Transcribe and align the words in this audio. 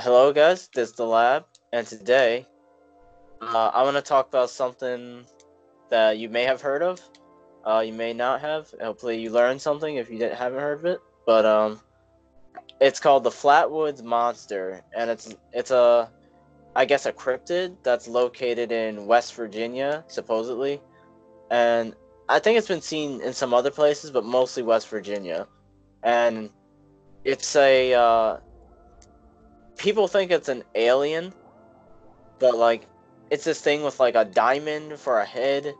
hello, 0.00 0.32
guys. 0.32 0.68
This 0.68 0.90
is 0.90 0.94
the 0.94 1.04
lab, 1.04 1.44
and 1.72 1.86
today 1.86 2.46
uh, 3.40 3.70
I 3.74 3.82
want 3.82 3.96
to 3.96 4.02
talk 4.02 4.28
about 4.28 4.50
something 4.50 5.24
that 5.90 6.18
you 6.18 6.28
may 6.28 6.44
have 6.44 6.60
heard 6.60 6.82
of, 6.82 7.00
uh, 7.66 7.80
you 7.80 7.92
may 7.92 8.12
not 8.12 8.40
have. 8.40 8.72
Hopefully, 8.80 9.20
you 9.20 9.30
learned 9.30 9.60
something 9.60 9.96
if 9.96 10.08
you 10.08 10.18
didn't, 10.18 10.36
haven't 10.36 10.60
heard 10.60 10.78
of 10.78 10.84
it. 10.84 11.00
But 11.26 11.44
um, 11.44 11.80
it's 12.80 13.00
called 13.00 13.24
the 13.24 13.30
Flatwoods 13.30 14.02
Monster, 14.02 14.82
and 14.96 15.10
it's 15.10 15.34
it's 15.52 15.72
a, 15.72 16.10
I 16.76 16.84
guess 16.84 17.06
a 17.06 17.12
cryptid 17.12 17.76
that's 17.82 18.06
located 18.06 18.70
in 18.70 19.06
West 19.06 19.34
Virginia, 19.34 20.04
supposedly, 20.06 20.80
and 21.50 21.94
I 22.28 22.38
think 22.38 22.56
it's 22.56 22.68
been 22.68 22.82
seen 22.82 23.20
in 23.20 23.32
some 23.32 23.52
other 23.52 23.70
places, 23.70 24.12
but 24.12 24.24
mostly 24.24 24.62
West 24.62 24.88
Virginia, 24.88 25.48
and 26.04 26.50
it's 27.24 27.56
a 27.56 27.94
uh, 27.94 28.36
people 29.78 30.08
think 30.08 30.30
it's 30.30 30.48
an 30.48 30.64
alien, 30.74 31.32
but 32.38 32.56
like 32.56 32.86
it's 33.30 33.44
this 33.44 33.60
thing 33.60 33.82
with 33.82 33.98
like 34.00 34.14
a 34.14 34.24
diamond 34.24 34.98
for 34.98 35.20
a 35.20 35.24
head 35.24 35.74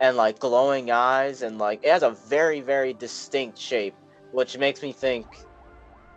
and 0.00 0.16
like 0.16 0.38
glowing 0.38 0.90
eyes 0.90 1.42
and 1.42 1.58
like 1.58 1.80
it 1.82 1.90
has 1.90 2.02
a 2.02 2.10
very 2.10 2.60
very 2.60 2.92
distinct 2.92 3.56
shape 3.56 3.94
which 4.32 4.58
makes 4.58 4.82
me 4.82 4.92
think 4.92 5.26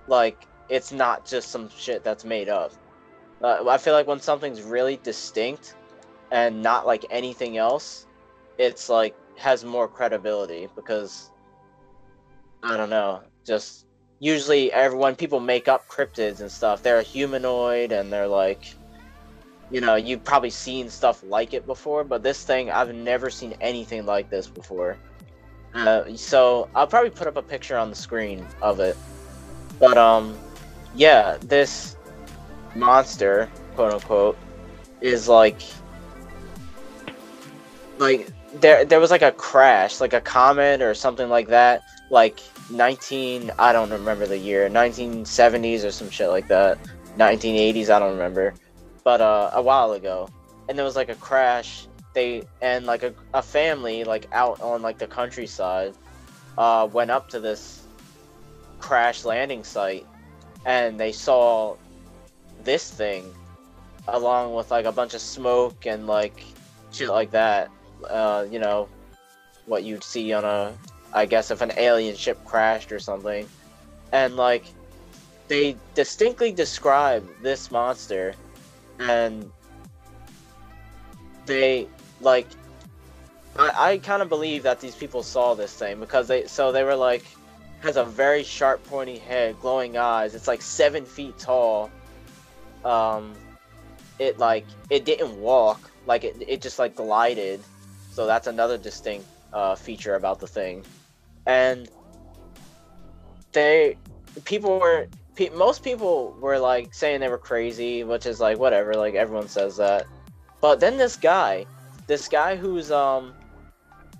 like 0.07 0.47
it's 0.69 0.91
not 0.91 1.25
just 1.25 1.51
some 1.51 1.69
shit 1.69 2.03
that's 2.03 2.25
made 2.25 2.49
up. 2.49 2.71
Uh, 3.43 3.63
i 3.69 3.77
feel 3.77 3.93
like 3.93 4.07
when 4.07 4.19
something's 4.19 4.61
really 4.61 4.97
distinct 5.03 5.75
and 6.31 6.61
not 6.61 6.87
like 6.87 7.05
anything 7.09 7.57
else 7.57 8.07
it's 8.57 8.89
like 8.89 9.15
has 9.37 9.63
more 9.63 9.87
credibility 9.87 10.67
because 10.75 11.31
i 12.63 12.75
don't 12.77 12.89
know 12.89 13.21
just 13.45 13.84
usually 14.19 14.71
everyone 14.71 15.15
people 15.15 15.39
make 15.39 15.67
up 15.67 15.87
cryptids 15.87 16.39
and 16.39 16.51
stuff 16.51 16.81
they're 16.81 16.99
a 16.99 17.03
humanoid 17.03 17.91
and 17.91 18.11
they're 18.11 18.27
like 18.27 18.75
you 19.71 19.81
know, 19.81 19.95
you've 19.95 20.23
probably 20.23 20.49
seen 20.49 20.89
stuff 20.89 21.23
like 21.23 21.53
it 21.53 21.65
before, 21.65 22.03
but 22.03 22.23
this 22.23 22.43
thing, 22.43 22.69
I've 22.69 22.93
never 22.93 23.29
seen 23.29 23.55
anything 23.61 24.05
like 24.05 24.29
this 24.29 24.47
before. 24.47 24.97
Uh, 25.73 26.15
so 26.15 26.69
I'll 26.75 26.87
probably 26.87 27.09
put 27.09 27.27
up 27.27 27.35
a 27.35 27.41
picture 27.41 27.77
on 27.77 27.89
the 27.89 27.95
screen 27.95 28.45
of 28.61 28.79
it. 28.79 28.95
But 29.79 29.97
um, 29.97 30.37
yeah, 30.95 31.37
this 31.41 31.97
monster, 32.75 33.49
quote 33.75 33.93
unquote, 33.93 34.37
is 35.01 35.27
like, 35.27 35.61
like 37.97 38.29
there 38.53 38.85
there 38.85 38.99
was 38.99 39.11
like 39.11 39.21
a 39.21 39.31
crash, 39.33 39.99
like 39.99 40.13
a 40.13 40.21
comet 40.21 40.81
or 40.81 40.93
something 40.93 41.27
like 41.27 41.47
that, 41.49 41.83
like 42.09 42.39
19, 42.69 43.51
I 43.59 43.71
don't 43.73 43.91
remember 43.91 44.25
the 44.25 44.37
year, 44.37 44.69
1970s 44.69 45.85
or 45.85 45.91
some 45.91 46.09
shit 46.09 46.29
like 46.29 46.47
that, 46.47 46.79
1980s, 47.17 47.89
I 47.89 47.99
don't 47.99 48.11
remember 48.11 48.53
but 49.05 49.21
uh, 49.21 49.51
a 49.53 49.61
while 49.61 49.93
ago, 49.93 50.27
and 50.67 50.77
there 50.77 50.83
was 50.83 50.97
like 50.97 51.07
a 51.07 51.15
crash. 51.15 51.87
They 52.13 52.43
and 52.61 52.85
like 52.85 53.03
a, 53.03 53.13
a 53.33 53.41
family 53.41 54.03
like 54.03 54.27
out 54.33 54.59
on 54.61 54.81
like 54.81 54.97
the 54.97 55.07
countryside 55.07 55.93
uh, 56.57 56.89
went 56.91 57.11
up 57.11 57.29
to 57.29 57.39
this 57.39 57.83
crash 58.79 59.23
landing 59.23 59.63
site, 59.63 60.05
and 60.65 60.99
they 60.99 61.13
saw 61.13 61.77
this 62.63 62.91
thing 62.91 63.31
along 64.07 64.55
with 64.55 64.71
like 64.71 64.85
a 64.85 64.91
bunch 64.91 65.13
of 65.13 65.21
smoke 65.21 65.85
and 65.85 66.07
like 66.07 66.43
shit 66.91 67.09
like 67.09 67.31
that. 67.31 67.69
Uh, 68.09 68.45
you 68.51 68.59
know, 68.59 68.89
what 69.67 69.83
you'd 69.83 70.03
see 70.03 70.33
on 70.33 70.43
a, 70.43 70.73
I 71.15 71.25
guess, 71.25 71.49
if 71.49 71.61
an 71.61 71.71
alien 71.77 72.15
ship 72.15 72.37
crashed 72.43 72.91
or 72.91 72.99
something, 72.99 73.47
and 74.11 74.35
like 74.35 74.65
they 75.47 75.77
distinctly 75.93 76.51
describe 76.51 77.25
this 77.41 77.71
monster 77.71 78.33
and 78.99 79.49
they 81.45 81.87
like 82.19 82.47
I, 83.57 83.91
I 83.91 83.97
kind 83.99 84.21
of 84.21 84.27
believe 84.27 84.63
that 84.63 84.81
these 84.81 84.95
people 84.95 85.23
saw 85.23 85.53
this 85.53 85.73
thing 85.73 85.99
because 86.01 86.27
they 86.27 86.47
so 86.47 86.73
they 86.73 86.83
were 86.83 86.95
like 86.95 87.23
has 87.81 87.95
a 87.95 88.03
very 88.03 88.43
sharp 88.43 88.83
pointy 88.83 89.17
head 89.17 89.55
glowing 89.61 89.97
eyes. 89.97 90.35
It's 90.35 90.47
like 90.49 90.61
seven 90.61 91.05
feet 91.05 91.37
tall. 91.37 91.91
Um 92.83 93.33
it 94.19 94.37
like 94.37 94.65
it 94.89 95.05
didn't 95.05 95.39
walk. 95.39 95.89
Like 96.05 96.25
it, 96.25 96.35
it 96.45 96.61
just 96.61 96.77
like 96.77 96.95
glided. 96.95 97.61
So 98.11 98.25
that's 98.25 98.47
another 98.47 98.77
distinct 98.77 99.27
uh, 99.53 99.75
feature 99.75 100.15
about 100.15 100.39
the 100.39 100.47
thing 100.47 100.83
and 101.45 101.89
they 103.53 103.97
people 104.43 104.79
were 104.79 105.07
pe- 105.35 105.49
most 105.49 105.83
people 105.83 106.35
were 106.39 106.59
like 106.59 106.93
saying 106.93 107.19
they 107.19 107.29
were 107.29 107.37
crazy, 107.37 108.03
which 108.03 108.25
is 108.25 108.39
like 108.39 108.57
whatever, 108.59 108.93
like 108.93 109.15
everyone 109.15 109.47
says 109.47 109.77
that. 109.77 110.07
But 110.61 110.79
then 110.79 110.97
this 110.97 111.15
guy, 111.15 111.65
this 112.07 112.27
guy 112.27 112.55
who's 112.55 112.91
um, 112.91 113.33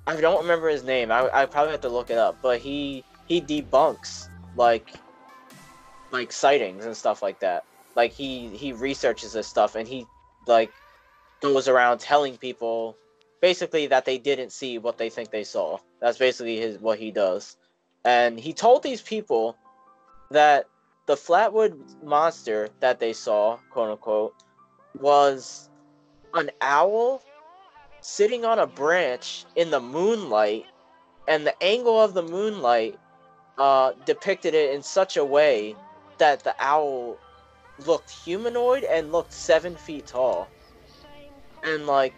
I 0.08 0.20
don't 0.20 0.42
remember 0.42 0.70
his 0.70 0.84
name. 0.84 1.12
I 1.12 1.30
I 1.34 1.46
probably 1.46 1.72
have 1.72 1.82
to 1.82 1.90
look 1.90 2.10
it 2.10 2.18
up, 2.18 2.38
but 2.42 2.60
he 2.60 3.04
he 3.26 3.42
debunks 3.42 4.30
like 4.56 4.94
like 6.12 6.32
sightings 6.32 6.86
and 6.86 6.96
stuff 6.96 7.22
like 7.22 7.40
that. 7.40 7.66
Like 7.96 8.12
he 8.12 8.50
he 8.50 8.74
researches 8.74 9.34
this 9.34 9.48
stuff 9.48 9.76
and 9.76 9.88
he 9.88 10.08
like 10.48 10.72
goes 11.42 11.68
around 11.68 12.00
telling 12.00 12.38
people 12.38 12.98
basically 13.46 13.86
that 13.86 14.06
they 14.06 14.18
didn't 14.18 14.52
see 14.52 14.80
what 14.80 14.98
they 14.98 15.08
think 15.08 15.30
they 15.30 15.44
saw. 15.44 15.78
That's 16.02 16.18
basically 16.18 16.58
his 16.58 16.80
what 16.80 16.98
he 16.98 17.12
does. 17.12 17.58
And 18.04 18.40
he 18.40 18.54
told 18.54 18.82
these 18.82 19.04
people 19.04 19.56
that 20.32 20.68
the 21.06 21.14
Flatwood 21.14 21.74
monster 22.04 22.70
that 22.80 23.00
they 23.00 23.14
saw, 23.14 23.60
quote 23.70 23.92
unquote, 23.92 24.34
was 25.00 25.70
an 26.34 26.50
owl 26.60 27.22
sitting 28.02 28.46
on 28.46 28.58
a 28.58 28.66
branch 28.66 29.46
in 29.56 29.70
the 29.70 29.80
moonlight, 29.80 30.66
and 31.28 31.46
the 31.46 31.64
angle 31.64 32.02
of 32.02 32.16
the 32.16 32.24
moonlight 32.24 32.98
uh, 33.60 33.92
depicted 34.08 34.56
it 34.56 34.74
in 34.74 34.82
such 34.82 35.18
a 35.18 35.26
way 35.38 35.76
that 36.18 36.44
the 36.44 36.56
owl 36.58 37.20
looked 37.86 38.10
humanoid 38.10 38.84
and 38.86 39.12
looked 39.12 39.34
seven 39.34 39.76
feet 39.76 40.08
tall. 40.08 40.50
And 41.64 41.86
like, 41.86 42.16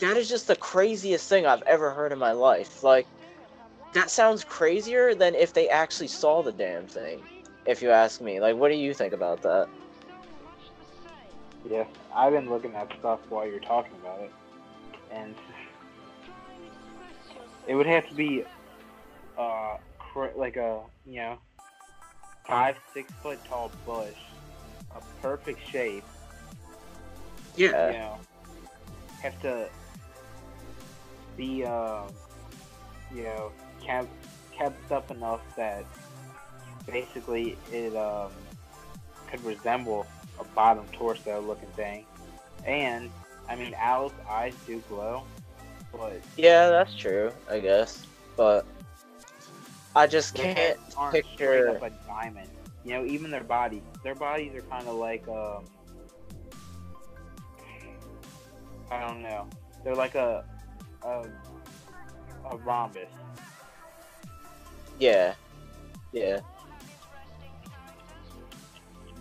that 0.00 0.16
is 0.16 0.28
just 0.28 0.46
the 0.46 0.56
craziest 0.56 1.28
thing 1.28 1.46
I've 1.46 1.62
ever 1.62 1.90
heard 1.90 2.12
in 2.12 2.18
my 2.18 2.32
life. 2.32 2.82
Like, 2.82 3.06
that 3.94 4.10
sounds 4.10 4.44
crazier 4.44 5.14
than 5.14 5.34
if 5.34 5.52
they 5.52 5.68
actually 5.68 6.08
saw 6.08 6.42
the 6.42 6.52
damn 6.52 6.86
thing 6.86 7.22
if 7.66 7.82
you 7.82 7.90
ask 7.90 8.20
me. 8.20 8.40
Like, 8.40 8.56
what 8.56 8.70
do 8.70 8.76
you 8.76 8.94
think 8.94 9.12
about 9.12 9.42
that? 9.42 9.68
Yeah, 11.68 11.84
I've 12.14 12.32
been 12.32 12.48
looking 12.48 12.74
at 12.74 12.92
stuff 12.98 13.20
while 13.28 13.46
you're 13.46 13.60
talking 13.60 13.96
about 14.00 14.20
it, 14.20 14.30
and 15.10 15.34
it 17.66 17.74
would 17.74 17.86
have 17.86 18.08
to 18.08 18.14
be, 18.14 18.44
uh, 19.36 19.76
like 20.36 20.56
a 20.56 20.80
you 21.06 21.16
know, 21.16 21.38
five 22.46 22.76
six 22.94 23.12
foot 23.22 23.38
tall 23.48 23.70
bush, 23.84 24.16
a 24.96 25.00
perfect 25.20 25.60
shape. 25.70 26.04
Yeah. 27.56 27.88
You 27.88 27.98
know, 27.98 28.18
have 29.22 29.40
to 29.42 29.68
be, 31.38 31.64
um, 31.64 32.08
you 33.14 33.22
know, 33.22 33.50
kept 33.80 34.08
kept 34.52 34.92
up 34.92 35.10
enough 35.10 35.40
that 35.56 35.84
basically 36.86 37.56
it 37.72 37.94
um, 37.96 38.30
could 39.30 39.42
resemble 39.44 40.06
a 40.40 40.44
bottom 40.44 40.84
torso 40.92 41.40
looking 41.40 41.68
thing. 41.70 42.04
And 42.66 43.08
I 43.48 43.56
mean, 43.56 43.74
Al's 43.78 44.12
eyes 44.28 44.54
do 44.66 44.82
glow, 44.88 45.22
but 45.92 46.20
yeah, 46.36 46.68
that's 46.68 46.94
true, 46.94 47.32
I 47.48 47.60
guess. 47.60 48.04
But 48.36 48.66
I 49.96 50.06
just 50.06 50.34
can't 50.34 50.78
picture 51.12 51.70
up 51.70 51.82
a 51.82 51.90
diamond. 52.06 52.50
You 52.84 52.94
know, 52.94 53.04
even 53.06 53.30
their 53.30 53.44
bodies, 53.44 53.82
their 54.02 54.14
bodies 54.14 54.54
are 54.54 54.62
kind 54.62 54.88
of 54.88 54.96
like 54.96 55.26
um, 55.28 55.64
I 58.90 59.00
don't 59.00 59.22
know. 59.22 59.46
They're 59.84 59.94
like 59.94 60.16
a 60.16 60.44
a, 61.08 62.50
a 62.50 62.56
rhombus. 62.58 63.08
Yeah, 64.98 65.34
yeah 66.12 66.40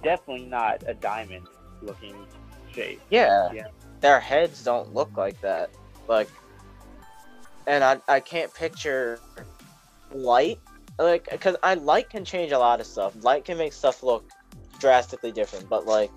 definitely 0.07 0.45
not 0.45 0.83
a 0.87 0.93
diamond 0.93 1.47
looking 1.81 2.15
shape. 2.73 3.01
Yeah. 3.09 3.49
yeah. 3.53 3.67
Their 4.01 4.19
heads 4.19 4.63
don't 4.63 4.93
look 4.93 5.17
like 5.17 5.39
that. 5.41 5.71
Like 6.07 6.29
and 7.65 7.83
I 7.83 7.99
I 8.07 8.19
can't 8.19 8.53
picture 8.53 9.19
light 10.13 10.59
like 10.97 11.27
cuz 11.41 11.55
I 11.63 11.73
light 11.73 12.09
can 12.09 12.23
change 12.25 12.51
a 12.51 12.59
lot 12.59 12.79
of 12.79 12.87
stuff. 12.87 13.13
Light 13.21 13.45
can 13.45 13.57
make 13.57 13.73
stuff 13.73 14.03
look 14.03 14.29
drastically 14.79 15.31
different, 15.31 15.67
but 15.67 15.85
like 15.85 16.11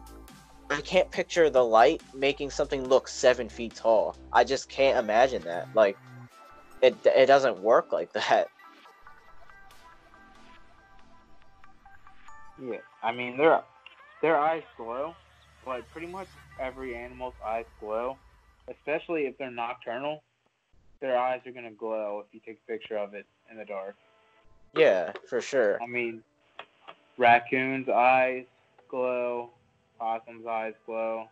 I 0.71 0.81
can't 0.83 1.11
picture 1.11 1.51
the 1.51 1.65
light 1.65 2.01
making 2.15 2.51
something 2.51 2.89
look 2.89 3.09
7 3.09 3.49
feet 3.49 3.75
tall. 3.75 4.17
I 4.33 4.45
just 4.45 4.69
can't 4.69 4.99
imagine 4.99 5.43
that. 5.43 5.69
Like 5.75 5.99
it 6.81 6.97
it 7.05 7.27
doesn't 7.27 7.61
work 7.61 7.93
like 7.93 8.13
that. 8.15 8.49
Yeah, 12.63 12.79
I 13.03 13.13
mean 13.13 13.37
there 13.37 13.63
their 14.23 14.39
eyes 14.39 14.63
glow, 14.77 15.15
but 15.65 15.91
pretty 15.91 16.07
much 16.07 16.29
every 16.61 16.95
animal's 16.95 17.35
eyes 17.45 17.65
glow, 17.81 18.17
especially 18.69 19.23
if 19.23 19.37
they're 19.39 19.51
nocturnal. 19.51 20.23
Their 21.01 21.19
eyes 21.19 21.41
are 21.47 21.53
gonna 21.53 21.73
glow 21.73 22.23
if 22.25 22.33
you 22.33 22.41
take 22.47 22.61
a 22.69 22.71
picture 22.71 22.97
of 22.99 23.15
it 23.15 23.27
in 23.51 23.57
the 23.57 23.65
dark. 23.65 23.97
Yeah, 24.77 25.13
for 25.29 25.41
sure. 25.41 25.81
I 25.83 25.87
mean, 25.87 26.23
raccoon's 27.19 27.89
eyes 27.89 28.45
glow, 28.89 29.51
possum's 30.00 30.47
eyes 30.47 30.73
glow. 30.87 31.26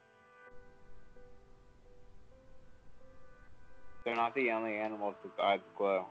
They're 4.05 4.15
not 4.15 4.35
the 4.35 4.51
only 4.51 4.77
animals 4.77 5.15
whose 5.23 5.33
eyes 5.43 5.61
glow. 5.77 6.07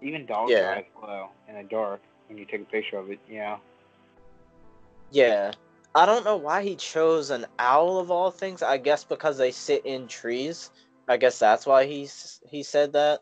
Even 0.00 0.26
dogs' 0.26 0.52
Yeah. 0.52 0.74
eyes 0.76 0.84
glow 0.98 1.28
in 1.48 1.54
the 1.54 1.62
dark 1.62 2.00
when 2.28 2.38
you 2.38 2.44
take 2.44 2.62
a 2.62 2.64
picture 2.64 2.96
of 2.98 3.10
it. 3.10 3.20
Yeah. 3.30 3.58
Yeah. 5.10 5.52
I 5.94 6.06
don't 6.06 6.24
know 6.24 6.36
why 6.36 6.62
he 6.62 6.74
chose 6.74 7.30
an 7.30 7.46
owl 7.58 7.98
of 7.98 8.10
all 8.10 8.30
things. 8.30 8.62
I 8.62 8.78
guess 8.78 9.04
because 9.04 9.36
they 9.36 9.50
sit 9.52 9.84
in 9.84 10.08
trees. 10.08 10.70
I 11.06 11.18
guess 11.18 11.38
that's 11.38 11.66
why 11.66 11.84
he 11.84 12.08
he 12.48 12.62
said 12.62 12.94
that. 12.94 13.20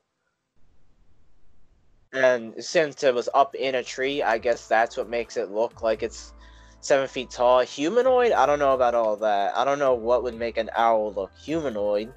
And 2.12 2.55
since 2.62 3.02
it 3.02 3.14
was 3.14 3.28
up 3.34 3.55
in 3.55 3.75
a 3.75 3.82
tree, 3.82 4.22
I 4.22 4.38
guess 4.38 4.67
that's 4.67 4.96
what 4.96 5.08
makes 5.08 5.37
it 5.37 5.50
look 5.50 5.82
like 5.82 6.02
it's 6.02 6.32
seven 6.81 7.09
feet 7.09 7.31
tall. 7.31 7.61
Humanoid? 7.61 8.32
I 8.32 8.47
don't 8.47 8.59
know 8.59 8.75
about 8.75 8.94
all 8.94 9.17
that. 9.17 9.56
I 9.56 9.65
don't 9.65 9.79
know 9.79 9.94
what 9.94 10.23
would 10.25 10.35
make 10.35 10.56
an 10.59 10.71
owl 10.75 11.12
look 11.12 11.32
humanoid, 11.37 12.12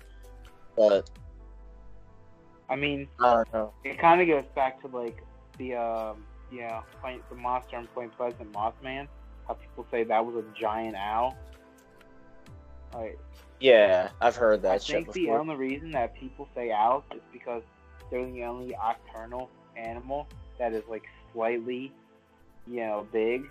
but 0.76 1.10
I 2.70 2.76
mean, 2.76 3.08
I 3.20 3.34
don't 3.36 3.54
know. 3.54 3.74
it 3.84 4.00
kind 4.00 4.22
of 4.22 4.28
goes 4.28 4.46
back 4.56 4.82
to 4.82 4.88
like 4.88 5.24
the 5.58 5.76
um, 5.76 6.26
yeah, 6.52 6.82
the 7.30 7.36
monster 7.36 7.78
in 7.78 7.88
Point 7.88 8.16
Pleasant, 8.18 8.52
Mothman. 8.54 9.08
How 9.48 9.56
people 9.56 9.86
say 9.92 10.04
that 10.04 10.26
was 10.26 10.44
a 10.44 10.60
giant 10.60 10.96
owl. 10.96 11.38
Like, 12.94 13.20
Yeah, 13.60 14.10
I've 14.22 14.36
heard 14.36 14.62
that 14.62 14.72
I 14.72 14.78
think 14.78 15.12
the 15.14 15.30
only 15.32 15.56
reason 15.56 15.92
that 15.92 16.16
people 16.16 16.48
say 16.56 16.72
owls 16.72 17.04
is 17.14 17.22
because 17.32 17.64
they're 18.10 18.30
the 18.32 18.44
only 18.44 18.74
nocturnal 18.74 19.50
animal 19.76 20.28
that 20.60 20.74
is 20.74 20.84
like 20.88 21.04
slightly, 21.34 21.92
you 22.68 22.80
know, 22.82 23.08
big 23.12 23.50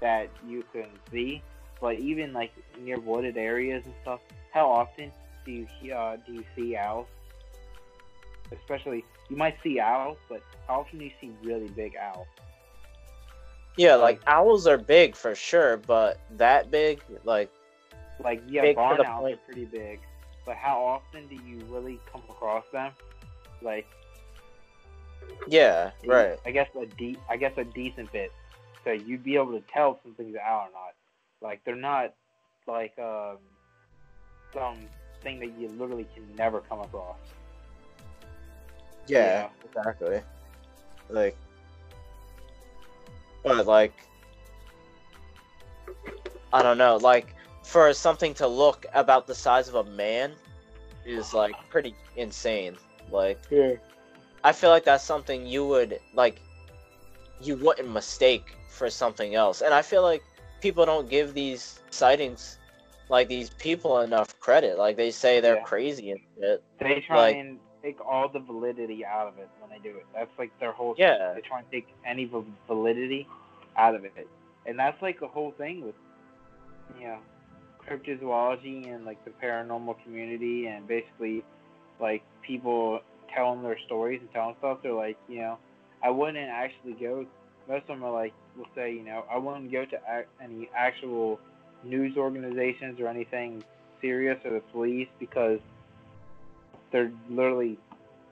that 0.00 0.30
you 0.46 0.64
can 0.72 0.88
see. 1.10 1.42
But 1.80 1.98
even 1.98 2.32
like 2.32 2.52
near 2.78 2.98
wooded 2.98 3.36
areas 3.36 3.84
and 3.84 3.94
stuff, 4.02 4.20
how 4.50 4.70
often 4.70 5.12
do 5.44 5.66
you 5.80 5.94
uh, 5.94 6.16
do 6.26 6.32
you 6.32 6.44
see 6.54 6.76
owls? 6.76 7.08
Especially, 8.52 9.04
you 9.28 9.36
might 9.36 9.56
see 9.62 9.80
owls, 9.80 10.18
but 10.28 10.42
how 10.66 10.80
often 10.80 10.98
do 10.98 11.04
you 11.04 11.10
see 11.20 11.32
really 11.42 11.68
big 11.68 11.96
owls? 11.96 12.28
Yeah, 13.76 13.96
like 13.96 14.20
owls 14.26 14.66
are 14.66 14.78
big 14.78 15.16
for 15.16 15.34
sure, 15.34 15.76
but 15.76 16.20
that 16.30 16.70
big, 16.70 17.02
like 17.24 17.50
Like, 18.18 18.42
yeah, 18.46 18.62
Big 18.62 18.76
barn 18.76 19.04
owls 19.04 19.20
point. 19.22 19.34
are 19.34 19.44
pretty 19.44 19.64
big, 19.66 20.00
but 20.46 20.56
how 20.56 20.82
often 20.84 21.26
do 21.28 21.34
you 21.36 21.64
really 21.68 22.00
come 22.10 22.22
across 22.28 22.64
them? 22.72 22.92
Like, 23.62 23.86
yeah, 25.46 25.90
right. 26.06 26.38
I 26.44 26.50
guess 26.50 26.68
a 26.80 26.86
de- 26.86 27.18
I 27.28 27.36
guess 27.36 27.52
a 27.56 27.64
decent 27.64 28.12
bit. 28.12 28.32
So 28.84 28.92
you'd 28.92 29.24
be 29.24 29.36
able 29.36 29.52
to 29.52 29.62
tell 29.72 29.98
something's 30.02 30.36
out 30.36 30.68
or 30.68 30.72
not. 30.72 30.94
Like 31.40 31.64
they're 31.64 31.74
not 31.74 32.14
like 32.66 32.98
um 32.98 33.38
some 34.52 34.76
thing 35.22 35.40
that 35.40 35.52
you 35.58 35.68
literally 35.68 36.06
can 36.14 36.24
never 36.36 36.60
come 36.60 36.80
across. 36.80 37.16
Yeah, 39.06 39.48
exactly. 39.64 40.20
Like, 41.08 41.36
but 43.42 43.66
like, 43.66 43.94
I 46.52 46.62
don't 46.62 46.78
know. 46.78 46.96
Like, 46.96 47.34
for 47.62 47.92
something 47.92 48.32
to 48.34 48.46
look 48.46 48.86
about 48.94 49.26
the 49.26 49.34
size 49.34 49.68
of 49.68 49.74
a 49.74 49.84
man 49.84 50.32
is 51.04 51.34
like 51.34 51.54
pretty 51.68 51.94
insane. 52.16 52.76
Like, 53.10 53.40
Yeah. 53.50 53.74
I 54.42 54.52
feel 54.52 54.70
like 54.70 54.84
that's 54.84 55.04
something 55.04 55.46
you 55.46 55.66
would 55.66 56.00
like, 56.14 56.40
you 57.42 57.56
wouldn't 57.56 57.90
mistake 57.90 58.54
for 58.74 58.90
something 58.90 59.34
else. 59.34 59.62
And 59.62 59.72
I 59.72 59.82
feel 59.82 60.02
like 60.02 60.22
people 60.60 60.84
don't 60.84 61.08
give 61.08 61.32
these 61.34 61.80
sightings, 61.90 62.58
like 63.08 63.28
these 63.28 63.50
people, 63.50 64.00
enough 64.00 64.38
credit. 64.40 64.78
Like 64.78 64.96
they 64.96 65.10
say 65.10 65.40
they're 65.40 65.56
Yeah. 65.56 65.62
crazy 65.62 66.10
and 66.10 66.20
shit. 66.38 66.62
They 66.80 67.00
try 67.00 67.16
Like- 67.16 67.36
and 67.36 67.60
take 67.82 68.04
all 68.04 68.28
the 68.28 68.40
validity 68.40 69.04
out 69.04 69.28
of 69.28 69.38
it 69.38 69.48
when 69.60 69.70
they 69.70 69.78
do 69.78 69.96
it. 69.96 70.06
That's 70.14 70.30
like 70.38 70.50
their 70.58 70.72
whole 70.72 70.94
Yeah. 70.98 71.32
They 71.34 71.40
try 71.42 71.58
and 71.60 71.70
take 71.70 71.86
any 72.04 72.24
validity 72.66 73.28
out 73.76 73.94
of 73.94 74.04
it, 74.04 74.28
and 74.66 74.78
that's 74.78 75.00
like 75.02 75.20
the 75.20 75.26
whole 75.28 75.50
thing 75.52 75.84
with 75.84 75.94
you 76.98 77.06
know 77.08 77.18
cryptozoology 77.86 78.92
and 78.94 79.04
like 79.04 79.22
the 79.24 79.30
paranormal 79.30 80.02
community 80.02 80.66
and 80.66 80.86
basically 80.88 81.44
like 82.00 82.22
people 82.42 83.00
telling 83.34 83.62
their 83.62 83.78
stories 83.80 84.20
and 84.20 84.32
telling 84.32 84.56
stuff. 84.58 84.78
They're 84.82 84.92
like, 84.92 85.18
you 85.28 85.40
know, 85.40 85.58
I 86.02 86.10
wouldn't 86.10 86.38
actually 86.48 86.94
go. 86.94 87.26
Most 87.68 87.82
of 87.82 87.88
them 87.88 88.04
are 88.04 88.12
like, 88.12 88.32
will 88.56 88.66
say, 88.74 88.92
you 88.92 89.04
know, 89.04 89.24
I 89.30 89.38
wouldn't 89.38 89.70
go 89.72 89.84
to 89.84 89.96
ac- 90.08 90.28
any 90.42 90.68
actual 90.76 91.40
news 91.82 92.16
organizations 92.16 93.00
or 93.00 93.08
anything 93.08 93.62
serious 94.00 94.38
or 94.44 94.52
the 94.52 94.62
police 94.72 95.08
because 95.18 95.58
they're 96.92 97.12
literally 97.28 97.78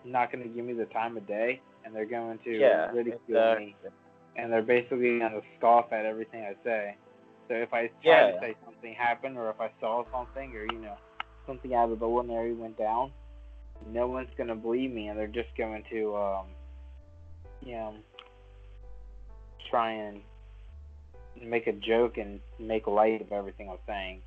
not 0.04 0.32
going 0.32 0.42
to 0.42 0.48
give 0.48 0.64
me 0.64 0.72
the 0.72 0.86
time 0.86 1.16
of 1.16 1.26
day 1.26 1.60
and 1.84 1.94
they're 1.94 2.06
going 2.06 2.38
to 2.44 2.50
Yeah, 2.50 2.90
ridicule 2.92 3.40
exactly. 3.40 3.66
me 3.66 3.76
and 4.36 4.52
they're 4.52 4.62
basically 4.62 5.18
going 5.18 5.32
to 5.32 5.42
scoff 5.58 5.92
at 5.92 6.06
everything 6.06 6.42
I 6.42 6.54
say. 6.64 6.96
So 7.48 7.54
if 7.54 7.72
I 7.72 7.90
try 8.02 8.22
Yeah. 8.22 8.32
to 8.32 8.40
say 8.40 8.56
something 8.64 8.94
happened 8.94 9.36
or 9.36 9.50
if 9.50 9.60
I 9.60 9.70
saw 9.80 10.04
something 10.12 10.54
or 10.54 10.64
you 10.72 10.80
know 10.80 10.96
something 11.46 11.74
out 11.74 11.90
of 11.90 11.98
the 11.98 12.06
ordinary 12.06 12.54
went 12.54 12.78
down, 12.78 13.12
no 13.92 14.06
one's 14.06 14.30
going 14.36 14.48
to 14.48 14.54
believe 14.54 14.92
me 14.92 15.08
and 15.08 15.18
they're 15.18 15.26
just 15.26 15.54
going 15.58 15.82
to 15.90 16.16
um 16.16 16.46
you 17.60 17.74
know 17.74 17.94
try 19.72 19.92
and 19.92 20.20
make 21.42 21.66
a 21.66 21.72
joke 21.72 22.18
and 22.18 22.40
make 22.58 22.86
light 22.86 23.22
of 23.22 23.32
everything 23.32 23.70
I'm 23.70 23.78
saying. 23.86 24.20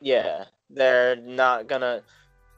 Yeah, 0.00 0.46
they're 0.68 1.16
not 1.16 1.68
gonna. 1.68 2.02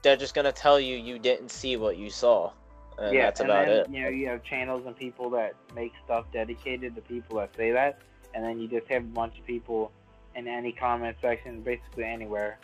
They're 0.02 0.16
just 0.16 0.34
gonna 0.34 0.50
tell 0.50 0.80
you 0.80 0.96
you 0.96 1.18
didn't 1.18 1.50
see 1.50 1.76
what 1.76 1.98
you 1.98 2.08
saw, 2.08 2.52
and 2.98 3.14
yeah, 3.14 3.24
that's 3.24 3.40
and 3.40 3.50
about 3.50 3.66
then, 3.66 3.76
it. 3.76 3.90
You 3.90 4.02
know, 4.02 4.08
you 4.08 4.26
have 4.28 4.42
channels 4.42 4.84
and 4.86 4.96
people 4.96 5.28
that 5.30 5.54
make 5.74 5.92
stuff 6.04 6.24
dedicated 6.32 6.94
to 6.96 7.02
people 7.02 7.36
that 7.36 7.54
say 7.54 7.70
that, 7.70 8.00
and 8.34 8.42
then 8.42 8.58
you 8.58 8.66
just 8.66 8.90
have 8.90 9.02
a 9.02 9.06
bunch 9.06 9.38
of 9.38 9.46
people 9.46 9.92
in 10.34 10.48
any 10.48 10.72
comment 10.72 11.16
section, 11.20 11.60
basically 11.60 12.04
anywhere, 12.04 12.58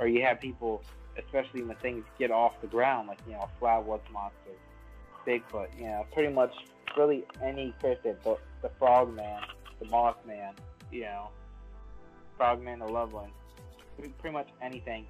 or 0.00 0.08
you 0.08 0.22
have 0.22 0.40
people, 0.40 0.82
especially 1.18 1.62
when 1.62 1.76
things 1.76 2.04
get 2.18 2.30
off 2.30 2.54
the 2.62 2.66
ground, 2.66 3.08
like 3.08 3.18
you 3.26 3.34
know, 3.34 3.48
Flatwoods 3.60 4.10
monster, 4.10 4.56
Bigfoot, 5.26 5.68
you 5.78 5.84
know, 5.84 6.06
pretty 6.12 6.32
much 6.32 6.54
really 6.96 7.24
any 7.42 7.74
cryptid, 7.82 8.16
the 8.24 8.36
the 8.62 8.70
Frogman, 8.78 9.40
the 9.80 9.86
Mothman, 9.86 10.52
you 10.90 11.02
know, 11.02 11.28
Frogman, 12.36 12.78
the 12.80 12.86
Loveland, 12.86 13.32
pretty 13.96 14.12
pretty 14.18 14.34
much 14.34 14.48
anything. 14.62 15.06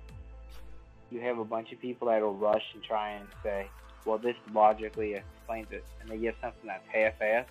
You 1.11 1.21
have 1.21 1.39
a 1.39 1.45
bunch 1.45 1.73
of 1.73 1.81
people 1.81 2.09
that'll 2.09 2.35
rush 2.35 2.65
and 2.75 2.83
try 2.83 3.11
and 3.11 3.27
say, 3.43 3.69
well, 4.05 4.19
this 4.19 4.37
logically 4.53 5.15
explains 5.15 5.69
it, 5.71 5.85
and 6.01 6.11
they 6.11 6.19
give 6.19 6.35
something 6.41 6.67
that's 6.67 6.85
half-assed 6.89 7.47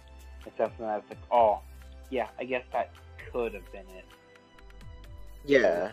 and 0.45 0.53
something 0.57 0.85
that's 0.85 1.07
like, 1.09 1.19
oh, 1.31 1.59
yeah, 2.09 2.27
I 2.39 2.43
guess 2.43 2.63
that 2.73 2.91
could 3.31 3.53
have 3.53 3.71
been 3.71 3.85
it. 3.95 4.05
Yeah, 5.45 5.91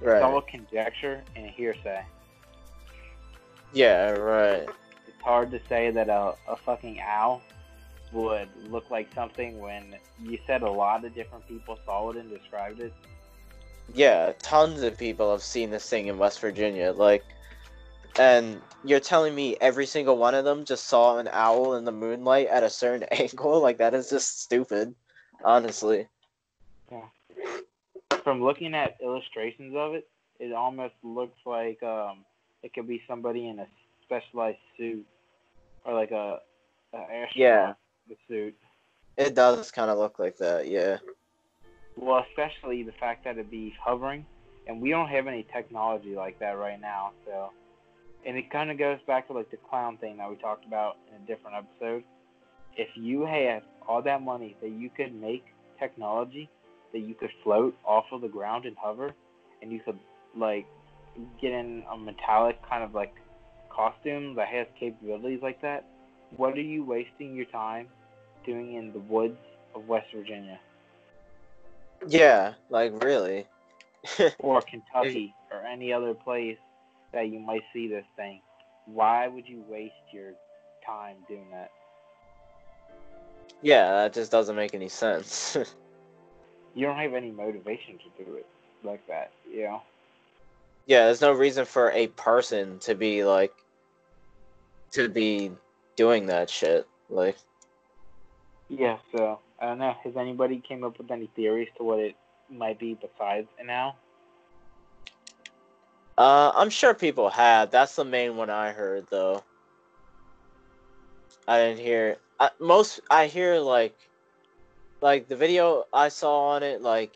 It's 0.00 0.22
all 0.22 0.34
right. 0.34 0.46
conjecture 0.48 1.22
and 1.34 1.46
hearsay. 1.46 2.04
Yeah, 3.72 4.10
right. 4.10 4.68
Hard 5.26 5.50
to 5.50 5.60
say 5.68 5.90
that 5.90 6.08
a, 6.08 6.36
a 6.46 6.54
fucking 6.54 7.00
owl 7.00 7.42
would 8.12 8.48
look 8.70 8.88
like 8.92 9.12
something 9.12 9.58
when 9.58 9.96
you 10.22 10.38
said 10.46 10.62
a 10.62 10.70
lot 10.70 11.04
of 11.04 11.16
different 11.16 11.44
people 11.48 11.76
saw 11.84 12.10
it 12.10 12.16
and 12.16 12.30
described 12.30 12.78
it. 12.78 12.92
Yeah, 13.92 14.34
tons 14.38 14.82
of 14.82 14.96
people 14.96 15.32
have 15.32 15.42
seen 15.42 15.70
this 15.70 15.90
thing 15.90 16.06
in 16.06 16.16
West 16.16 16.38
Virginia. 16.38 16.92
Like, 16.92 17.24
and 18.20 18.60
you're 18.84 19.00
telling 19.00 19.34
me 19.34 19.56
every 19.60 19.84
single 19.84 20.16
one 20.16 20.36
of 20.36 20.44
them 20.44 20.64
just 20.64 20.84
saw 20.84 21.18
an 21.18 21.28
owl 21.32 21.74
in 21.74 21.84
the 21.84 21.90
moonlight 21.90 22.46
at 22.46 22.62
a 22.62 22.70
certain 22.70 23.02
angle? 23.10 23.60
Like 23.60 23.78
that 23.78 23.94
is 23.94 24.08
just 24.08 24.42
stupid, 24.42 24.94
honestly. 25.44 26.06
Yeah. 26.92 27.02
From 28.22 28.44
looking 28.44 28.74
at 28.74 28.96
illustrations 29.02 29.74
of 29.76 29.94
it, 29.94 30.08
it 30.38 30.52
almost 30.52 30.94
looks 31.02 31.38
like 31.44 31.82
um, 31.82 32.24
it 32.62 32.72
could 32.74 32.86
be 32.86 33.02
somebody 33.08 33.48
in 33.48 33.58
a 33.58 33.66
specialized 34.04 34.58
suit 34.76 35.04
or 35.86 35.94
like 35.94 36.10
a, 36.10 36.40
a 36.92 36.96
astronaut 36.96 37.76
Yeah. 38.08 38.14
suit. 38.28 38.54
It 39.16 39.34
does 39.34 39.70
kind 39.70 39.90
of 39.90 39.98
look 39.98 40.18
like 40.18 40.36
that. 40.38 40.68
Yeah. 40.68 40.98
Well, 41.96 42.24
especially 42.30 42.82
the 42.82 42.92
fact 42.92 43.24
that 43.24 43.32
it'd 43.38 43.50
be 43.50 43.74
hovering, 43.82 44.26
and 44.66 44.80
we 44.82 44.90
don't 44.90 45.08
have 45.08 45.26
any 45.26 45.46
technology 45.52 46.14
like 46.14 46.38
that 46.40 46.58
right 46.58 46.78
now. 46.80 47.12
So, 47.24 47.50
and 48.26 48.36
it 48.36 48.50
kind 48.50 48.70
of 48.70 48.76
goes 48.78 48.98
back 49.06 49.28
to 49.28 49.32
like 49.32 49.50
the 49.50 49.56
clown 49.56 49.96
thing 49.96 50.18
that 50.18 50.28
we 50.28 50.36
talked 50.36 50.66
about 50.66 50.96
in 51.08 51.22
a 51.22 51.26
different 51.26 51.56
episode. 51.56 52.04
if 52.76 52.88
you 52.94 53.24
had 53.24 53.62
all 53.88 54.02
that 54.02 54.20
money 54.22 54.54
that 54.60 54.70
you 54.70 54.90
could 54.90 55.14
make 55.14 55.44
technology 55.78 56.50
that 56.92 56.98
you 56.98 57.14
could 57.14 57.30
float 57.42 57.74
off 57.86 58.04
of 58.12 58.20
the 58.20 58.28
ground 58.28 58.66
and 58.66 58.76
hover, 58.76 59.14
and 59.62 59.72
you 59.72 59.80
could 59.80 59.98
like 60.36 60.66
get 61.40 61.52
in 61.52 61.82
a 61.90 61.96
metallic 61.96 62.58
kind 62.68 62.84
of 62.84 62.94
like 62.94 63.14
costume 63.76 64.34
that 64.36 64.48
has 64.48 64.66
capabilities 64.80 65.40
like 65.42 65.60
that, 65.60 65.84
what 66.36 66.54
are 66.54 66.60
you 66.62 66.84
wasting 66.84 67.34
your 67.34 67.44
time 67.46 67.88
doing 68.44 68.74
in 68.74 68.92
the 68.92 68.98
woods 69.00 69.38
of 69.74 69.86
West 69.86 70.06
Virginia 70.14 70.58
Yeah, 72.08 72.54
like 72.70 73.02
really. 73.02 73.46
or 74.38 74.62
Kentucky 74.62 75.34
or 75.50 75.60
any 75.66 75.92
other 75.92 76.14
place 76.14 76.58
that 77.12 77.28
you 77.28 77.38
might 77.38 77.62
see 77.72 77.88
this 77.88 78.06
thing? 78.16 78.40
Why 78.86 79.28
would 79.28 79.48
you 79.48 79.62
waste 79.68 79.94
your 80.12 80.32
time 80.84 81.16
doing 81.28 81.46
that? 81.52 81.70
yeah, 83.62 83.90
that 83.92 84.12
just 84.12 84.30
doesn't 84.30 84.56
make 84.56 84.74
any 84.74 84.88
sense. 84.88 85.56
You 86.74 86.84
don't 86.84 86.98
have 86.98 87.14
any 87.14 87.30
motivation 87.30 87.98
to 87.98 88.24
do 88.24 88.34
it 88.34 88.46
like 88.84 89.06
that, 89.08 89.30
you 89.50 89.62
know? 89.62 89.82
yeah, 90.86 91.06
there's 91.06 91.22
no 91.22 91.32
reason 91.32 91.64
for 91.64 91.90
a 91.92 92.08
person 92.08 92.78
to 92.80 92.94
be 92.94 93.24
like 93.24 93.52
to 94.96 95.08
be 95.08 95.52
doing 95.96 96.26
that 96.26 96.50
shit. 96.50 96.86
Like 97.08 97.36
Yeah, 98.68 98.98
so 99.12 99.38
I 99.60 99.66
don't 99.66 99.78
know. 99.78 99.94
Has 100.04 100.16
anybody 100.16 100.62
came 100.66 100.84
up 100.84 100.98
with 100.98 101.10
any 101.10 101.30
theories 101.36 101.68
to 101.76 101.84
what 101.84 102.00
it 102.00 102.16
might 102.50 102.78
be 102.78 102.94
besides 102.94 103.48
an 103.58 103.70
owl? 103.70 103.96
Uh, 106.18 106.50
I'm 106.54 106.70
sure 106.70 106.94
people 106.94 107.28
have. 107.28 107.70
That's 107.70 107.94
the 107.94 108.04
main 108.04 108.36
one 108.36 108.50
I 108.50 108.72
heard, 108.72 109.06
though. 109.10 109.44
I 111.46 111.58
didn't 111.58 111.80
hear 111.80 112.16
I, 112.40 112.50
most. 112.58 113.00
I 113.10 113.26
hear 113.26 113.58
like, 113.58 113.96
like 115.00 115.28
the 115.28 115.36
video 115.36 115.84
I 115.92 116.08
saw 116.08 116.48
on 116.48 116.62
it. 116.62 116.80
Like, 116.82 117.14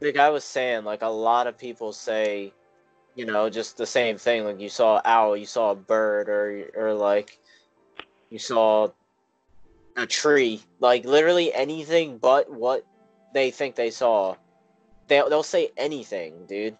the 0.00 0.10
guy 0.10 0.30
was 0.30 0.44
saying 0.44 0.84
like 0.84 1.02
a 1.02 1.08
lot 1.08 1.46
of 1.46 1.56
people 1.56 1.92
say, 1.92 2.52
you 3.14 3.26
know, 3.26 3.50
just 3.50 3.76
the 3.76 3.86
same 3.86 4.18
thing. 4.18 4.44
Like 4.44 4.60
you 4.60 4.68
saw 4.68 4.96
an 4.96 5.02
owl, 5.04 5.36
you 5.36 5.46
saw 5.46 5.72
a 5.72 5.76
bird, 5.76 6.28
or 6.28 6.70
or 6.74 6.94
like, 6.94 7.38
you 8.30 8.38
saw 8.38 8.88
a 9.96 10.06
tree. 10.06 10.60
Like 10.80 11.04
literally 11.04 11.52
anything 11.52 12.18
but 12.18 12.50
what 12.50 12.84
they 13.32 13.50
think 13.50 13.74
they 13.74 13.90
saw. 13.90 14.36
They 15.08 15.22
they'll 15.28 15.42
say 15.42 15.70
anything, 15.76 16.46
dude 16.46 16.76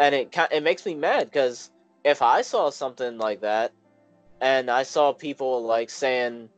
and 0.00 0.14
it 0.14 0.34
it 0.50 0.62
makes 0.62 0.86
me 0.86 0.94
mad 0.94 1.26
because 1.26 1.70
if 2.04 2.22
I 2.22 2.42
saw 2.42 2.70
something 2.70 3.18
like 3.18 3.42
that, 3.42 3.72
and 4.40 4.70
I 4.70 4.82
saw 4.82 5.12
people 5.12 5.62
like 5.62 5.90
saying 5.90 6.48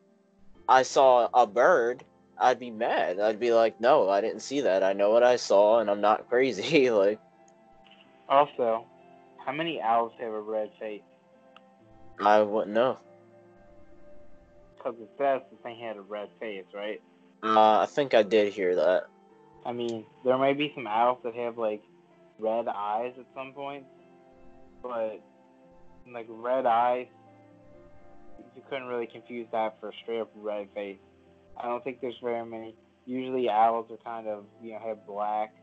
I 0.69 0.83
saw 0.83 1.29
a 1.35 1.47
bird, 1.47 2.05
I'd 2.39 2.61
be 2.61 2.71
mad. 2.71 3.19
I'd 3.19 3.41
be 3.41 3.53
like, 3.53 3.81
no, 3.81 4.09
I 4.09 4.21
didn't 4.21 4.41
see 4.41 4.61
that. 4.61 4.85
I 4.85 4.93
know 4.93 5.11
what 5.11 5.25
I 5.25 5.37
saw, 5.37 5.81
and 5.81 5.91
I'm 5.91 6.01
not 6.01 6.29
crazy. 6.31 6.91
like, 6.91 7.19
Also, 8.29 8.87
how 9.45 9.53
many 9.53 9.81
owls 9.81 10.13
have 10.21 10.33
a 10.33 10.41
red 10.41 10.71
face? 10.79 11.03
I 12.21 12.41
wouldn't 12.41 12.75
know. 12.75 12.99
Because 14.77 14.95
it 15.01 15.11
says 15.19 15.43
the 15.51 15.57
thing 15.63 15.79
had 15.79 15.97
a 15.97 16.03
red 16.03 16.29
face, 16.41 16.65
right? 16.75 17.01
Uh, 17.43 17.81
I 17.81 17.87
think 17.87 18.15
I 18.15 18.23
did 18.23 18.53
hear 18.53 18.75
that. 18.77 19.05
I 19.65 19.73
mean, 19.73 20.05
there 20.25 20.39
may 20.39 20.55
be 20.55 20.73
some 20.75 20.87
owls 20.87 21.19
that 21.25 21.35
have 21.35 21.59
like 21.59 21.83
red 22.39 22.67
eyes 22.69 23.13
at 23.19 23.27
some 23.35 23.53
point, 23.53 23.85
but 24.83 25.21
like 26.13 26.27
red 26.29 26.67
eyes, 26.67 27.07
you 28.57 28.63
couldn't 28.69 28.87
really 28.87 29.07
confuse 29.07 29.47
that 29.53 29.79
for 29.81 29.91
a 29.91 29.93
straight 30.03 30.21
up 30.21 30.31
red 30.35 30.69
face. 30.75 30.99
I 31.57 31.67
don't 31.67 31.83
think 31.85 32.01
there's 32.01 32.19
very 32.23 32.45
many. 32.45 32.75
Usually, 33.07 33.49
owls 33.49 33.87
are 33.91 33.99
kind 33.99 34.27
of 34.27 34.45
you 34.63 34.73
know 34.73 34.79
have 34.85 35.07
black. 35.07 35.55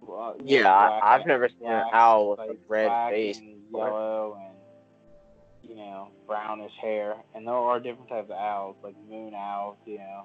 Well, 0.00 0.36
know, 0.38 0.44
Yeah, 0.44 0.72
I, 0.74 0.88
black 0.88 1.02
I've 1.04 1.26
never 1.26 1.48
seen 1.48 1.68
an 1.68 1.84
owl 1.92 2.30
with 2.30 2.38
like 2.38 2.50
a 2.50 2.56
red 2.68 3.10
face. 3.10 3.38
and 3.38 3.56
yellow 3.72 4.38
and 4.40 5.70
you 5.70 5.76
know 5.76 6.08
brownish 6.26 6.72
hair, 6.80 7.16
and 7.34 7.46
there 7.46 7.54
are 7.54 7.78
different 7.80 8.08
types 8.08 8.30
of 8.30 8.36
owls, 8.36 8.76
like 8.82 8.94
moon 9.08 9.34
owls, 9.34 9.76
you 9.86 9.98
know, 9.98 10.24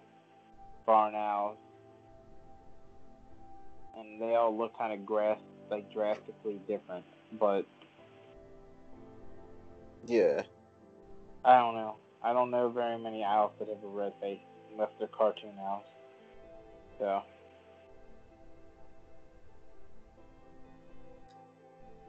barn 0.85 1.13
owls, 1.15 1.57
and 3.97 4.21
they 4.21 4.35
all 4.35 4.55
look 4.55 4.77
kind 4.77 4.93
of 4.93 5.05
grass 5.05 5.39
like 5.69 5.91
drastically 5.91 6.59
different. 6.67 7.05
But 7.39 7.65
Yeah. 10.07 10.43
I 11.43 11.57
don't 11.59 11.75
know. 11.75 11.95
I 12.23 12.33
don't 12.33 12.49
know 12.49 12.69
very 12.69 12.97
many 12.97 13.23
owls 13.23 13.51
that 13.59 13.67
have 13.67 13.83
a 13.83 13.87
red 13.87 14.13
face 14.21 14.39
unless 14.71 14.89
they're 14.97 15.07
cartoon 15.07 15.51
owls. 15.59 15.83
So 16.99 17.21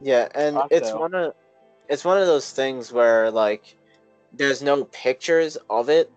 Yeah, 0.01 0.29
and 0.35 0.63
it's 0.71 0.93
one 0.93 1.15
of 1.15 1.35
it's 1.89 2.05
one 2.05 2.19
of 2.19 2.27
those 2.27 2.51
things 2.51 2.93
where 2.93 3.31
like 3.31 3.77
there's 4.33 4.63
no 4.63 4.85
pictures 4.85 5.57
of 5.71 5.89
it, 5.89 6.13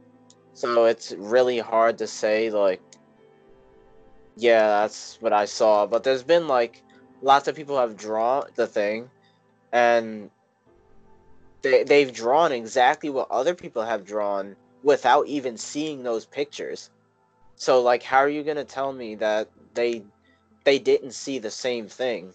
so 0.53 0.86
it's 0.86 1.13
really 1.13 1.59
hard 1.59 1.98
to 2.00 2.07
say 2.07 2.50
like 2.50 2.81
yeah, 4.36 4.81
that's 4.81 5.17
what 5.19 5.33
I 5.33 5.45
saw, 5.45 5.86
but 5.86 6.03
there's 6.03 6.24
been 6.24 6.48
like 6.48 6.83
lots 7.21 7.48
of 7.48 7.55
people 7.55 7.77
have 7.77 7.98
drawn 7.98 8.45
the 8.55 8.67
thing 8.67 9.09
and 9.71 10.29
they 11.62 11.83
they've 11.83 12.13
drawn 12.13 12.51
exactly 12.51 13.09
what 13.09 13.29
other 13.29 13.53
people 13.53 13.83
have 13.83 14.05
drawn 14.05 14.55
without 14.83 15.27
even 15.27 15.57
seeing 15.57 16.03
those 16.03 16.25
pictures. 16.25 16.89
So 17.55 17.81
like 17.81 18.03
how 18.03 18.19
are 18.19 18.29
you 18.29 18.43
going 18.43 18.57
to 18.57 18.63
tell 18.63 18.93
me 18.93 19.15
that 19.15 19.50
they 19.74 20.03
they 20.63 20.79
didn't 20.79 21.12
see 21.12 21.39
the 21.39 21.51
same 21.51 21.88
thing? 21.88 22.33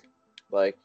Like 0.50 0.78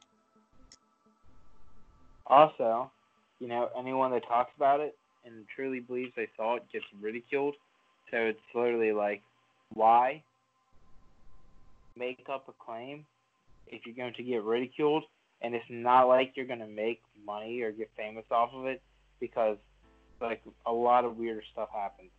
also, 2.29 2.91
you 3.39 3.47
know, 3.47 3.69
anyone 3.77 4.11
that 4.11 4.27
talks 4.27 4.51
about 4.55 4.79
it 4.79 4.95
and 5.25 5.45
truly 5.55 5.79
believes 5.79 6.11
they 6.15 6.27
saw 6.37 6.55
it 6.55 6.63
gets 6.71 6.85
ridiculed. 7.01 7.55
So 8.11 8.17
it's 8.17 8.39
literally 8.53 8.91
like, 8.91 9.21
why 9.73 10.23
make 11.97 12.25
up 12.31 12.47
a 12.47 12.53
claim 12.63 13.05
if 13.67 13.85
you're 13.85 13.95
going 13.95 14.13
to 14.15 14.23
get 14.23 14.43
ridiculed? 14.43 15.03
And 15.41 15.55
it's 15.55 15.65
not 15.69 16.03
like 16.03 16.33
you're 16.35 16.45
going 16.47 16.59
to 16.59 16.67
make 16.67 17.01
money 17.25 17.61
or 17.61 17.71
get 17.71 17.89
famous 17.95 18.25
off 18.29 18.49
of 18.53 18.65
it 18.65 18.81
because, 19.19 19.57
like, 20.19 20.41
a 20.65 20.71
lot 20.71 21.05
of 21.05 21.17
weird 21.17 21.43
stuff 21.53 21.69
happens. 21.73 22.09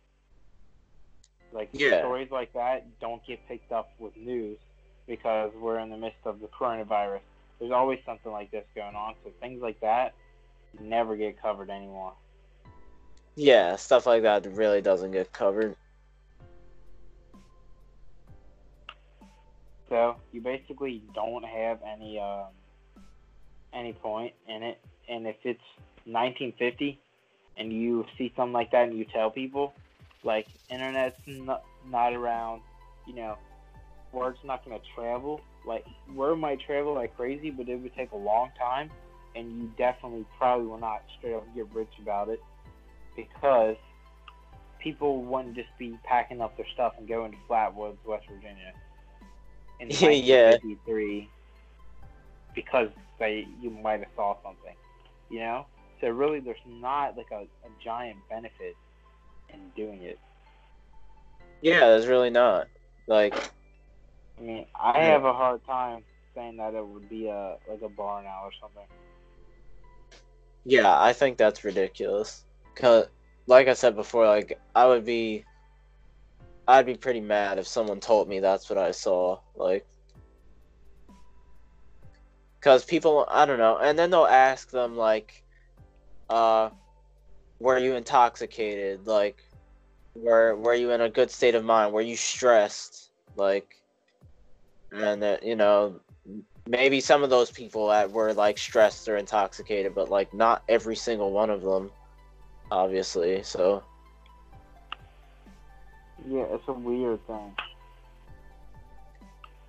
Like, 1.53 1.69
Yeah. 1.73 1.99
stories 1.99 2.31
like 2.31 2.51
that 2.53 2.99
don't 2.99 3.23
get 3.27 3.45
picked 3.47 3.71
up 3.71 3.91
with 3.99 4.15
news 4.17 4.57
because 5.07 5.51
we're 5.61 5.79
in 5.79 5.89
the 5.89 5.97
midst 5.97 6.25
of 6.25 6.39
the 6.39 6.47
coronavirus. 6.47 7.21
There's 7.61 7.71
always 7.71 7.99
something 8.07 8.31
like 8.31 8.49
this 8.49 8.65
going 8.73 8.95
on, 8.95 9.13
so 9.23 9.29
things 9.39 9.61
like 9.61 9.79
that 9.81 10.15
never 10.79 11.15
get 11.15 11.39
covered 11.39 11.69
anymore. 11.69 12.13
Yeah, 13.35 13.75
stuff 13.75 14.07
like 14.07 14.23
that 14.23 14.47
really 14.47 14.81
doesn't 14.81 15.11
get 15.11 15.31
covered. 15.31 15.75
So 19.89 20.15
you 20.31 20.41
basically 20.41 21.03
don't 21.13 21.45
have 21.45 21.79
any 21.87 22.19
um, 22.19 22.47
any 23.73 23.93
point 23.93 24.33
in 24.47 24.63
it. 24.63 24.79
And 25.07 25.27
if 25.27 25.35
it's 25.43 25.61
1950 26.05 26.99
and 27.57 27.71
you 27.71 28.07
see 28.17 28.33
something 28.35 28.53
like 28.53 28.71
that 28.71 28.89
and 28.89 28.97
you 28.97 29.05
tell 29.05 29.29
people, 29.29 29.75
like 30.23 30.47
internet's 30.71 31.19
not, 31.27 31.61
not 31.87 32.13
around, 32.13 32.63
you 33.05 33.13
know, 33.13 33.37
word's 34.13 34.39
not 34.43 34.65
going 34.65 34.79
to 34.79 34.85
travel. 34.95 35.41
Like 35.65 35.85
word 36.13 36.37
might 36.37 36.59
travel 36.61 36.95
like 36.95 37.15
crazy, 37.15 37.49
but 37.51 37.69
it 37.69 37.75
would 37.77 37.95
take 37.95 38.11
a 38.11 38.17
long 38.17 38.49
time, 38.57 38.89
and 39.35 39.61
you 39.61 39.71
definitely 39.77 40.25
probably 40.37 40.67
will 40.67 40.79
not 40.79 41.03
straight 41.17 41.33
up 41.35 41.45
get 41.55 41.73
rich 41.73 41.91
about 42.01 42.29
it 42.29 42.41
because 43.15 43.75
people 44.79 45.23
wouldn't 45.23 45.55
just 45.55 45.69
be 45.77 45.97
packing 46.03 46.41
up 46.41 46.57
their 46.57 46.65
stuff 46.73 46.93
and 46.97 47.07
going 47.07 47.31
to 47.31 47.37
Flatwoods, 47.49 47.97
West 48.05 48.25
Virginia. 48.27 48.73
In 49.79 49.89
Yeah. 49.89 50.51
1953 50.51 51.29
because 52.53 52.89
they 53.19 53.47
you 53.61 53.69
might 53.69 53.99
have 53.99 54.09
saw 54.15 54.35
something, 54.43 54.75
you 55.29 55.39
know. 55.39 55.65
So 56.01 56.09
really, 56.09 56.39
there's 56.39 56.57
not 56.67 57.15
like 57.15 57.31
a, 57.31 57.41
a 57.43 57.69
giant 57.83 58.17
benefit 58.29 58.75
in 59.53 59.59
doing 59.75 60.01
it. 60.03 60.19
Yeah, 61.61 61.81
there's 61.81 62.07
really 62.07 62.31
not. 62.31 62.67
Like, 63.07 63.35
I 64.37 64.41
mean, 64.41 64.65
I 64.75 64.99
Yeah. 64.99 65.11
have 65.11 65.23
a 65.25 65.33
hard 65.33 65.63
time 65.65 66.03
saying 66.35 66.57
that 66.57 66.73
it 66.73 66.85
would 66.85 67.09
be 67.09 67.27
a 67.27 67.57
like 67.69 67.81
a 67.81 67.89
barn 67.89 68.25
owl 68.25 68.45
or 68.45 68.51
something. 68.61 68.87
yeah, 70.65 70.99
I 70.99 71.13
think 71.13 71.37
that's 71.37 71.63
ridiculous. 71.63 72.45
Cause, 72.75 73.07
like 73.47 73.67
I 73.67 73.73
said 73.73 73.95
before, 73.95 74.27
like 74.27 74.59
I 74.75 74.85
would 74.87 75.05
be, 75.05 75.45
I'd 76.67 76.85
be 76.85 76.95
pretty 76.95 77.21
mad 77.21 77.57
if 77.59 77.67
someone 77.67 77.99
told 77.99 78.27
me 78.29 78.39
that's 78.39 78.69
what 78.69 78.77
I 78.79 78.91
saw. 78.91 79.39
Like, 79.55 79.87
cause 82.61 82.85
people, 82.85 83.25
I 83.29 83.45
don't 83.45 83.59
know, 83.59 83.77
and 83.77 83.97
then 83.97 84.09
they'll 84.11 84.25
ask 84.25 84.69
them 84.71 84.95
like, 84.95 85.43
uh, 86.29 86.71
were 87.59 87.77
you 87.79 87.95
intoxicated? 87.95 89.07
Like, 89.07 89.43
were 90.15 90.55
were 90.55 90.75
you 90.75 90.91
in 90.91 91.01
a 91.01 91.09
good 91.09 91.31
state 91.31 91.55
of 91.55 91.65
mind? 91.65 91.93
Were 91.93 92.01
you 92.01 92.15
stressed? 92.17 93.11
Like, 93.35 93.80
and 94.91 95.21
that 95.23 95.43
you 95.43 95.55
know, 95.55 95.99
maybe 96.67 96.99
some 96.99 97.23
of 97.23 97.29
those 97.29 97.51
people 97.51 97.87
that 97.89 98.11
were 98.11 98.33
like 98.33 98.57
stressed 98.57 99.07
or 99.07 99.17
intoxicated, 99.17 99.95
but 99.95 100.09
like 100.09 100.33
not 100.33 100.63
every 100.69 100.95
single 100.95 101.31
one 101.31 101.49
of 101.49 101.61
them, 101.61 101.91
obviously. 102.71 103.43
So 103.43 103.83
Yeah, 106.27 106.45
it's 106.51 106.67
a 106.67 106.73
weird 106.73 107.25
thing. 107.27 107.55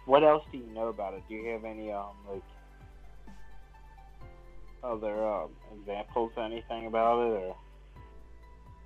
What 0.06 0.24
else 0.24 0.44
do 0.50 0.58
you 0.58 0.66
know 0.74 0.88
about 0.88 1.14
it? 1.14 1.22
Do 1.28 1.34
you 1.34 1.50
have 1.52 1.64
any 1.64 1.92
um 1.92 2.16
like 2.28 2.42
other 4.82 5.26
um 5.26 5.50
examples 5.78 6.32
anything 6.36 6.86
about 6.86 7.18
it 7.20 7.32
or 7.44 7.56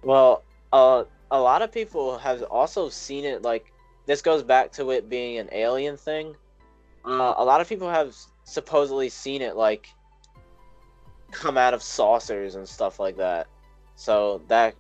Well, 0.03 0.45
uh, 0.73 1.05
a 1.31 1.41
lot 1.41 1.63
of 1.63 1.73
people 1.73 2.19
have 2.19 2.43
also 2.45 2.89
seen 2.89 3.25
it. 3.25 3.43
Like 3.43 3.73
this 4.07 4.23
goes 4.23 4.43
back 4.43 4.73
to 4.73 4.91
it 4.91 5.09
being 5.09 5.39
an 5.39 5.49
alien 5.53 5.97
thing. 5.97 6.35
Uh, 7.05 7.35
a 7.37 7.45
lot 7.45 7.61
of 7.61 7.69
people 7.69 7.89
have 7.89 8.15
supposedly 8.45 9.09
seen 9.09 9.43
it 9.43 9.57
like 9.57 9.89
come 11.31 11.59
out 11.59 11.75
of 11.75 11.83
saucers 11.83 12.55
and 12.55 12.69
stuff 12.69 12.99
like 12.99 13.17
that. 13.17 13.47
So 13.97 14.43
that 14.49 14.75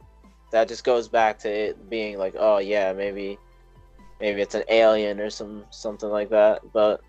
that 0.52 0.68
just 0.68 0.84
goes 0.84 1.08
back 1.08 1.38
to 1.40 1.50
it 1.50 1.90
being 1.90 2.18
like, 2.18 2.34
oh 2.38 2.58
yeah, 2.58 2.92
maybe 2.92 3.38
maybe 4.20 4.40
it's 4.40 4.54
an 4.54 4.64
alien 4.68 5.20
or 5.20 5.30
some 5.30 5.64
something 5.70 6.08
like 6.08 6.30
that. 6.30 6.60
But 6.72 7.00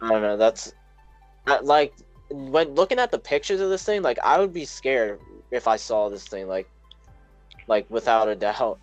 I 0.00 0.08
don't 0.08 0.22
know. 0.22 0.36
That's 0.36 0.72
like 1.62 1.94
when 2.30 2.74
looking 2.74 2.98
at 2.98 3.10
the 3.10 3.18
pictures 3.18 3.60
of 3.60 3.70
this 3.70 3.84
thing, 3.84 4.02
like 4.02 4.18
I 4.22 4.38
would 4.38 4.52
be 4.52 4.64
scared 4.64 5.20
if 5.50 5.68
I 5.68 5.76
saw 5.76 6.08
this 6.08 6.26
thing, 6.26 6.48
like 6.48 6.68
like 7.68 7.86
without 7.90 8.28
a 8.28 8.34
doubt. 8.34 8.80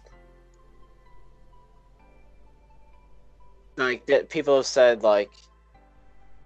Like 3.78 4.06
that, 4.08 4.30
people 4.30 4.58
have 4.58 4.66
said 4.66 5.04
like, 5.04 5.32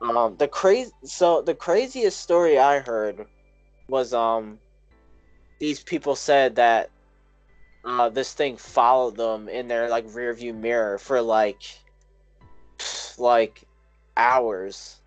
um, 0.02 0.36
the 0.38 0.48
crazy. 0.48 0.92
So 1.04 1.42
the 1.42 1.56
craziest 1.56 2.20
story 2.20 2.58
I 2.58 2.80
heard 2.80 3.26
was 3.90 4.14
um, 4.14 4.60
these 5.60 5.82
people 5.82 6.16
said 6.16 6.56
that 6.56 6.90
uh, 7.84 8.10
this 8.10 8.34
thing 8.34 8.58
followed 8.58 9.18
them 9.18 9.50
in 9.50 9.68
their 9.68 9.90
like 9.90 10.06
rear 10.14 10.34
view 10.34 10.54
mirror 10.54 10.98
for 10.98 11.22
like 11.22 11.64
like 13.18 13.64
hours 14.16 15.00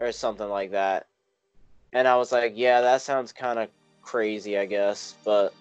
or 0.00 0.12
something 0.12 0.48
like 0.48 0.72
that. 0.72 1.06
And 1.92 2.08
I 2.08 2.16
was 2.16 2.32
like, 2.32 2.52
yeah, 2.56 2.80
that 2.80 3.02
sounds 3.02 3.32
kind 3.32 3.58
of 3.58 3.68
crazy, 4.02 4.58
I 4.58 4.66
guess, 4.66 5.14
but 5.24 5.54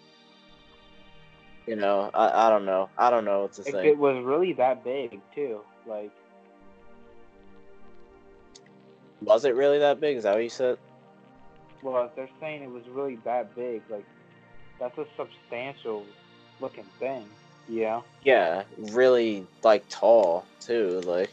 you 1.68 1.76
know, 1.76 2.10
I, 2.14 2.48
I 2.48 2.50
don't 2.50 2.66
know. 2.66 2.90
I 2.98 3.10
don't 3.10 3.24
know 3.24 3.44
what 3.44 3.54
to 3.54 3.62
if 3.62 3.68
say. 3.68 3.88
it 3.88 3.98
was 3.98 4.22
really 4.24 4.54
that 4.54 4.84
big 4.84 5.22
too? 5.34 5.62
Like 5.88 6.12
Was 9.22 9.46
it 9.46 9.56
really 9.56 9.80
that 9.80 10.00
big? 10.00 10.18
Is 10.18 10.24
that 10.24 10.34
what 10.34 10.44
you 10.44 10.50
said? 10.50 10.78
well 11.82 12.06
if 12.06 12.16
they're 12.16 12.30
saying 12.40 12.64
it 12.64 12.70
was 12.70 12.88
really 12.88 13.18
that 13.26 13.54
big, 13.56 13.82
like 13.90 14.06
that's 14.80 14.98
a 14.98 15.06
substantial 15.18 16.06
looking 16.60 16.86
thing. 17.00 17.26
Yeah. 17.68 18.02
Yeah, 18.24 18.64
really 18.78 19.46
like 19.64 19.88
tall 19.90 20.46
too. 20.60 21.02
Like 21.06 21.32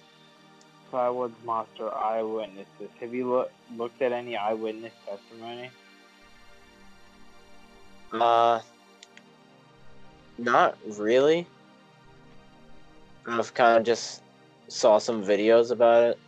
Flatwoods 0.92 1.33
monster 1.45 1.92
eyewitnesses. 1.95 2.90
Have 3.00 3.14
you 3.14 3.30
look, 3.30 3.52
looked 3.76 4.02
at 4.02 4.12
any 4.12 4.37
eyewitness 4.37 4.92
testimony? 5.09 5.71
Uh, 8.12 8.61
not 10.37 10.76
really. 10.86 11.47
I've 13.26 13.54
kind 13.54 13.78
of 13.78 13.84
just 13.84 14.23
saw 14.71 14.99
some 14.99 15.23
videos 15.25 15.71
about 15.71 16.04
it. 16.04 16.19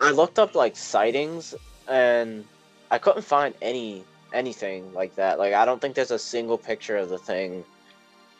I 0.00 0.10
looked 0.10 0.38
up 0.38 0.54
like 0.54 0.76
sightings 0.76 1.54
and 1.88 2.44
I 2.90 2.98
couldn't 2.98 3.22
find 3.22 3.54
any 3.60 4.04
anything 4.32 4.92
like 4.92 5.16
that. 5.16 5.38
Like 5.38 5.54
I 5.54 5.64
don't 5.64 5.80
think 5.80 5.94
there's 5.94 6.10
a 6.10 6.18
single 6.18 6.58
picture 6.58 6.96
of 6.96 7.08
the 7.08 7.18
thing 7.18 7.64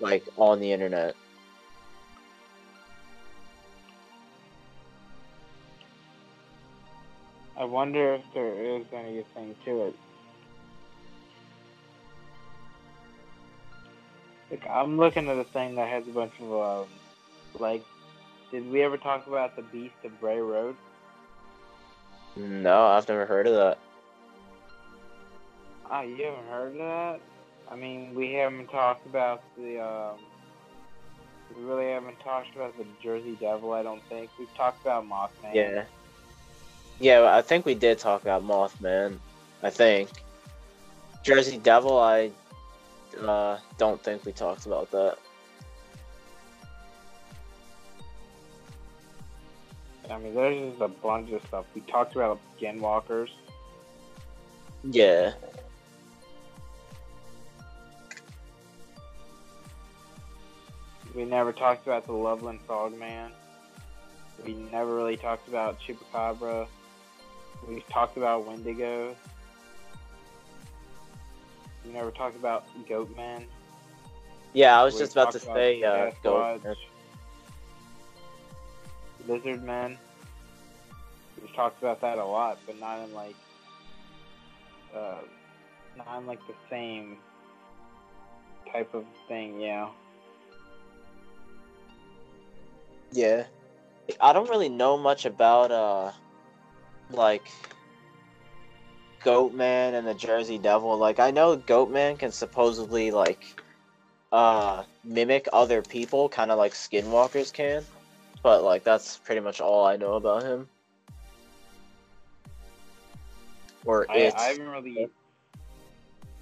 like 0.01 0.24
on 0.37 0.61
the 0.61 0.72
internet. 0.72 1.16
I 7.57 7.64
wonder 7.64 8.14
if 8.14 8.22
there 8.35 8.55
is 8.55 8.85
anything 8.92 9.57
to 9.64 9.87
it. 9.87 9.94
Like, 14.48 14.64
I'm 14.70 14.96
looking 14.96 15.29
at 15.29 15.37
a 15.37 15.44
thing 15.44 15.74
that 15.74 15.88
has 15.88 16.07
a 16.07 16.12
bunch 16.12 16.33
of, 16.40 16.53
um, 16.53 16.88
like, 17.58 17.84
did 18.50 18.70
we 18.70 18.82
ever 18.82 18.96
talk 18.96 19.26
about 19.26 19.56
the 19.56 19.62
Beast 19.62 19.94
of 20.04 20.18
Bray 20.20 20.38
Road? 20.38 20.76
No, 22.37 22.87
I've 22.87 23.08
never 23.08 23.26
heard 23.26 23.46
of 23.46 23.54
that. 23.54 23.78
Ah, 25.90 26.02
you 26.02 26.24
haven't 26.24 26.46
heard 26.48 26.72
of 26.72 26.78
that? 26.78 27.20
I 27.70 27.76
mean, 27.76 28.14
we 28.14 28.32
haven't 28.34 28.68
talked 28.68 29.06
about 29.06 29.42
the, 29.56 29.82
um, 29.82 30.18
we 31.56 31.64
really 31.64 31.90
haven't 31.90 32.18
talked 32.20 32.54
about 32.54 32.76
the 32.78 32.84
Jersey 33.02 33.37
Devil, 33.40 33.72
I 33.72 33.82
don't 33.82 34.02
think. 34.08 34.30
We've 34.38 34.54
talked 34.54 34.82
about 34.82 35.06
Mothman. 35.08 35.54
Yeah. 35.54 35.84
Yeah, 37.00 37.34
I 37.34 37.42
think 37.42 37.64
we 37.64 37.74
did 37.74 37.98
talk 37.98 38.22
about 38.22 38.42
Mothman. 38.42 39.18
I 39.62 39.70
think. 39.70 40.11
Jersey 41.22 41.58
Devil, 41.58 41.98
I 41.98 42.30
uh, 43.20 43.58
don't 43.76 44.02
think 44.02 44.24
we 44.24 44.32
talked 44.32 44.66
about 44.66 44.90
that. 44.92 45.18
I 50.10 50.18
mean, 50.18 50.34
there's 50.34 50.70
just 50.70 50.80
a 50.80 50.88
bunch 50.88 51.30
of 51.32 51.42
stuff. 51.46 51.66
We 51.74 51.80
talked 51.82 52.14
about 52.16 52.40
Skinwalkers. 52.58 53.28
Yeah. 54.84 55.32
We 61.14 61.24
never 61.24 61.52
talked 61.52 61.86
about 61.86 62.06
the 62.06 62.12
Loveland 62.12 62.60
Frogman. 62.66 63.32
We 64.44 64.54
never 64.54 64.94
really 64.94 65.16
talked 65.16 65.48
about 65.48 65.78
Chupacabra. 65.80 66.68
We 67.68 67.80
talked 67.90 68.16
about 68.16 68.46
Wendigos. 68.46 69.16
We 71.84 71.92
never 71.92 72.10
talked 72.10 72.36
about 72.36 72.66
Goatmen. 72.88 73.44
Yeah, 74.52 74.80
I 74.80 74.84
was 74.84 74.94
We 74.94 75.00
just 75.00 75.12
about 75.12 75.32
to 75.32 75.40
talked 75.40 75.54
say, 75.56 75.82
uh, 75.82 76.10
Sasquatch, 76.22 76.22
go. 76.22 76.74
Lizard 79.28 79.62
Men. 79.62 79.96
We've 81.40 81.54
talked 81.54 81.80
about 81.80 82.00
that 82.00 82.18
a 82.18 82.24
lot, 82.24 82.58
but 82.66 82.80
not 82.80 83.04
in 83.04 83.14
like, 83.14 83.36
uh, 84.94 85.18
not 85.96 86.18
in 86.18 86.26
like 86.26 86.40
the 86.48 86.54
same 86.70 87.18
type 88.72 88.92
of 88.94 89.04
thing, 89.28 89.60
yeah. 89.60 89.88
Yeah. 93.12 93.44
I 94.20 94.32
don't 94.32 94.48
really 94.48 94.70
know 94.70 94.96
much 94.96 95.26
about, 95.26 95.70
uh, 95.70 96.12
like, 97.10 97.46
Goatman 99.22 99.94
and 99.94 100.06
the 100.06 100.14
Jersey 100.14 100.58
Devil. 100.58 100.96
Like, 100.96 101.18
I 101.20 101.30
know 101.30 101.56
Goatman 101.56 102.18
can 102.18 102.32
supposedly, 102.32 103.10
like, 103.10 103.60
uh, 104.32 104.84
mimic 105.04 105.48
other 105.52 105.82
people, 105.82 106.28
kind 106.28 106.50
of 106.50 106.58
like 106.58 106.72
Skinwalkers 106.72 107.52
can. 107.52 107.84
But, 108.48 108.64
like, 108.64 108.82
that's 108.82 109.18
pretty 109.18 109.42
much 109.42 109.61
all 109.61 109.84
I 109.84 109.96
know 109.96 110.14
about 110.14 110.42
him. 110.42 110.70
Or 113.84 114.11
I, 114.11 114.16
it. 114.16 114.34
I 114.38 114.44
haven't 114.44 114.68
really, 114.68 115.08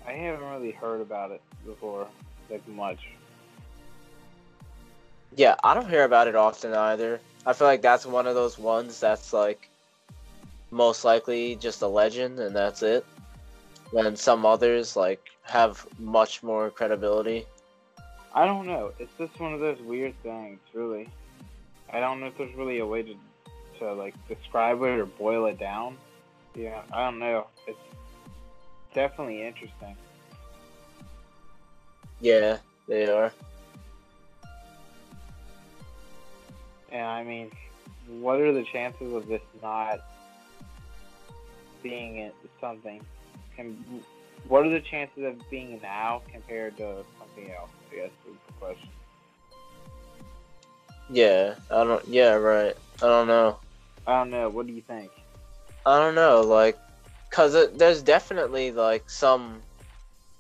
I 0.07 0.12
haven't 0.12 0.49
really 0.49 0.71
heard 0.71 1.01
about 1.01 1.33
it 1.33 1.42
before, 1.66 2.07
like 2.49 2.64
much. 2.69 3.09
Yeah, 5.35 5.57
I 5.64 5.75
don't 5.75 5.90
hear 5.90 6.05
about 6.05 6.29
it 6.29 6.37
often 6.37 6.75
either. 6.75 7.19
I 7.45 7.53
feel 7.53 7.66
like 7.66 7.83
that's 7.83 8.07
one 8.07 8.29
of 8.29 8.37
those 8.37 8.57
ones 8.57 9.01
that's 9.01 9.33
like 9.33 9.69
most 10.71 11.05
likely 11.05 11.57
just 11.57 11.83
a 11.83 11.88
legend 11.88 12.38
and 12.38 12.55
that's 12.55 12.85
it. 12.85 13.05
When 13.90 14.14
some 14.14 14.47
others 14.47 14.95
like 14.95 15.27
have 15.42 15.85
much 15.99 16.45
more 16.45 16.71
credibility. 16.71 17.47
I 18.33 18.47
don't 18.47 18.69
know. 18.69 18.92
It's 19.01 19.11
just 19.19 19.40
one 19.40 19.55
of 19.55 19.59
those 19.59 19.81
weird 19.81 20.14
things, 20.23 20.61
really. 20.73 21.09
I 21.92 22.01
don't 22.01 22.20
know 22.20 22.27
if 22.27 22.37
there's 22.38 22.55
really 22.55 22.79
a 22.79 22.87
way 22.87 23.03
to, 23.03 23.14
to 23.79 23.92
like 23.94 24.14
describe 24.29 24.83
it 24.83 24.99
or 24.99 25.07
boil 25.07 25.46
it 25.46 25.59
down. 25.59 25.96
Yeah, 26.55 26.83
I 26.92 27.05
don't 27.05 27.18
know. 27.18 27.46
It's 27.66 27.79
definitely 28.94 29.42
interesting. 29.42 29.96
Yeah, 32.20 32.59
they 32.88 33.07
are. 33.07 33.33
And 36.90 37.03
I 37.03 37.25
mean, 37.25 37.51
what 38.09 38.40
are 38.40 38.53
the 38.53 38.64
chances 38.64 39.12
of 39.12 39.27
this 39.27 39.42
not 39.62 40.01
being 41.83 42.18
it- 42.18 42.35
something 42.61 43.05
And 43.59 44.03
what 44.49 44.64
are 44.66 44.70
the 44.70 44.81
chances 44.81 45.25
of 45.25 45.51
being 45.51 45.75
an 45.75 45.81
owl 45.85 46.22
compared 46.33 46.77
to 46.79 47.05
something 47.18 47.51
else? 47.53 47.70
I 47.92 47.96
guess 47.96 48.11
is 48.29 48.37
the 48.46 48.53
question. 48.55 48.88
Yeah, 51.09 51.55
I 51.71 51.85
don't. 51.85 52.07
Yeah, 52.09 52.33
right. 52.33 52.77
I 53.03 53.07
don't 53.07 53.29
know. 53.29 53.59
I 54.07 54.19
don't 54.19 54.31
know. 54.31 54.49
What 54.49 54.66
do 54.66 54.73
you 54.73 54.83
think? 54.83 55.11
I 55.87 56.01
don't 56.01 56.16
know, 56.16 56.40
like, 56.40 56.77
cause 57.31 57.55
it, 57.55 57.79
there's 57.79 58.03
definitely 58.03 58.73
like 58.73 59.09
some 59.09 59.62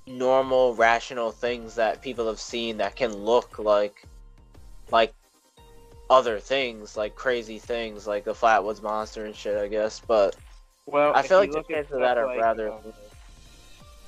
normal, 0.08 0.74
rational 0.74 1.30
things 1.30 1.76
that 1.76 2.02
people 2.02 2.26
have 2.26 2.40
seen 2.40 2.78
that 2.78 2.96
can 2.96 3.14
look 3.14 3.60
like, 3.60 4.04
like, 4.90 5.14
other 6.10 6.40
things, 6.40 6.96
like 6.96 7.14
crazy 7.14 7.60
things, 7.60 8.08
like 8.08 8.24
the 8.24 8.32
Flatwoods 8.32 8.82
Monster 8.82 9.24
and 9.24 9.36
shit. 9.36 9.56
I 9.56 9.68
guess, 9.68 10.00
but 10.00 10.36
Well, 10.86 11.12
I 11.14 11.22
feel 11.22 11.38
like 11.38 11.52
the 11.52 11.62
chances 11.62 11.92
of 11.92 12.00
that 12.00 12.18
are 12.18 12.26
like, 12.26 12.40
rather. 12.40 12.72
um, 12.72 12.80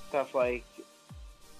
stuff 0.09 0.35
like 0.35 0.65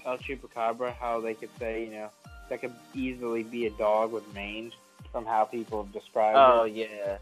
El 0.05 0.17
Chupacabra, 0.17 0.93
how 0.93 1.21
they 1.21 1.35
could 1.35 1.49
say, 1.57 1.85
you 1.85 1.91
know, 1.91 2.09
that 2.49 2.59
could 2.59 2.73
easily 2.93 3.43
be 3.43 3.65
a 3.65 3.69
dog 3.71 4.11
with 4.11 4.33
mange 4.33 4.73
from 5.11 5.25
how 5.25 5.45
people 5.45 5.83
have 5.83 5.93
described 5.93 6.37
Oh 6.37 6.63
it. 6.63 6.73
yeah, 6.73 7.17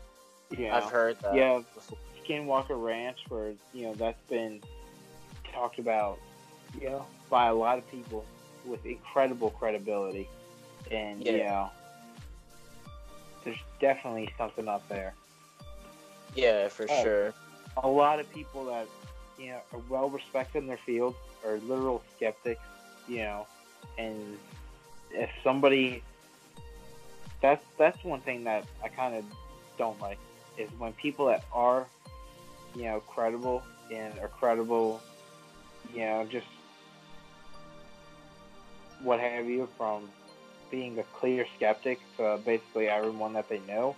You 0.57 0.67
know, 0.67 0.75
I've 0.75 0.83
heard 0.91 1.17
that. 1.21 1.35
Yeah, 1.35 1.61
Skinwalker 2.25 2.81
Ranch, 2.81 3.17
where 3.29 3.53
you 3.73 3.87
know 3.87 3.93
that's 3.95 4.21
been 4.29 4.61
talked 5.53 5.79
about, 5.79 6.19
you 6.79 6.89
know, 6.89 7.05
by 7.29 7.47
a 7.47 7.53
lot 7.55 7.77
of 7.77 7.89
people 7.89 8.25
with 8.65 8.85
incredible 8.85 9.49
credibility, 9.51 10.27
and 10.91 11.25
you 11.25 11.37
Yeah. 11.37 11.49
know, 11.49 11.69
there's 13.43 13.57
definitely 13.79 14.29
something 14.37 14.67
up 14.67 14.87
there. 14.89 15.13
Yeah, 16.35 16.67
for 16.67 16.85
Oh. 16.89 17.03
sure. 17.03 17.33
A 17.83 17.87
lot 17.87 18.19
of 18.19 18.29
people 18.33 18.65
that 18.65 18.87
you 19.37 19.51
know 19.51 19.61
are 19.73 19.79
well 19.89 20.09
respected 20.09 20.59
in 20.59 20.67
their 20.67 20.77
field 20.85 21.15
are 21.45 21.57
literal 21.59 22.03
skeptics, 22.15 22.61
you 23.07 23.19
know, 23.19 23.47
and 23.97 24.37
if 25.11 25.29
somebody, 25.43 26.03
that's 27.41 27.63
that's 27.77 28.03
one 28.03 28.21
thing 28.21 28.43
that 28.45 28.65
I 28.83 28.87
kind 28.87 29.15
of 29.15 29.23
don't 29.77 29.99
like 30.01 30.17
is 30.57 30.69
when 30.79 30.93
people 30.93 31.27
that 31.27 31.43
are, 31.53 31.87
you 32.75 32.83
know, 32.83 32.99
credible 33.01 33.63
and 33.93 34.17
are 34.19 34.27
credible, 34.27 35.01
you 35.93 36.01
know, 36.01 36.27
just 36.29 36.47
what 39.03 39.19
have 39.19 39.45
you 39.45 39.69
from 39.77 40.09
being 40.71 40.97
a 40.99 41.03
clear 41.19 41.45
skeptic 41.55 41.99
to 42.17 42.39
basically 42.43 42.87
everyone 42.87 43.33
that 43.33 43.47
they 43.49 43.59
know, 43.59 43.95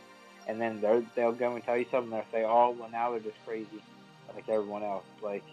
and 0.47 0.59
then 0.59 0.81
they'll 0.81 1.03
they'll 1.15 1.31
go 1.31 1.55
and 1.55 1.63
tell 1.63 1.77
you 1.77 1.85
something. 1.89 2.11
They'll 2.11 2.25
say, 2.31 2.43
"Oh, 2.43 2.75
well, 2.77 2.89
now 2.91 3.11
they're 3.11 3.19
just 3.19 3.37
crazy, 3.45 3.81
like 4.35 4.47
everyone 4.49 4.83
else." 4.83 5.05
Like, 5.21 5.43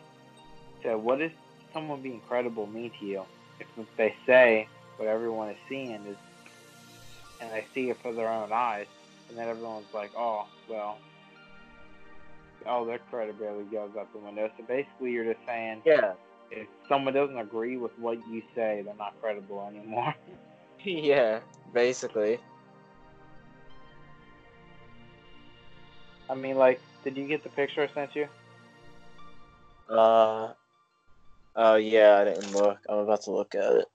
so 0.83 0.99
what 0.99 1.20
does 1.20 1.31
someone 1.72 2.03
being 2.03 2.20
credible 2.29 2.66
mean 2.66 2.90
to 3.01 3.07
you? 3.07 3.22
If 3.61 3.68
they 3.96 4.14
say 4.27 4.68
what 4.96 5.09
everyone 5.09 5.51
is 5.51 5.57
seeing 5.68 5.92
is, 5.92 6.16
and 7.40 7.51
they 7.53 7.66
see 7.75 7.90
it 7.90 7.99
for 8.03 8.12
their 8.12 8.29
own 8.29 8.51
eyes, 8.53 8.87
and 9.29 9.38
then 9.38 9.49
everyone's 9.49 9.87
like, 9.94 10.12
"Oh, 10.16 10.46
well." 10.68 10.99
Oh, 12.68 12.85
their 12.85 12.99
credibility 12.99 13.70
goes 13.70 13.90
out 13.96 14.12
the 14.12 14.18
window. 14.18 14.51
So 14.57 14.64
basically, 14.64 15.12
you're 15.12 15.33
just 15.33 15.44
saying 15.46 15.83
Yeah. 15.85 16.14
if 16.51 16.66
someone 16.88 17.14
doesn't 17.14 17.38
agree 17.38 17.77
with 17.77 17.92
what 17.99 18.18
you 18.29 18.42
say, 18.55 18.83
they're 18.85 18.94
not 18.94 19.14
credible 19.20 19.64
anymore. 19.68 20.14
yeah, 20.85 21.40
basically. 21.72 22.40
I 26.29 26.35
mean, 26.35 26.57
like, 26.57 26.81
did 27.05 27.16
you 27.16 27.29
get 27.29 27.44
the 27.44 27.51
picture 27.51 27.83
I 27.88 27.94
sent 27.94 28.16
you? 28.16 28.27
Uh. 29.88 30.55
Oh 31.55 31.77
yeah, 31.77 32.18
I 32.18 32.25
didn't 32.25 32.53
look. 32.53 32.79
I'm 32.88 32.99
about 32.99 33.22
to 33.22 33.31
look 33.31 33.55
at 33.55 33.72
it. 33.72 33.87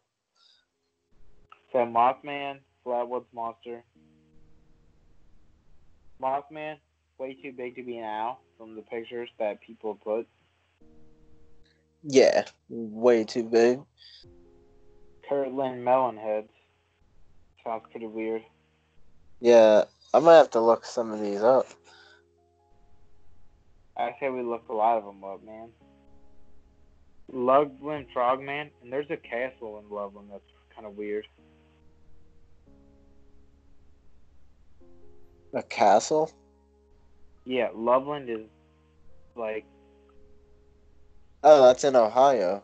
So 1.72 1.80
Mothman, 1.80 2.60
Flatwoods 2.86 3.26
Monster. 3.34 3.84
Mothman, 6.22 6.78
way 7.18 7.38
too 7.42 7.52
big 7.52 7.76
to 7.76 7.84
be 7.84 7.98
an 7.98 8.04
owl 8.04 8.42
from 8.58 8.76
the 8.76 8.82
pictures 8.82 9.30
that 9.40 9.62
people 9.62 9.96
put. 9.96 10.28
Yeah, 12.04 12.46
way 12.70 13.24
too 13.24 13.44
big. 13.44 13.80
Kirtland 15.28 15.86
Melonheads. 15.86 16.50
Sounds 17.64 17.84
pretty 17.92 18.08
weird. 18.08 18.44
Yeah, 19.40 19.86
I 20.14 20.20
might 20.20 20.38
have 20.38 20.50
to 20.52 20.60
look 20.60 20.86
some 20.86 21.12
of 21.12 21.22
these 21.22 21.42
up. 21.42 21.68
I 23.98 24.16
say 24.20 24.30
we 24.30 24.42
looked 24.42 24.70
a 24.70 24.74
lot 24.74 24.98
of 24.98 25.06
them 25.06 25.24
up, 25.24 25.44
man. 25.44 25.70
Loveland 27.32 28.08
Frogman, 28.14 28.72
and 28.82 28.92
there's 28.92 29.10
a 29.10 29.18
castle 29.18 29.80
in 29.80 29.94
Loveland 29.94 30.30
that's 30.32 30.44
kind 30.76 30.88
of 30.88 30.98
weird. 30.98 31.28
A 35.54 35.64
castle? 35.64 36.32
Yeah, 37.46 37.70
Loveland 37.74 38.30
is 38.30 38.48
like 39.36 39.66
Oh, 41.44 41.64
that's 41.66 41.84
in 41.84 41.96
Ohio. 41.96 42.62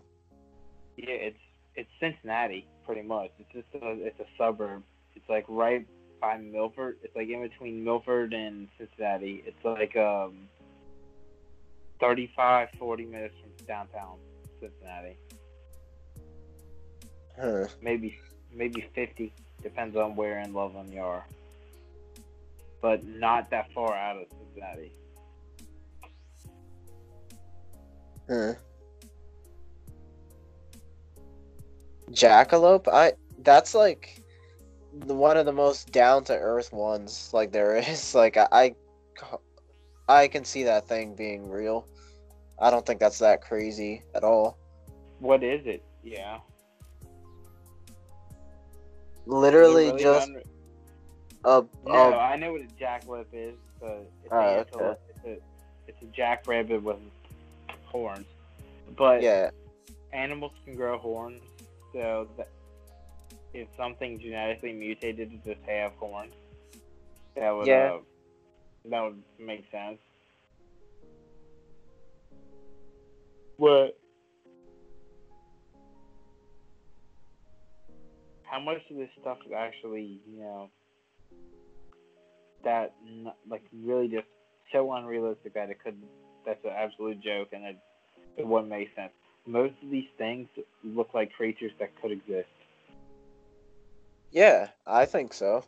yeah, 0.97 1.10
it's 1.10 1.39
it's 1.76 1.89
Cincinnati 2.00 2.67
pretty 2.86 3.02
much. 3.02 3.32
It's 3.39 3.52
just 3.52 3.84
a, 3.84 3.91
it's 4.06 4.19
a 4.19 4.26
suburb. 4.38 4.84
It's 5.15 5.28
like 5.30 5.45
right 5.47 5.86
by 6.21 6.38
Milford. 6.38 6.97
It's 7.04 7.15
like 7.15 7.28
in 7.30 7.41
between 7.41 7.84
Milford 7.84 8.34
and 8.34 8.67
Cincinnati. 8.78 9.43
It's 9.45 9.63
like 9.65 9.95
um 9.97 10.47
35 12.00 12.69
40 12.78 13.06
minutes 13.06 13.36
from 13.41 13.65
downtown 13.65 14.17
Cincinnati. 14.60 15.17
Huh. 17.39 17.67
Maybe 17.82 18.19
maybe 18.54 18.86
50 18.95 19.34
depends 19.62 19.95
on 19.95 20.15
where 20.15 20.39
in 20.39 20.54
Loveland 20.54 20.93
you 20.93 21.02
are. 21.02 21.26
But 22.81 23.05
not 23.05 23.49
that 23.51 23.71
far 23.73 23.95
out 23.95 24.17
of 24.17 24.27
Cincinnati. 24.29 24.93
Huh. 28.29 28.53
Jackalope? 32.11 32.87
I 32.91 33.13
that's 33.39 33.73
like 33.73 34.21
the 34.93 35.13
one 35.13 35.37
of 35.37 35.45
the 35.45 35.53
most 35.53 35.91
down 35.91 36.23
to 36.25 36.33
earth 36.33 36.71
ones 36.73 37.29
like 37.33 37.51
there 37.51 37.77
is. 37.77 38.13
Like 38.15 38.37
I, 38.37 38.47
I 38.51 38.75
I 40.07 40.27
can 40.27 40.45
see 40.45 40.63
that 40.63 40.87
thing 40.87 41.15
being 41.15 41.49
real. 41.49 41.85
I 42.59 42.71
don't 42.71 42.85
think 42.85 42.99
that's 42.99 43.19
that 43.19 43.41
crazy 43.41 44.03
at 44.15 44.23
all. 44.23 44.57
What 45.19 45.43
is 45.43 45.65
it? 45.65 45.83
Yeah. 46.03 46.39
Literally 49.25 49.87
Is 49.87 49.93
really 49.93 50.03
just 50.03 50.29
unre- 50.29 50.46
a, 51.43 51.63
No, 51.86 51.93
a 52.13 52.17
I 52.17 52.36
know 52.38 52.52
what 52.54 52.62
a 52.62 52.65
jackalope 52.65 53.26
is, 53.34 53.56
but 53.80 54.10
it's, 54.23 54.32
Oh, 54.32 54.38
a, 54.39 54.58
antelope. 54.60 55.02
it's 55.10 55.26
a 55.26 55.38
it's 55.88 56.02
a 56.02 56.06
jackrabbit 56.08 56.84
with 56.84 56.97
horns. 57.86 58.26
But 58.97 59.21
yeah. 59.21 59.52
animals 60.13 60.52
can 60.65 60.76
grow 60.76 60.97
horns, 60.97 61.41
so 61.93 62.28
that 62.38 62.50
if 63.54 63.67
something 63.78 64.19
genetically 64.19 64.73
mutated 64.73 65.32
to 65.32 65.54
just 65.54 65.65
have 65.67 65.93
horns, 65.93 66.34
that 67.36 67.52
would 67.52 67.67
Yeah. 67.67 67.93
uh, 67.93 68.00
that 68.86 69.02
would 69.02 69.23
make 69.39 69.69
sense. 69.71 70.00
What? 73.58 73.97
How 78.43 78.60
much 78.62 78.78
of 78.89 78.97
this 78.97 79.10
stuff 79.19 79.39
is 79.45 79.52
actually, 79.52 80.21
you 80.26 80.39
know, 80.39 80.69
that 82.67 82.93
like 83.49 83.63
really 83.86 84.10
just 84.10 84.27
so 84.73 84.91
unrealistic 84.91 85.53
that 85.53 85.69
it 85.69 85.82
could 85.82 85.95
that's 86.45 86.63
an 86.65 86.71
absolute 86.75 87.21
joke 87.21 87.47
and 87.53 87.63
it 87.63 87.77
it 88.36 88.45
wouldn't 88.45 88.69
make 88.69 88.93
sense. 88.93 89.12
Most 89.45 89.73
of 89.82 89.89
these 89.89 90.10
things 90.17 90.47
look 90.84 91.13
like 91.13 91.32
creatures 91.32 91.71
that 91.80 91.89
could 92.01 92.12
exist. 92.12 92.49
Yeah, 94.32 94.67
I 94.86 95.06
think 95.06 95.34
so. 95.34 95.63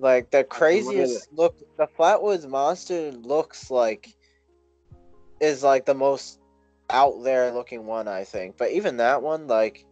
Like 0.00 0.30
the 0.30 0.42
craziest 0.42 1.28
look, 1.32 1.56
the 1.78 1.86
Flatwoods 1.86 2.48
monster 2.48 3.12
looks 3.12 3.70
like 3.70 4.08
is 5.40 5.62
like 5.62 5.86
the 5.86 5.94
most 5.94 6.40
out 6.90 7.22
there 7.22 7.52
looking 7.52 7.86
one, 7.86 8.08
I 8.08 8.24
think. 8.24 8.56
But 8.58 8.72
even 8.72 8.96
that 8.96 9.22
one, 9.22 9.46
like, 9.46 9.86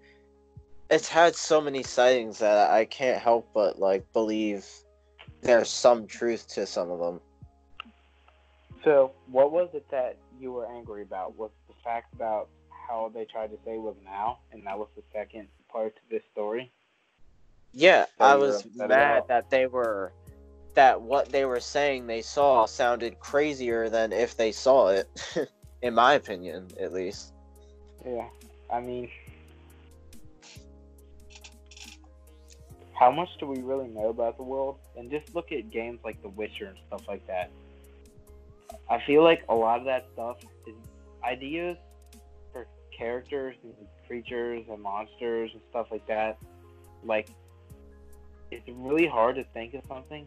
it's 0.90 1.08
had 1.08 1.36
so 1.36 1.60
many 1.60 1.84
sightings 1.84 2.38
that 2.40 2.70
I 2.70 2.84
can't 2.84 3.22
help 3.22 3.48
but 3.54 3.78
like 3.78 4.12
believe 4.12 4.66
there's 5.42 5.70
some 5.70 6.06
truth 6.06 6.48
to 6.48 6.66
some 6.66 6.90
of 6.90 6.98
them. 6.98 7.20
So, 8.84 9.12
what 9.30 9.52
was 9.52 9.70
it 9.74 9.86
that 9.90 10.16
you 10.38 10.52
were 10.52 10.66
angry 10.70 11.02
about? 11.02 11.36
Was 11.36 11.50
the 11.68 11.74
fact 11.84 12.14
about 12.14 12.48
how 12.88 13.10
they 13.12 13.24
tried 13.24 13.48
to 13.48 13.56
say 13.64 13.74
it 13.74 13.80
was 13.80 13.96
an 14.00 14.08
owl, 14.08 14.40
and 14.52 14.64
that 14.66 14.78
was 14.78 14.88
the 14.96 15.02
second 15.12 15.48
part 15.70 15.94
to 15.96 16.00
this 16.10 16.22
story? 16.32 16.70
Yeah, 17.72 18.06
So 18.18 18.24
I 18.24 18.34
was 18.36 18.64
mad 18.76 19.24
that 19.28 19.50
they 19.50 19.66
were 19.66 20.12
that 20.74 21.00
what 21.00 21.30
they 21.30 21.44
were 21.44 21.60
saying 21.60 22.06
they 22.06 22.22
saw 22.22 22.64
sounded 22.66 23.18
crazier 23.18 23.88
than 23.88 24.12
if 24.12 24.36
they 24.36 24.52
saw 24.52 24.88
it. 24.88 25.08
in 25.82 25.94
my 25.94 26.14
opinion, 26.14 26.68
at 26.80 26.92
least. 26.92 27.32
Yeah, 28.06 28.28
I 28.72 28.80
mean, 28.80 29.08
how 32.98 33.12
much 33.12 33.28
do 33.38 33.46
we 33.46 33.62
really 33.62 33.88
know 33.88 34.08
about 34.08 34.36
the 34.36 34.42
world? 34.42 34.78
And 34.96 35.10
just 35.10 35.34
look 35.34 35.52
at 35.52 35.70
games 35.70 36.00
like 36.04 36.20
The 36.22 36.28
Witcher 36.28 36.66
and 36.66 36.78
stuff 36.88 37.06
like 37.06 37.24
that. 37.28 37.50
I 38.90 39.00
feel 39.06 39.22
like 39.22 39.44
a 39.48 39.54
lot 39.54 39.78
of 39.78 39.84
that 39.86 40.06
stuff 40.12 40.38
is 40.66 40.74
ideas 41.22 41.76
for 42.52 42.66
characters 42.96 43.54
and 43.62 43.72
creatures 44.06 44.64
and 44.68 44.82
monsters 44.82 45.50
and 45.52 45.62
stuff 45.70 45.86
like 45.92 46.06
that. 46.08 46.38
Like, 47.04 47.28
it's 48.50 48.68
really 48.68 49.06
hard 49.06 49.36
to 49.36 49.44
think 49.44 49.74
of 49.74 49.82
something 49.86 50.26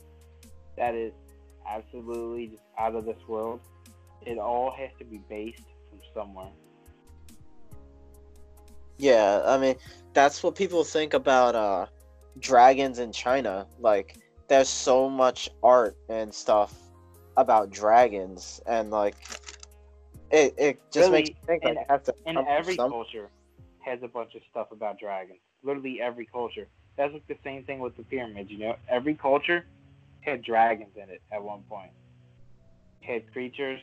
that 0.78 0.96
is 0.96 1.12
absolutely 1.68 2.48
just 2.48 2.64
out 2.80 2.96
of 2.96 3.06
this 3.06 3.20
world. 3.28 3.60
It 4.26 4.38
all 4.38 4.72
has 4.72 4.92
to 5.00 5.06
be 5.06 5.18
based 5.28 5.64
from 5.90 6.00
somewhere. 6.14 6.52
Yeah, 8.98 9.42
I 9.46 9.58
mean, 9.58 9.76
that's 10.14 10.42
what 10.42 10.56
people 10.56 10.84
think 10.84 11.14
about 11.14 11.56
uh 11.56 11.88
dragons 12.40 13.00
in 13.00 13.12
China. 13.12 13.68
Like, 13.80 14.16
there's 14.48 14.70
so 14.70 15.10
much 15.10 15.50
art 15.64 15.96
and 16.10 16.34
stuff 16.34 16.74
about 17.38 17.70
dragons, 17.72 18.62
and 18.66 18.92
like, 18.92 19.16
it 20.32 20.54
it 20.58 20.92
just 20.92 21.10
Really, 21.12 21.18
makes 21.24 21.30
you 21.30 21.36
think 21.46 21.64
like, 21.64 21.72
and- 21.72 21.80
it 21.80 21.86
has 21.90 22.02
to 22.04 22.14
And 22.26 22.38
every 22.48 22.78
culture 22.78 23.30
has 23.80 24.00
a 24.04 24.08
bunch 24.08 24.36
of 24.36 24.42
stuff 24.50 24.72
about 24.72 25.00
dragons. 25.00 25.40
Literally 25.64 26.02
every 26.02 26.26
culture. 26.26 26.68
That's 26.98 27.14
like 27.14 27.26
the 27.28 27.38
same 27.44 27.64
thing 27.64 27.80
with 27.80 27.96
the 27.98 28.04
pyramids, 28.04 28.52
you 28.52 28.60
know? 28.60 28.76
Every 28.90 29.16
culture 29.16 29.66
had 30.22 30.44
dragons 30.44 30.96
in 30.96 31.10
it 31.10 31.22
at 31.32 31.42
one 31.42 31.64
point. 31.64 31.92
Had 33.02 33.32
creatures, 33.32 33.80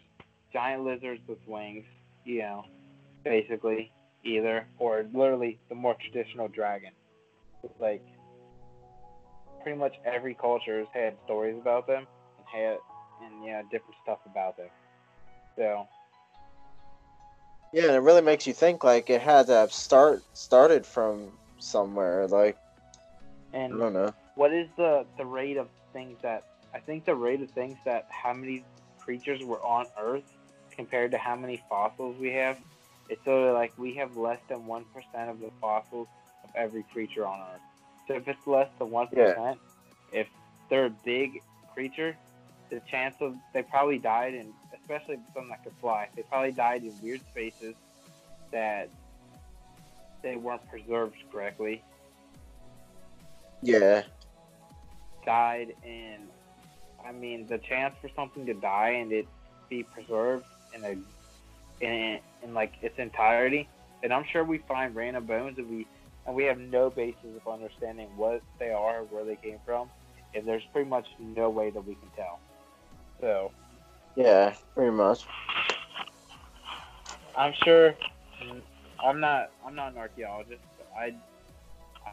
giant 0.52 0.84
lizards 0.84 1.20
with 1.26 1.38
wings, 1.46 1.84
you 2.24 2.38
know, 2.40 2.64
basically, 3.24 3.90
either, 4.22 4.66
or 4.78 5.04
literally 5.12 5.58
the 5.68 5.74
more 5.74 5.94
traditional 6.00 6.46
dragon. 6.48 6.92
Like, 7.80 8.04
pretty 9.62 9.78
much 9.78 9.94
every 10.04 10.34
culture 10.34 10.78
has 10.78 10.88
had 10.92 11.16
stories 11.24 11.56
about 11.60 11.86
them 11.86 12.06
and 12.38 12.46
had, 12.46 12.78
and, 13.24 13.44
yeah, 13.44 13.62
different 13.62 13.96
stuff 14.02 14.18
about 14.26 14.56
them. 14.56 14.68
So, 15.56 15.86
Yeah, 17.72 17.84
and 17.84 17.92
it 17.94 17.98
really 17.98 18.22
makes 18.22 18.46
you 18.46 18.52
think 18.54 18.82
like 18.82 19.10
it 19.10 19.20
had 19.20 19.46
to 19.48 19.52
have 19.52 19.72
start 19.72 20.22
started 20.32 20.86
from 20.86 21.32
somewhere. 21.58 22.26
Like 22.26 22.56
and 23.52 23.74
I 23.74 23.76
don't 23.76 23.92
know. 23.92 24.14
what 24.36 24.52
is 24.52 24.68
the 24.76 25.06
the 25.16 25.24
rate 25.24 25.56
of 25.56 25.68
things 25.92 26.16
that 26.22 26.44
I 26.74 26.78
think 26.80 27.04
the 27.04 27.14
rate 27.14 27.42
of 27.42 27.50
things 27.50 27.76
that 27.84 28.06
how 28.10 28.32
many 28.32 28.64
creatures 29.00 29.42
were 29.42 29.60
on 29.60 29.86
Earth 30.00 30.24
compared 30.74 31.10
to 31.12 31.18
how 31.18 31.36
many 31.36 31.62
fossils 31.68 32.16
we 32.20 32.32
have? 32.32 32.58
It's 33.08 33.24
sort 33.24 33.48
of 33.48 33.54
like 33.54 33.72
we 33.78 33.94
have 33.94 34.16
less 34.16 34.40
than 34.48 34.66
one 34.66 34.84
percent 34.94 35.30
of 35.30 35.40
the 35.40 35.50
fossils 35.60 36.08
of 36.44 36.50
every 36.54 36.84
creature 36.84 37.26
on 37.26 37.40
Earth. 37.40 37.60
So 38.08 38.14
if 38.14 38.26
it's 38.26 38.46
less 38.46 38.68
than 38.78 38.90
one 38.90 39.06
percent, 39.08 39.58
if 40.12 40.26
they're 40.70 40.86
a 40.86 40.94
big 41.04 41.42
creature, 41.74 42.16
the 42.70 42.80
chance 42.90 43.14
of 43.20 43.36
they 43.52 43.62
probably 43.62 43.98
died 43.98 44.34
in 44.34 44.52
especially 44.72 45.18
something 45.34 45.50
that 45.50 45.62
could 45.62 45.74
fly, 45.80 46.08
they 46.16 46.22
probably 46.22 46.52
died 46.52 46.82
in 46.82 46.92
weird 47.02 47.20
spaces 47.30 47.74
that 48.50 48.88
they 50.22 50.36
weren't 50.36 50.66
preserved 50.70 51.16
correctly. 51.30 51.82
Yeah, 53.60 54.02
died 55.26 55.74
in 55.84 56.28
I 57.06 57.12
mean 57.12 57.46
the 57.46 57.58
chance 57.58 57.94
for 58.00 58.08
something 58.16 58.46
to 58.46 58.54
die 58.54 58.90
and 58.90 59.12
it 59.12 59.28
be 59.68 59.82
preserved 59.82 60.46
in 60.74 60.84
a 60.84 61.84
in, 61.84 62.20
in 62.42 62.54
like 62.54 62.72
its 62.80 62.98
entirety. 62.98 63.68
And 64.02 64.12
I'm 64.12 64.24
sure 64.24 64.44
we 64.44 64.58
find 64.58 64.94
random 64.94 65.26
bones 65.26 65.58
and 65.58 65.68
we 65.68 65.86
and 66.28 66.36
we 66.36 66.44
have 66.44 66.58
no 66.58 66.90
basis 66.90 67.24
of 67.34 67.52
understanding 67.52 68.06
what 68.16 68.42
they 68.58 68.70
are 68.70 69.00
or 69.00 69.04
where 69.04 69.24
they 69.24 69.36
came 69.36 69.58
from 69.64 69.88
and 70.34 70.46
there's 70.46 70.62
pretty 70.72 70.88
much 70.88 71.06
no 71.18 71.48
way 71.48 71.70
that 71.70 71.80
we 71.84 71.94
can 71.94 72.10
tell 72.14 72.38
so 73.20 73.50
yeah, 74.14 74.54
pretty 74.74 74.90
much. 74.90 75.24
I'm 77.36 77.54
sure 77.64 77.94
I'm 79.04 79.20
not 79.20 79.50
I'm 79.64 79.74
not 79.74 79.92
an 79.92 79.98
archaeologist 79.98 80.60
but 80.76 80.88
I 80.96 81.14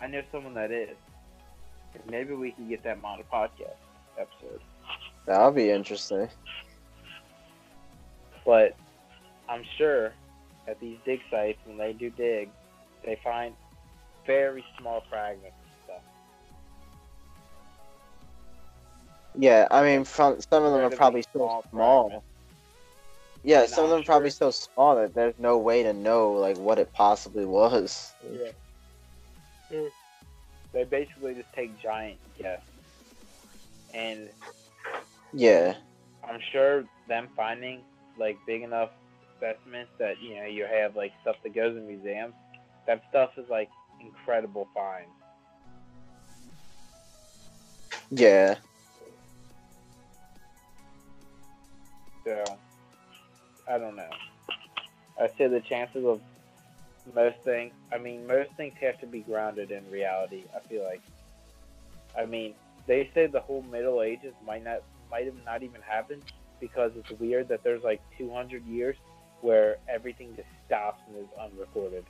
I 0.02 0.08
know 0.08 0.22
someone 0.32 0.54
that 0.54 0.72
is 0.72 0.96
maybe 2.10 2.34
we 2.34 2.52
can 2.52 2.70
get 2.70 2.84
them 2.84 3.02
on 3.04 3.20
a 3.20 3.24
podcast 3.24 3.76
episode 4.18 4.62
That'll 5.26 5.52
be 5.52 5.72
interesting. 5.72 6.30
But 8.46 8.76
I'm 9.50 9.64
sure 9.78 10.14
at 10.68 10.80
these 10.80 10.98
dig 11.04 11.22
sites, 11.32 11.58
when 11.66 11.78
they 11.78 11.94
do 11.94 12.12
dig, 12.12 12.50
they 13.04 13.20
find 13.24 13.56
very 14.26 14.64
small 14.80 15.04
fragments 15.10 15.56
and 15.62 15.72
stuff. 15.86 16.02
Yeah, 19.38 19.68
I 19.72 19.84
mean, 19.84 20.04
from, 20.06 20.40
some 20.52 20.64
of 20.64 20.72
them 20.74 20.82
are 20.82 20.96
probably 20.96 21.22
so 21.22 21.30
small 21.36 21.66
small. 21.72 22.04
fragments. 22.06 22.26
Yeah, 23.44 23.62
And 23.62 23.70
some 23.70 23.84
of 23.86 23.90
them 23.92 24.00
are 24.00 24.04
probably 24.04 24.30
sure- 24.32 24.52
so 24.52 24.68
small 24.74 24.96
that 24.96 25.14
there's 25.14 25.36
no 25.38 25.58
way 25.58 25.84
to 25.84 25.94
know 25.94 26.32
like 26.34 26.58
what 26.58 26.80
it 26.80 26.92
possibly 26.94 27.46
was. 27.46 28.14
Yeah. 28.24 28.52
Hmm. 29.72 29.88
They 30.74 30.84
basically 30.84 31.36
just 31.36 31.52
take 31.54 31.80
giant 31.82 32.18
guess. 32.38 32.60
And 33.94 34.30
Yeah, 35.32 35.76
I'm 36.28 36.40
sure 36.52 36.86
them 37.08 37.30
finding 37.36 37.84
like 38.18 38.38
big 38.48 38.64
enough 38.64 38.90
specimens 39.38 39.90
that, 40.00 40.22
you 40.22 40.36
know, 40.38 40.46
you 40.46 40.66
have 40.66 40.96
like 40.96 41.14
stuff 41.22 41.36
that 41.44 41.54
goes 41.54 41.78
in 41.78 41.88
museums, 41.88 42.34
that 42.88 43.02
stuff 43.10 43.32
is 43.38 43.48
like 43.50 43.70
incredible 44.00 44.70
finds. 44.74 45.16
yeah, 48.12 48.58
So, 52.26 52.60
I 53.68 53.78
don't 53.78 53.96
know. 53.96 54.10
I 55.20 55.28
say 55.38 55.48
the 55.48 55.62
chances 55.62 56.06
of 56.06 56.22
most 57.14 57.38
things. 57.44 57.74
I 57.92 57.98
mean, 57.98 58.28
most 58.28 58.50
things 58.58 58.74
have 58.82 59.00
to 59.00 59.08
be 59.08 59.22
grounded 59.22 59.72
in 59.72 59.90
reality. 59.90 60.46
I 60.56 60.60
feel 60.68 60.84
like. 60.84 61.02
I 62.18 62.26
mean, 62.26 62.56
they 62.88 63.10
say 63.14 63.28
the 63.28 63.42
whole 63.42 63.62
Middle 63.64 64.02
Ages 64.02 64.36
might 64.44 64.64
not 64.64 64.80
might 65.10 65.26
have 65.26 65.36
not 65.46 65.64
even 65.64 65.82
happened 65.82 66.24
because 66.60 66.92
it's 66.96 67.20
weird 67.20 67.48
that 67.50 67.62
there's 67.64 67.84
like 67.84 68.02
200 68.18 68.66
years 68.66 68.98
where 69.42 69.78
everything 69.88 70.36
just 70.36 70.48
stops 70.66 71.02
and 71.08 71.18
is 71.18 71.30
unrecorded. 71.40 72.06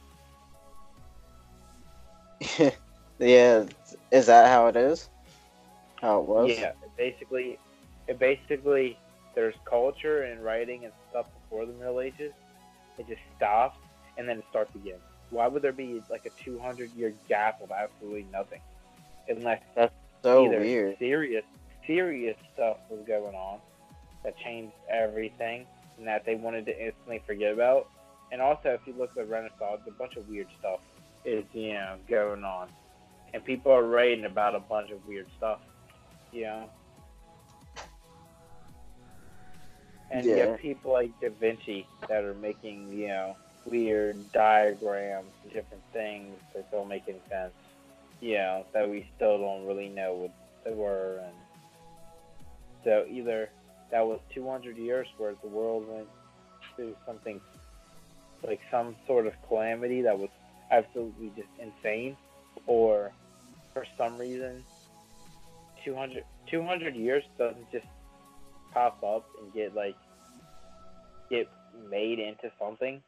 yeah. 3.20 3.66
Is 4.12 4.26
that 4.28 4.50
how 4.50 4.68
it 4.68 4.76
is? 4.76 5.10
How 6.02 6.20
it 6.20 6.26
was? 6.28 6.58
Yeah, 6.58 6.72
basically, 6.98 7.58
it 8.08 8.20
basically 8.20 8.98
there's 9.34 9.56
culture 9.66 10.24
and 10.24 10.44
writing 10.44 10.86
and 10.86 10.94
stuff 11.10 11.28
before 11.44 11.66
the 11.66 11.74
Middle 11.74 12.02
Ages. 12.02 12.34
It 12.98 13.08
just 13.08 13.22
stops 13.36 13.78
and 14.18 14.28
then 14.28 14.40
it 14.40 14.46
starts 14.50 14.74
again. 14.76 15.00
Why 15.30 15.48
would 15.48 15.62
there 15.62 15.74
be 15.74 16.02
like 16.10 16.26
a 16.26 16.44
200 16.44 16.94
year 16.96 17.14
gap 17.28 17.62
of 17.62 17.72
absolutely 17.72 18.26
nothing? 18.32 18.62
Unless 19.28 19.62
So 20.24 20.46
either 20.46 20.60
weird. 20.60 20.98
serious, 21.00 21.44
serious 21.86 22.38
stuff 22.54 22.78
was 22.90 23.00
going 23.08 23.36
on 23.36 23.60
that 24.24 24.38
changed 24.38 24.74
everything 24.90 25.66
and 25.98 26.08
that 26.08 26.26
they 26.26 26.36
wanted 26.36 26.66
to 26.68 26.86
instantly 26.86 27.22
forget 27.26 27.54
about. 27.54 27.88
And 28.32 28.42
also, 28.42 28.70
if 28.70 28.82
you 28.86 28.94
look 28.98 29.10
at 29.12 29.16
the 29.16 29.26
Renaissance, 29.26 29.82
a 29.88 29.92
bunch 29.92 30.16
of 30.16 30.28
weird 30.30 30.48
stuff 30.60 30.80
is 31.26 31.44
you 31.54 31.74
know 31.74 31.98
going 32.08 32.44
on, 32.44 32.70
and 33.34 33.44
people 33.44 33.72
are 33.72 33.84
writing 33.84 34.26
about 34.26 34.56
a 34.56 34.60
bunch 34.60 34.92
of 34.92 35.06
weird 35.08 35.28
stuff. 35.38 35.60
You 36.32 36.44
know. 36.44 36.70
And 40.12 40.26
you 40.26 40.36
have 40.38 40.60
people 40.60 40.94
like 40.94 41.12
Da 41.20 41.30
Vinci 41.30 41.88
that 42.08 42.24
are 42.24 42.36
making, 42.36 42.94
you 42.94 43.08
know, 43.08 43.36
weird 43.66 44.32
diagrams 44.32 45.32
and 45.44 45.52
different 45.52 45.84
things 45.92 46.38
that 46.54 46.72
don't 46.72 46.88
make 46.88 47.04
any 47.08 47.20
sense. 47.30 47.54
You 48.22 48.36
know, 48.36 48.66
that 48.74 48.90
we 48.90 49.10
still 49.16 49.40
don't 49.40 49.66
really 49.66 49.90
know 49.90 50.14
what 50.14 50.32
they 50.64 50.74
were. 50.74 51.20
And 51.24 51.34
so 52.84 53.06
either 53.10 53.50
that 53.92 54.06
was 54.06 54.20
200 54.34 54.78
years 54.78 55.08
where 55.18 55.34
the 55.42 55.48
world 55.48 55.88
went 55.90 56.08
through 56.76 56.96
something 57.06 57.42
like 58.44 58.62
some 58.70 58.96
sort 59.08 59.26
of 59.26 59.34
calamity 59.48 60.04
that 60.04 60.18
was 60.18 60.30
absolutely 60.72 61.32
just 61.36 61.50
insane, 61.60 62.18
or 62.68 63.12
for 63.74 63.86
some 63.98 64.18
reason, 64.18 64.64
200, 65.84 66.24
200 66.50 66.96
years 66.96 67.24
doesn't 67.38 67.72
just 67.72 67.86
pop 68.74 69.02
up 69.04 69.26
and 69.42 69.54
get 69.54 69.74
like 69.76 69.96
get 71.30 71.50
made 71.90 72.20
into 72.20 72.52
something 72.60 73.02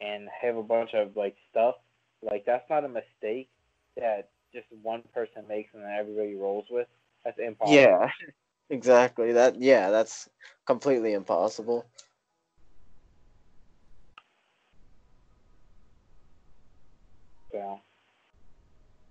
and 0.00 0.28
have 0.42 0.56
a 0.56 0.62
bunch 0.62 0.90
of 0.94 1.16
like 1.16 1.36
stuff 1.50 1.76
like 2.22 2.44
that's 2.44 2.68
not 2.68 2.84
a 2.84 2.88
mistake 2.88 3.48
that 3.96 4.28
just 4.52 4.66
one 4.82 5.02
person 5.14 5.42
makes 5.48 5.72
and 5.74 5.82
then 5.82 5.90
everybody 5.98 6.34
rolls 6.34 6.64
with 6.70 6.86
that's 7.24 7.38
impossible 7.38 7.78
Yeah, 7.78 8.10
exactly. 8.70 9.32
That 9.32 9.60
yeah, 9.60 9.90
that's 9.90 10.28
completely 10.66 11.12
impossible. 11.12 11.86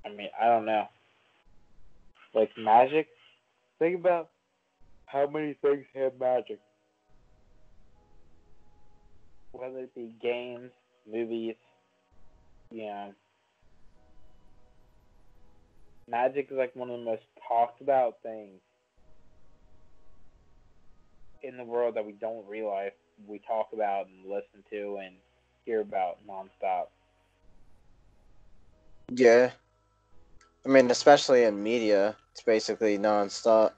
Mean, 0.10 0.30
I 0.40 0.48
don't 0.48 0.66
know. 0.66 0.88
Like 2.34 2.50
magic. 2.58 3.08
Think 3.80 4.00
about 4.00 4.30
how 5.06 5.28
many 5.28 5.56
things 5.62 5.86
have 5.96 6.20
magic. 6.20 6.60
Whether 9.52 9.80
it 9.80 9.96
be 9.96 10.14
games, 10.22 10.72
movies, 11.12 11.56
you 12.72 12.86
know. 12.86 13.14
Magic 16.10 16.48
is 16.52 16.58
like 16.58 16.76
one 16.76 16.90
of 16.90 17.00
the 17.00 17.06
most 17.06 17.22
talked 17.48 17.82
about 17.82 18.16
things 18.24 18.60
in 21.44 21.58
the 21.58 21.64
world 21.64 21.96
that 21.96 22.06
we 22.06 22.14
don't 22.14 22.48
realize 22.48 22.92
we 23.28 23.40
talk 23.40 23.68
about 23.74 24.08
and 24.08 24.26
listen 24.26 24.64
to 24.70 24.98
and 25.04 25.16
hear 25.66 25.82
about 25.82 26.18
nonstop. 26.28 26.88
Yeah. 29.12 29.52
I 30.66 30.70
mean, 30.70 30.90
especially 30.92 31.44
in 31.44 31.62
media, 31.62 32.16
it's 32.32 32.42
basically 32.42 32.98
nonstop. 32.98 33.72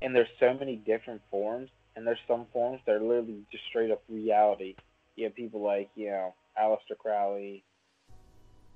And 0.00 0.14
there's 0.14 0.28
so 0.40 0.52
many 0.54 0.76
different 0.76 1.22
forms, 1.30 1.70
and 1.94 2.06
there's 2.06 2.18
some 2.26 2.46
forms 2.52 2.80
that 2.86 2.96
are 2.96 3.00
literally 3.00 3.42
just 3.52 3.64
straight 3.68 3.92
up 3.92 4.02
reality. 4.08 4.74
You 5.14 5.24
have 5.24 5.34
people 5.34 5.62
like, 5.62 5.90
you 5.94 6.10
know, 6.10 6.34
Aleister 6.60 6.98
Crowley, 6.98 7.62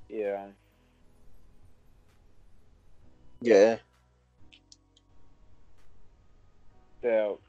Yeah. 0.08 0.46
Yeah. 3.40 3.76
So, 7.02 7.40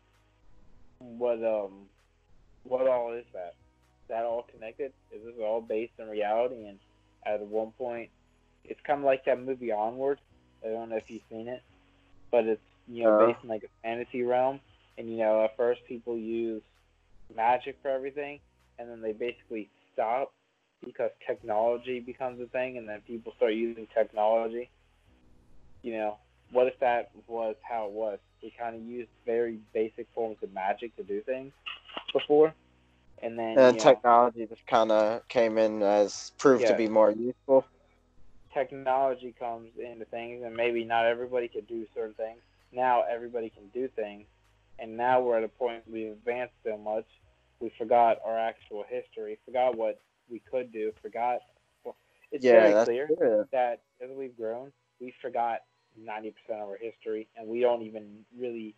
what 0.99 1.43
um, 1.43 1.87
what 2.63 2.87
all 2.87 3.13
is 3.13 3.25
that? 3.33 3.55
Is 4.03 4.09
that 4.09 4.23
all 4.23 4.45
connected? 4.51 4.91
Is 5.11 5.23
this 5.23 5.35
all 5.41 5.61
based 5.61 5.93
in 5.99 6.07
reality? 6.07 6.67
And 6.67 6.79
at 7.25 7.41
one 7.41 7.71
point, 7.77 8.09
it's 8.67 8.79
kind 8.85 8.99
of 8.99 9.05
like 9.05 9.25
that 9.25 9.39
movie 9.41 9.71
Onward. 9.71 10.19
I 10.65 10.69
don't 10.69 10.89
know 10.89 10.97
if 10.97 11.09
you've 11.09 11.21
seen 11.29 11.47
it, 11.47 11.63
but 12.31 12.45
it's 12.45 12.61
you 12.87 13.03
know 13.03 13.11
Uh. 13.11 13.27
based 13.27 13.39
in 13.43 13.49
like 13.49 13.63
a 13.63 13.69
fantasy 13.83 14.23
realm. 14.23 14.59
And 14.97 15.09
you 15.11 15.17
know, 15.17 15.43
at 15.43 15.55
first 15.57 15.81
people 15.87 16.17
use 16.17 16.63
magic 17.35 17.77
for 17.81 17.89
everything, 17.89 18.39
and 18.79 18.89
then 18.89 19.01
they 19.01 19.11
basically 19.13 19.69
stop 19.93 20.31
because 20.85 21.11
technology 21.25 21.99
becomes 21.99 22.39
a 22.41 22.45
thing, 22.47 22.77
and 22.77 22.87
then 22.87 23.01
people 23.01 23.33
start 23.37 23.53
using 23.53 23.87
technology. 23.93 24.69
You 25.83 25.93
know, 25.93 26.17
what 26.51 26.67
if 26.67 26.79
that 26.79 27.11
was 27.27 27.55
how 27.67 27.85
it 27.85 27.91
was? 27.91 28.19
We 28.41 28.51
kind 28.57 28.75
of 28.75 28.81
used 28.81 29.09
very 29.25 29.59
basic 29.73 30.07
forms 30.13 30.37
of 30.43 30.53
magic 30.53 30.95
to 30.97 31.03
do 31.03 31.21
things 31.21 31.53
before, 32.13 32.53
and 33.21 33.37
then 33.37 33.59
And 33.59 33.75
you 33.75 33.81
know, 33.81 33.83
technology 33.83 34.45
just 34.47 34.65
kind 34.67 34.91
of 34.91 35.27
came 35.27 35.57
in 35.57 35.81
as 35.83 36.31
proved 36.37 36.67
to 36.67 36.73
be 36.73 36.87
more 36.87 37.11
useful. 37.11 37.65
Technology 38.57 39.33
comes 39.37 39.69
into 39.77 40.05
things, 40.05 40.43
and 40.43 40.55
maybe 40.55 40.83
not 40.83 41.05
everybody 41.05 41.47
could 41.47 41.67
do 41.67 41.85
certain 41.93 42.13
things. 42.15 42.39
Now 42.71 43.03
everybody 43.09 43.49
can 43.49 43.67
do 43.73 43.87
things, 43.95 44.25
and 44.79 44.97
now 44.97 45.21
we're 45.21 45.37
at 45.37 45.43
a 45.43 45.47
point 45.49 45.83
we've 45.91 46.11
advanced 46.11 46.53
so 46.65 46.77
much, 46.77 47.05
we 47.59 47.71
forgot 47.77 48.17
our 48.25 48.37
actual 48.37 48.83
history, 48.87 49.37
forgot 49.45 49.77
what 49.77 49.99
we 50.29 50.41
could 50.51 50.71
do, 50.71 50.91
forgot. 51.01 51.39
Well, 51.83 51.95
it's 52.31 52.43
yeah, 52.43 52.53
very 52.53 52.85
clear 52.85 53.07
true. 53.07 53.47
that 53.51 53.81
as 54.01 54.09
we've 54.15 54.35
grown, 54.35 54.71
we 54.99 55.13
forgot 55.21 55.61
90% 55.99 56.33
of 56.49 56.69
our 56.69 56.77
history, 56.77 57.27
and 57.37 57.47
we 57.47 57.61
don't 57.61 57.81
even 57.83 58.25
really 58.37 58.75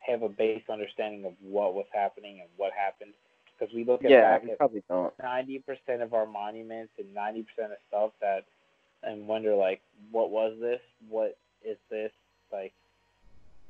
have 0.00 0.22
a 0.22 0.28
base 0.28 0.62
understanding 0.70 1.24
of 1.24 1.34
what 1.42 1.74
was 1.74 1.86
happening 1.92 2.40
and 2.40 2.48
what 2.56 2.72
happened. 2.72 3.12
Because 3.58 3.74
we 3.74 3.84
look 3.84 4.04
at 4.04 4.10
Yeah, 4.10 4.38
back 4.38 4.48
at 4.48 4.56
probably 4.56 4.82
don't. 4.88 5.12
ninety 5.20 5.58
percent 5.58 6.00
of 6.00 6.14
our 6.14 6.26
monuments 6.26 6.92
and 6.98 7.12
ninety 7.12 7.42
percent 7.42 7.72
of 7.72 7.78
stuff 7.88 8.12
that 8.20 8.44
and 9.02 9.26
wonder 9.26 9.54
like 9.54 9.80
what 10.10 10.30
was 10.30 10.54
this? 10.60 10.80
What 11.08 11.36
is 11.64 11.78
this? 11.90 12.12
Like 12.52 12.72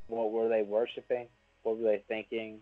what 0.08 0.32
were 0.32 0.48
they 0.48 0.62
worshiping? 0.62 1.26
What 1.62 1.78
were 1.78 1.90
they 1.90 2.02
thinking? 2.08 2.60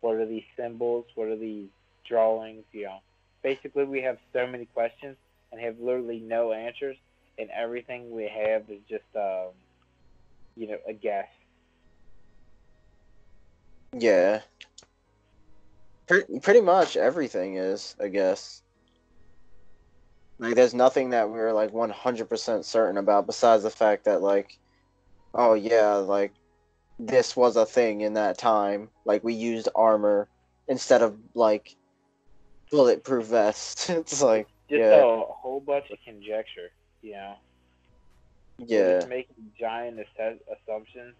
What 0.00 0.16
are 0.16 0.26
these 0.26 0.44
symbols? 0.56 1.06
What 1.14 1.28
are 1.28 1.36
these 1.36 1.68
drawings? 2.04 2.64
You 2.72 2.84
know 2.84 3.00
basically 3.42 3.84
we 3.84 4.02
have 4.02 4.18
so 4.32 4.46
many 4.46 4.66
questions 4.66 5.16
and 5.52 5.60
have 5.60 5.78
literally 5.80 6.20
no 6.20 6.52
answers 6.52 6.96
and 7.38 7.48
everything 7.50 8.10
we 8.10 8.24
have 8.24 8.68
is 8.68 8.80
just 8.88 9.04
um 9.16 9.48
you 10.56 10.66
know 10.66 10.78
a 10.88 10.92
guess. 10.92 11.28
Yeah. 13.96 14.40
Pretty, 16.06 16.62
much 16.62 16.96
everything 16.96 17.56
is, 17.56 17.94
I 18.02 18.08
guess. 18.08 18.62
Like, 20.38 20.54
there's 20.54 20.74
nothing 20.74 21.10
that 21.10 21.30
we're 21.30 21.52
like 21.52 21.72
100% 21.72 22.64
certain 22.64 22.96
about 22.96 23.26
besides 23.26 23.62
the 23.62 23.70
fact 23.70 24.04
that, 24.04 24.22
like, 24.22 24.58
oh, 25.34 25.54
yeah, 25.54 25.94
like, 25.94 26.32
this 26.98 27.36
was 27.36 27.56
a 27.56 27.66
thing 27.66 28.02
in 28.02 28.14
that 28.14 28.38
time. 28.38 28.88
Like, 29.04 29.24
we 29.24 29.34
used 29.34 29.68
armor 29.74 30.28
instead 30.68 31.02
of, 31.02 31.16
like, 31.34 31.74
bulletproof 32.70 33.26
vests. 33.26 33.90
it's 33.90 34.22
like, 34.22 34.46
just 34.68 34.80
Yeah. 34.80 35.02
a 35.02 35.24
whole 35.24 35.60
bunch 35.60 35.90
of 35.90 35.98
conjecture 36.04 36.70
you 37.00 37.12
know 37.12 37.36
yeah. 38.58 38.98
just 38.98 39.08
making 39.08 39.52
giant 39.58 39.98
assess- 40.00 40.40
assumptions 40.50 41.14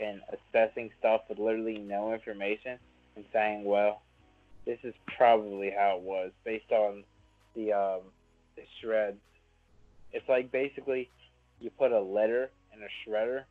and 0.00 0.20
assessing 0.32 0.90
stuff 0.98 1.22
with 1.28 1.38
literally 1.38 1.78
no 1.78 2.12
information 2.12 2.78
and 3.16 3.24
saying, 3.32 3.64
well, 3.64 4.02
this 4.64 4.78
is 4.82 4.94
probably 5.16 5.70
how 5.70 5.96
it 5.96 6.02
was 6.02 6.30
based 6.44 6.70
on 6.72 7.04
the 7.54 7.72
um, 7.72 8.00
the 8.60 8.66
shreds. 8.80 9.18
It's 10.12 10.28
like 10.28 10.50
basically 10.52 11.08
you 11.60 11.70
put 11.70 11.92
a 11.92 12.00
letter 12.00 12.50
in 12.74 12.80
a 12.82 13.10
shredder 13.10 13.44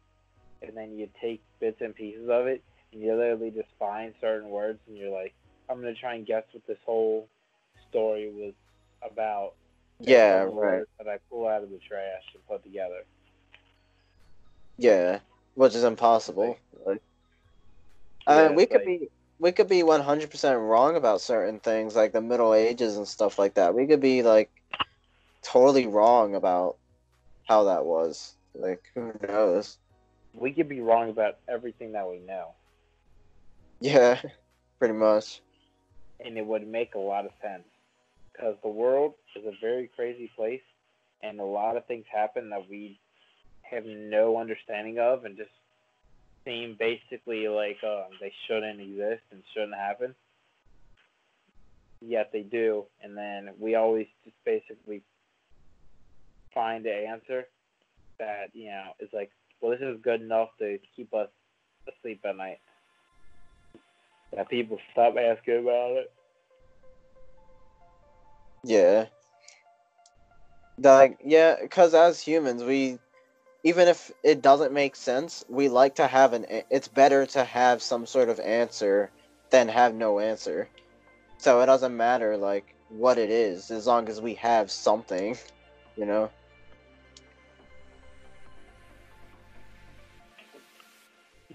and 0.61 0.75
then 0.75 0.97
you 0.97 1.09
take 1.21 1.41
bits 1.59 1.81
and 1.81 1.95
pieces 1.95 2.29
of 2.29 2.47
it 2.47 2.63
and 2.91 3.01
you 3.01 3.15
literally 3.15 3.51
just 3.51 3.69
find 3.77 4.13
certain 4.19 4.49
words 4.49 4.79
and 4.87 4.97
you're 4.97 5.11
like, 5.11 5.33
I'm 5.69 5.79
gonna 5.81 5.93
try 5.93 6.15
and 6.15 6.25
guess 6.25 6.43
what 6.51 6.65
this 6.67 6.77
whole 6.85 7.27
story 7.89 8.29
was 8.29 8.53
about. 9.09 9.53
Yeah, 9.99 10.47
right. 10.51 10.83
That 10.97 11.07
I 11.07 11.17
pull 11.29 11.47
out 11.47 11.63
of 11.63 11.69
the 11.69 11.79
trash 11.87 12.23
and 12.33 12.45
put 12.47 12.63
together. 12.63 13.03
Yeah. 14.77 15.19
Which 15.55 15.75
is 15.75 15.83
impossible. 15.83 16.57
Like, 16.85 17.01
Yeah, 18.27 18.33
uh, 18.33 18.51
we 18.53 18.65
could 18.65 18.77
like- 18.77 18.85
be 18.85 19.09
we 19.41 19.53
could 19.53 19.69
be 19.69 19.83
100% 19.83 20.59
wrong 20.69 20.97
about 20.97 21.21
certain 21.21 21.59
things 21.61 21.95
like 21.95 22.11
the 22.11 22.19
middle 22.21 22.53
ages 22.53 22.97
and 22.97 23.07
stuff 23.07 23.39
like 23.39 23.53
that 23.53 23.73
we 23.73 23.87
could 23.87 24.01
be 24.01 24.21
like 24.21 24.49
totally 25.41 25.87
wrong 25.87 26.35
about 26.35 26.77
how 27.47 27.63
that 27.63 27.85
was 27.85 28.35
like 28.55 28.83
who 28.93 29.13
knows 29.27 29.77
we 30.33 30.51
could 30.51 30.69
be 30.69 30.79
wrong 30.79 31.09
about 31.09 31.37
everything 31.47 31.93
that 31.93 32.07
we 32.07 32.19
know, 32.19 32.49
yeah 33.79 34.21
pretty 34.79 34.93
much 34.93 35.41
and 36.19 36.37
it 36.37 36.45
would 36.45 36.67
make 36.67 36.95
a 36.95 36.99
lot 36.99 37.25
of 37.25 37.31
sense. 37.41 37.63
Because 38.31 38.55
the 38.63 38.69
world 38.69 39.13
is 39.35 39.45
a 39.45 39.53
very 39.61 39.89
crazy 39.95 40.31
place, 40.35 40.61
and 41.21 41.39
a 41.39 41.45
lot 41.45 41.77
of 41.77 41.85
things 41.85 42.05
happen 42.11 42.49
that 42.49 42.69
we 42.69 42.99
have 43.61 43.85
no 43.85 44.37
understanding 44.37 44.99
of, 44.99 45.25
and 45.25 45.37
just 45.37 45.49
seem 46.45 46.75
basically 46.79 47.47
like 47.47 47.77
um, 47.83 48.11
they 48.21 48.31
shouldn't 48.47 48.79
exist 48.79 49.23
and 49.31 49.43
shouldn't 49.53 49.75
happen. 49.75 50.15
Yet 52.01 52.31
they 52.31 52.43
do, 52.43 52.85
and 53.03 53.17
then 53.17 53.49
we 53.59 53.75
always 53.75 54.07
just 54.23 54.37
basically 54.45 55.01
find 56.53 56.85
an 56.85 57.05
answer 57.05 57.45
that 58.19 58.49
you 58.53 58.67
know 58.67 58.91
is 58.99 59.09
like, 59.13 59.31
well, 59.61 59.71
this 59.71 59.81
is 59.81 60.01
good 60.01 60.21
enough 60.21 60.49
to 60.59 60.77
keep 60.95 61.13
us 61.13 61.29
asleep 61.87 62.21
at 62.25 62.37
night. 62.37 62.59
That 64.35 64.49
people 64.49 64.77
stop 64.91 65.15
asking 65.17 65.59
about 65.59 65.91
it. 65.97 66.11
yeah 68.63 69.05
like 70.77 71.19
yeah 71.23 71.55
because 71.61 71.93
as 71.93 72.21
humans 72.21 72.63
we 72.63 72.99
even 73.63 73.87
if 73.87 74.11
it 74.23 74.41
doesn't 74.41 74.73
make 74.73 74.95
sense 74.95 75.43
we 75.49 75.69
like 75.69 75.95
to 75.95 76.07
have 76.07 76.33
an 76.33 76.45
it's 76.69 76.87
better 76.87 77.25
to 77.25 77.43
have 77.43 77.81
some 77.81 78.05
sort 78.05 78.29
of 78.29 78.39
answer 78.39 79.09
than 79.49 79.67
have 79.67 79.93
no 79.93 80.19
answer 80.19 80.69
so 81.37 81.61
it 81.61 81.65
doesn't 81.65 81.95
matter 81.95 82.37
like 82.37 82.75
what 82.89 83.17
it 83.17 83.29
is 83.29 83.71
as 83.71 83.87
long 83.87 84.07
as 84.09 84.21
we 84.21 84.33
have 84.35 84.71
something 84.71 85.37
you 85.97 86.05
know 86.05 86.29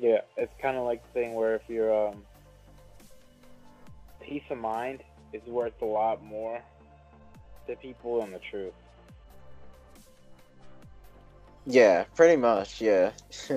Yeah, 0.04 0.20
it's 0.36 0.52
kind 0.60 0.76
of 0.76 0.84
like 0.84 1.02
the 1.02 1.08
thing 1.18 1.32
where 1.32 1.54
if 1.54 1.62
you're 1.66 2.08
um, 2.08 2.22
peace 4.20 4.42
of 4.50 4.58
mind 4.58 5.02
is 5.32 5.40
worth 5.46 5.80
a 5.80 5.86
lot 5.86 6.22
more 6.22 6.60
to 7.66 7.76
people 7.76 8.20
than 8.20 8.30
the 8.30 8.38
truth. 8.50 8.74
Yeah, 11.64 12.04
pretty 12.14 12.36
much. 12.36 12.82
Yeah. 12.82 13.12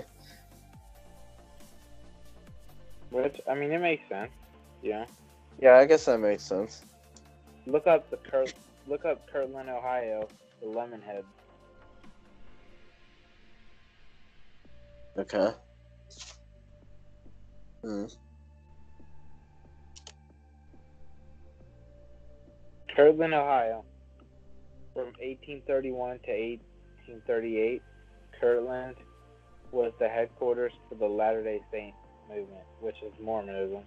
Which 3.11 3.41
I 3.45 3.53
mean, 3.53 3.73
it 3.73 3.81
makes 3.81 4.07
sense. 4.07 4.31
Yeah. 4.81 5.03
Yeah, 5.59 5.75
I 5.75 5.83
guess 5.83 6.05
that 6.05 6.19
makes 6.19 6.43
sense. 6.43 6.81
Look 7.65 7.87
up 7.87 8.09
the 8.09 8.15
Kurt. 8.15 8.53
Look 8.87 9.03
up 9.03 9.29
Kirtland, 9.29 9.69
Ohio, 9.69 10.29
the 10.61 10.67
Lemonhead. 10.67 11.25
Okay. 15.17 15.51
Hmm. 17.81 18.05
Kirtland, 22.95 23.33
Ohio. 23.33 23.85
From 24.93 25.05
1831 25.19 26.19
to 26.25 26.31
1838, 26.31 27.81
Kirtland 28.41 28.95
was 29.71 29.91
the 29.99 30.09
headquarters 30.09 30.71
for 30.89 30.95
the 30.95 31.05
Latter 31.05 31.43
day 31.43 31.61
Saint 31.71 31.93
movement, 32.27 32.63
which 32.81 32.95
is 33.03 33.13
Mormonism. 33.21 33.83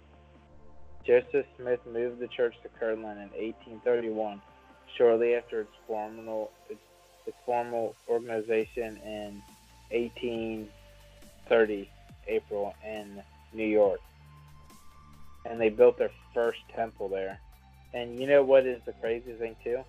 Joseph 1.05 1.45
Smith 1.57 1.79
moved 1.91 2.19
the 2.19 2.27
church 2.27 2.55
to 2.63 2.69
Kirtland 2.79 3.19
in 3.19 3.29
1831, 3.31 4.41
shortly 4.97 5.35
after 5.35 5.61
its 5.61 5.71
formal, 5.87 6.51
its, 6.69 6.79
its 7.25 7.35
formal 7.45 7.95
organization 8.07 8.97
in 9.03 9.41
1830, 9.91 11.89
April, 12.27 12.73
in 12.85 13.21
New 13.53 13.65
York. 13.65 14.01
And 15.45 15.59
they 15.59 15.69
built 15.69 15.97
their 15.97 16.11
first 16.33 16.59
temple 16.75 17.09
there. 17.09 17.39
And 17.93 18.19
you 18.19 18.27
know 18.27 18.43
what 18.43 18.65
is 18.65 18.81
the 18.85 18.93
craziest 18.93 19.39
thing 19.39 19.55
too? 19.63 19.83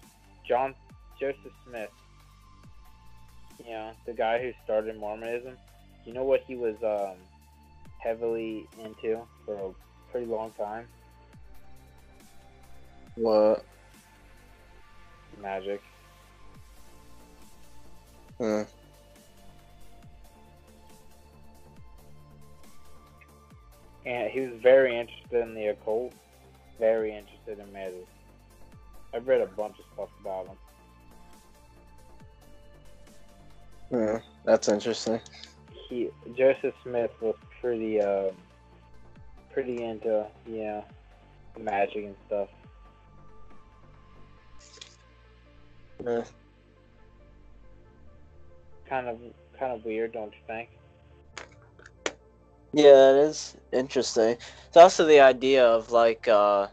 John 0.46 0.74
Joseph 1.20 1.52
Smith, 1.68 1.90
you 3.64 3.70
know, 3.70 3.92
the 4.06 4.12
guy 4.12 4.42
who 4.42 4.52
started 4.64 4.98
Mormonism, 4.98 5.56
you 6.04 6.12
know 6.12 6.24
what 6.24 6.42
he 6.46 6.56
was 6.56 6.74
um, 6.82 7.16
heavily 7.98 8.66
into 8.82 9.20
for 9.44 9.54
a 9.54 10.10
pretty 10.10 10.26
long 10.26 10.50
time? 10.52 10.88
What? 13.14 13.64
Magic. 15.40 15.82
Hmm. 18.38 18.62
And 24.04 24.30
he 24.30 24.40
was 24.40 24.60
very 24.60 24.98
interested 24.98 25.42
in 25.42 25.54
the 25.54 25.66
occult, 25.68 26.12
very 26.78 27.14
interested 27.14 27.58
in 27.58 27.72
magic. 27.72 28.06
I've 29.14 29.28
read 29.28 29.40
a 29.40 29.46
bunch 29.46 29.78
of 29.78 29.84
stuff 29.94 30.08
about 30.20 30.46
him. 30.46 30.56
Hmm. 33.90 34.16
That's 34.44 34.68
interesting. 34.68 35.20
He 35.88 36.08
Joseph 36.34 36.74
Smith 36.82 37.10
was 37.20 37.36
pretty 37.60 38.00
um 38.00 38.30
pretty 39.52 39.82
into 39.82 40.26
you 40.46 40.64
know 40.64 40.84
magic 41.60 42.06
and 42.06 42.16
stuff. 42.26 42.48
Hmm. 46.02 46.20
Kind 48.88 49.08
of 49.08 49.18
kind 49.58 49.72
of 49.72 49.84
weird, 49.84 50.12
don't 50.12 50.32
you 50.32 50.40
think? 50.46 50.70
Yeah, 52.72 52.92
that 52.92 53.16
is 53.28 53.56
interesting. 53.72 54.36
It's 54.68 54.76
also 54.76 55.04
the 55.06 55.20
idea 55.20 55.66
of 55.66 55.90
like 55.90 56.28
uh 56.28 56.68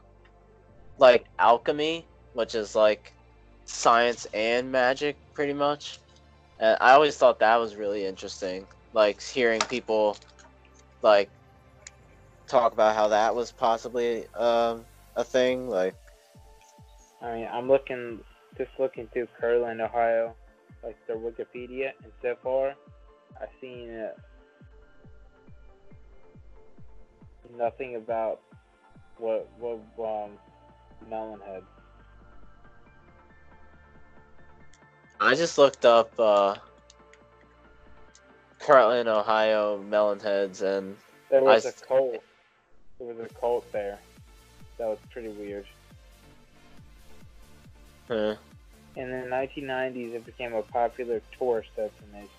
like 0.97 1.26
alchemy, 1.39 2.08
which 2.34 2.56
is 2.56 2.76
like 2.76 3.14
science 3.66 4.26
and 4.34 4.72
magic 4.72 5.18
pretty 5.34 5.54
much. 5.54 6.00
And 6.60 6.78
I 6.82 6.91
always 6.93 7.18
thought 7.18 7.39
that 7.39 7.58
was 7.58 7.76
really 7.76 8.06
interesting. 8.06 8.68
Like 8.93 9.22
hearing 9.22 9.62
people 9.62 10.18
like 11.02 11.30
talk 12.47 12.74
about 12.74 12.95
how 12.95 13.10
that 13.10 13.36
was 13.36 13.52
possibly 13.52 14.26
um 14.36 14.86
a 15.16 15.24
thing, 15.24 15.70
like 15.70 15.95
I 17.22 17.36
mean, 17.36 17.47
I'm 17.52 17.68
looking 17.68 18.20
just 18.58 18.72
looking 18.80 19.08
through 19.14 19.28
Kirtland, 19.39 19.82
Ohio, 19.82 20.36
like 20.84 20.97
their 21.08 21.18
Wikipedia, 21.18 21.91
and 22.04 22.12
so 22.22 22.36
far, 22.43 22.76
I've 23.41 23.50
seen 23.62 24.10
nothing 27.58 27.95
about 27.95 28.41
what 29.18 29.47
what 29.60 29.80
um 30.00 30.32
Melonhead. 31.10 31.64
I 35.20 35.36
just 35.36 35.58
looked 35.58 35.86
up 35.86 36.12
uh 36.20 36.56
Kirtland, 38.60 39.08
Ohio 39.08 39.82
melonheads 39.89 40.62
and 40.62 40.95
There 41.30 41.43
was 41.43 41.66
I 41.66 41.70
a 41.70 41.72
cult. 41.72 42.24
There 43.00 43.08
was 43.08 43.20
a 43.20 43.34
cult 43.34 43.72
there. 43.72 44.00
That 44.78 44.88
was 44.88 45.00
pretty 45.10 45.30
weird. 45.30 45.66
uh, 48.10 48.36
In 48.95 49.10
the 49.12 49.28
1990s, 49.28 50.14
it 50.14 50.26
became 50.26 50.54
a 50.54 50.62
popular 50.62 51.22
tourist 51.38 51.70
destination. 51.76 52.30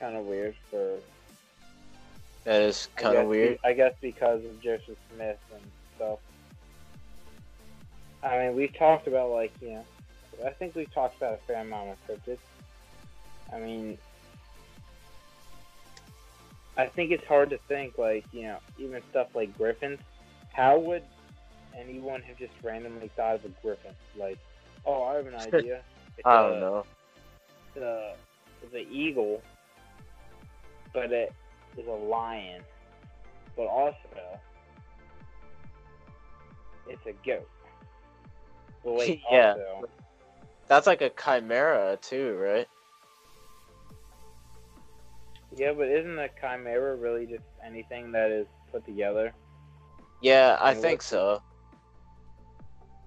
Kind 0.00 0.16
of 0.16 0.24
weird 0.24 0.54
for. 0.70 0.98
That 2.44 2.62
is 2.62 2.88
kind 2.96 3.16
of 3.16 3.26
weird. 3.26 3.58
be- 3.62 3.68
I 3.68 3.72
guess 3.72 3.94
because 4.00 4.44
of 4.44 4.60
Joseph 4.60 4.96
Smith 5.14 5.38
and 5.52 5.62
stuff. 5.96 6.18
I 8.22 8.38
mean, 8.38 8.56
we've 8.56 8.74
talked 8.76 9.06
about 9.06 9.30
like 9.30 9.52
you 9.60 9.70
know, 9.70 9.84
I 10.46 10.50
think 10.50 10.74
we've 10.74 10.92
talked 10.92 11.16
about 11.16 11.34
a 11.34 11.46
fair 11.46 11.60
amount 11.60 11.90
of 11.90 11.96
cryptids. 12.08 12.38
I 13.52 13.58
mean, 13.58 13.98
I 16.76 16.86
think 16.86 17.12
it's 17.12 17.24
hard 17.26 17.50
to 17.50 17.58
think 17.68 17.98
like 17.98 18.24
you 18.32 18.42
know, 18.44 18.58
even 18.78 19.00
stuff 19.10 19.28
like 19.34 19.56
griffins. 19.56 20.00
How 20.52 20.78
would 20.78 21.02
anyone 21.78 22.22
have 22.22 22.38
just 22.38 22.52
randomly 22.62 23.10
thought 23.16 23.36
of 23.36 23.44
a 23.44 23.48
griffin? 23.62 23.92
Like, 24.18 24.38
oh, 24.86 25.02
I 25.04 25.14
have 25.16 25.26
an 25.26 25.34
idea. 25.54 25.82
It's 26.16 26.26
I 26.26 26.44
a- 26.46 26.50
don't 26.50 26.60
know. 26.60 26.84
the 27.74 28.12
the 28.72 28.88
eagle, 28.90 29.42
but 30.92 31.12
it 31.12 31.32
is 31.76 31.86
a 31.86 31.90
lion, 31.92 32.62
but 33.56 33.66
also 33.66 34.40
it's 36.86 37.04
a 37.06 37.12
goat. 37.26 37.48
Wait, 38.84 39.20
Yeah. 39.30 39.56
also, 39.56 39.86
That's 40.68 40.86
like 40.86 41.00
a 41.02 41.10
chimera 41.10 41.98
too, 42.00 42.36
right? 42.36 42.66
yeah, 45.56 45.72
but 45.72 45.88
isn't 45.88 46.18
a 46.18 46.28
chimera 46.40 46.96
really 46.96 47.26
just 47.26 47.44
anything 47.64 48.12
that 48.12 48.30
is 48.30 48.46
put 48.72 48.84
together? 48.84 49.34
Yeah, 50.20 50.58
I 50.60 50.72
And 50.72 50.74
think 50.74 51.02
so. 51.02 51.42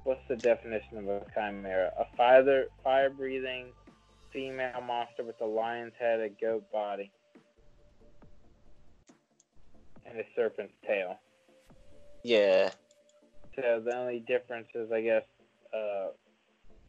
What's 0.03 0.21
the 0.29 0.37
definition 0.37 0.97
of 0.97 1.07
a 1.07 1.25
chimera? 1.33 1.91
A 1.97 2.05
fire 2.15 2.65
fire 2.83 3.09
breathing 3.09 3.73
female 4.31 4.81
monster 4.81 5.23
with 5.23 5.39
a 5.41 5.45
lion's 5.45 5.93
head, 5.99 6.19
a 6.19 6.29
goat 6.29 6.69
body, 6.71 7.11
and 10.07 10.19
a 10.19 10.23
serpent's 10.35 10.73
tail. 10.85 11.19
Yeah. 12.23 12.71
So 13.55 13.81
the 13.83 13.95
only 13.95 14.19
difference 14.19 14.67
is, 14.75 14.91
I 14.91 15.01
guess, 15.01 15.23
uh, 15.73 16.07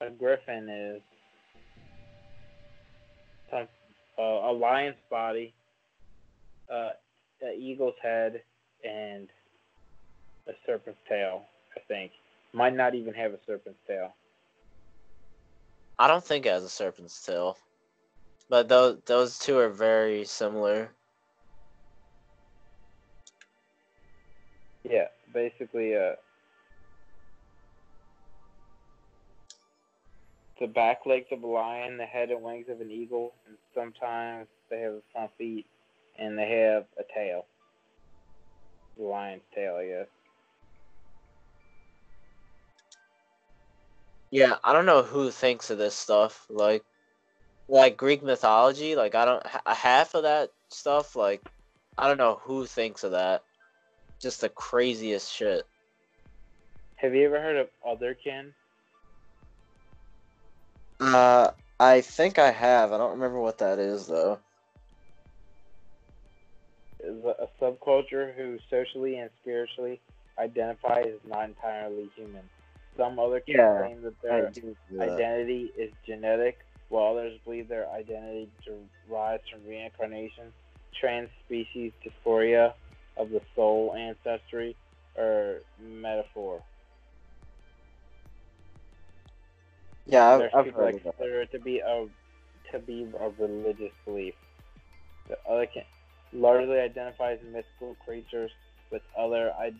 a 0.00 0.10
griffin 0.10 0.68
is 0.68 1.02
some 3.50 3.66
uh, 4.18 4.22
a 4.22 4.52
lion's 4.52 4.96
body, 5.10 5.54
uh, 6.70 6.90
an 7.40 7.54
eagle's 7.58 7.94
head, 8.02 8.42
and 8.84 9.28
a 10.46 10.52
serpent's 10.66 11.00
tail. 11.08 11.42
I 11.76 11.80
think 11.88 12.12
might 12.52 12.74
not 12.74 12.94
even 12.94 13.14
have 13.14 13.32
a 13.32 13.38
serpent's 13.46 13.78
tail. 13.86 14.14
I 15.98 16.08
don't 16.08 16.24
think 16.24 16.46
it 16.46 16.50
has 16.50 16.64
a 16.64 16.68
serpent's 16.68 17.24
tail. 17.24 17.56
But 18.48 18.68
those 18.68 18.98
those 19.04 19.38
two 19.38 19.58
are 19.58 19.68
very 19.68 20.24
similar. 20.24 20.90
Yeah, 24.84 25.06
basically, 25.32 25.94
uh, 25.96 26.14
the 30.60 30.66
back 30.66 31.00
legs 31.06 31.26
of 31.30 31.42
a 31.42 31.46
lion, 31.46 31.96
the 31.98 32.04
head 32.06 32.30
and 32.30 32.42
wings 32.42 32.66
of 32.68 32.80
an 32.80 32.90
eagle, 32.90 33.32
and 33.46 33.56
sometimes 33.74 34.46
they 34.70 34.80
have 34.80 34.94
front 35.12 35.30
feet, 35.38 35.66
and 36.18 36.38
they 36.38 36.48
have 36.50 36.84
a 36.98 37.04
tail. 37.14 37.44
The 38.96 39.04
lion's 39.04 39.42
tail, 39.54 39.76
I 39.76 39.86
guess. 39.86 40.06
Yeah, 44.30 44.56
I 44.62 44.72
don't 44.72 44.86
know 44.86 45.02
who 45.02 45.30
thinks 45.30 45.70
of 45.70 45.78
this 45.78 45.94
stuff. 45.94 46.46
Like, 46.50 46.84
like 47.68 47.96
Greek 47.96 48.22
mythology. 48.22 48.94
Like, 48.96 49.14
I 49.14 49.24
don't 49.24 49.46
ha- 49.46 49.74
half 49.74 50.14
of 50.14 50.24
that 50.24 50.50
stuff. 50.70 51.16
Like, 51.16 51.42
I 51.96 52.08
don't 52.08 52.18
know 52.18 52.40
who 52.42 52.66
thinks 52.66 53.04
of 53.04 53.12
that. 53.12 53.42
Just 54.20 54.40
the 54.40 54.48
craziest 54.48 55.32
shit. 55.32 55.64
Have 56.96 57.14
you 57.14 57.26
ever 57.26 57.40
heard 57.40 57.56
of 57.56 57.68
Otherkin? 57.86 58.52
Uh, 61.00 61.52
I 61.78 62.00
think 62.00 62.38
I 62.38 62.50
have. 62.50 62.92
I 62.92 62.98
don't 62.98 63.12
remember 63.12 63.40
what 63.40 63.58
that 63.58 63.78
is 63.78 64.06
though. 64.06 64.38
Is 67.00 67.24
a, 67.24 67.48
subculture 67.62 68.34
who 68.34 68.58
socially 68.68 69.16
and 69.18 69.30
spiritually 69.40 70.00
identify 70.38 71.02
as 71.02 71.14
not 71.28 71.44
entirely 71.44 72.10
human. 72.16 72.42
Some 72.96 73.20
other 73.20 73.40
Yeah, 73.46 73.78
claim 73.78 74.02
that 74.02 74.20
their 74.20 74.48
I 74.48 74.50
do. 74.50 74.76
know 74.90 75.06
that. 75.06 75.12
identity 75.12 75.70
is 75.78 75.92
genetic, 76.04 76.58
while 76.88 77.12
others 77.12 77.38
believe 77.44 77.68
their 77.68 77.88
identity 77.90 78.48
derives 79.08 79.44
from 79.48 79.64
reincarnation, 79.68 80.52
trans 81.00 81.28
species 81.46 81.92
dysphoria 82.04 82.72
of 83.18 83.30
the 83.30 83.40
soul 83.54 83.94
ancestry, 83.96 84.76
or 85.16 85.58
metaphor. 85.80 86.62
Yeah, 90.06 90.36
I've, 90.36 90.50
I've 90.54 90.74
heard 90.74 90.94
of 90.94 91.02
that. 91.02 91.14
it 91.20 91.52
to 91.52 91.58
be 91.58 91.80
a 91.80 92.06
to 92.72 92.78
be 92.78 93.06
a 93.20 93.30
religious 93.38 93.92
belief. 94.04 94.34
The 95.28 95.36
Otherkin 95.50 95.84
largely 96.32 96.78
identifies 96.78 97.38
mystical 97.44 97.96
creatures, 98.04 98.50
with 98.90 99.02
other 99.16 99.52
I, 99.52 99.72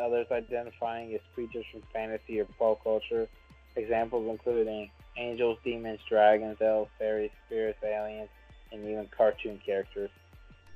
others 0.00 0.26
identifying 0.30 1.14
as 1.14 1.20
creatures 1.34 1.64
from 1.72 1.82
fantasy 1.92 2.40
or 2.40 2.46
folk 2.58 2.82
culture. 2.84 3.28
Examples 3.74 4.28
including 4.28 4.90
angels, 5.16 5.58
demons, 5.64 6.00
dragons, 6.08 6.58
elves, 6.60 6.90
fairies, 6.98 7.30
spirits, 7.46 7.78
aliens, 7.82 8.28
and 8.70 8.84
even 8.84 9.08
cartoon 9.16 9.58
characters. 9.64 10.10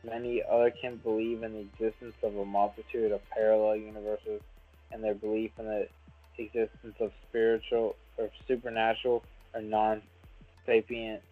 Many 0.05 0.43
Otherkin 0.51 1.03
believe 1.03 1.43
in 1.43 1.53
the 1.53 1.61
existence 1.61 2.15
of 2.23 2.37
a 2.37 2.45
multitude 2.45 3.13
of 3.13 3.21
parallel 3.31 3.77
universes, 3.77 4.41
and 4.93 5.03
their 5.03 5.15
belief 5.15 5.51
in 5.59 5.65
the 5.67 5.89
existence 6.39 6.97
of 7.01 7.11
spiritual 7.29 7.97
or 8.19 8.31
supernatural 8.47 9.25
or 9.55 9.61
non-sapient 9.61 11.23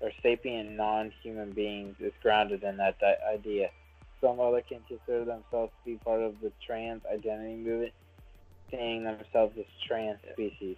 or 0.00 0.10
sapient 0.22 0.72
non-human 0.72 1.50
beings 1.52 1.96
is 2.00 2.12
grounded 2.22 2.62
in 2.62 2.76
that 2.76 2.98
di- 2.98 3.16
idea. 3.32 3.70
Some 4.20 4.36
Otherkin 4.36 4.80
consider 4.88 5.24
themselves 5.24 5.72
to 5.84 5.84
be 5.84 5.96
part 5.96 6.20
of 6.20 6.40
the 6.40 6.52
trans 6.66 7.02
identity 7.06 7.56
movement, 7.56 7.92
seeing 8.70 9.04
themselves 9.04 9.56
as 9.58 9.64
trans 9.86 10.18
species. 10.32 10.76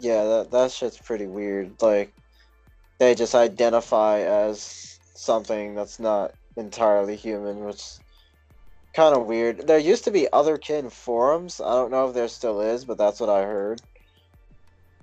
Yeah, 0.00 0.24
that 0.24 0.50
that 0.50 0.70
shit's 0.70 0.98
pretty 0.98 1.26
weird. 1.26 1.80
Like, 1.80 2.12
they 2.98 3.14
just 3.14 3.34
identify 3.34 4.20
as 4.20 4.98
something 5.14 5.74
that's 5.74 5.98
not 5.98 6.32
entirely 6.56 7.16
human, 7.16 7.64
which 7.64 7.82
kind 8.94 9.14
of 9.14 9.26
weird. 9.26 9.66
There 9.66 9.78
used 9.78 10.04
to 10.04 10.10
be 10.10 10.28
Otherkin 10.32 10.90
forums. 10.90 11.60
I 11.60 11.72
don't 11.74 11.90
know 11.90 12.08
if 12.08 12.14
there 12.14 12.28
still 12.28 12.60
is, 12.60 12.84
but 12.84 12.98
that's 12.98 13.20
what 13.20 13.30
I 13.30 13.42
heard. 13.42 13.80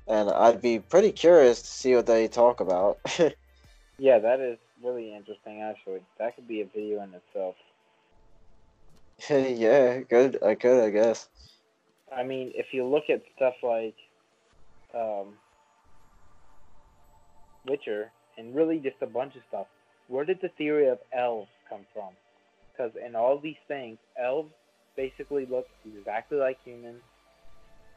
And 0.08 0.30
I'd 0.30 0.62
be 0.62 0.80
pretty 0.80 1.12
curious 1.12 1.62
to 1.62 1.68
see 1.68 1.96
what 1.96 2.06
they 2.06 2.28
talk 2.28 2.60
about. 2.60 3.00
Yeah, 4.00 4.20
that 4.20 4.40
is 4.40 4.58
really 4.84 5.16
interesting. 5.16 5.62
Actually, 5.62 6.02
that 6.20 6.36
could 6.36 6.48
be 6.48 6.62
a 6.62 6.66
video 6.66 7.04
in 7.04 7.14
itself. 7.14 7.56
yeah, 9.30 10.00
good. 10.00 10.40
Uh, 10.42 10.48
I 10.48 10.56
could, 10.56 10.84
I 10.84 10.90
guess. 10.90 11.30
I 12.16 12.24
mean, 12.24 12.52
if 12.56 12.68
you 12.74 12.86
look 12.86 13.10
at 13.10 13.22
stuff 13.36 13.54
like 13.64 13.96
um, 14.94 15.34
Witcher 17.68 18.12
and 18.38 18.56
really 18.56 18.80
just 18.80 18.98
a 19.02 19.08
bunch 19.08 19.36
of 19.36 19.42
stuff, 19.50 19.68
where 20.08 20.26
did 20.26 20.40
the 20.42 20.50
theory 20.58 20.88
of 20.88 21.00
elves 21.18 21.50
come 21.70 21.82
from? 21.94 22.10
Because 22.72 22.92
in 23.06 23.16
all 23.16 23.40
these 23.40 23.62
things, 23.68 23.98
elves 24.22 24.52
basically 24.96 25.46
look 25.46 25.66
exactly 25.86 26.38
like 26.38 26.58
humans 26.64 27.02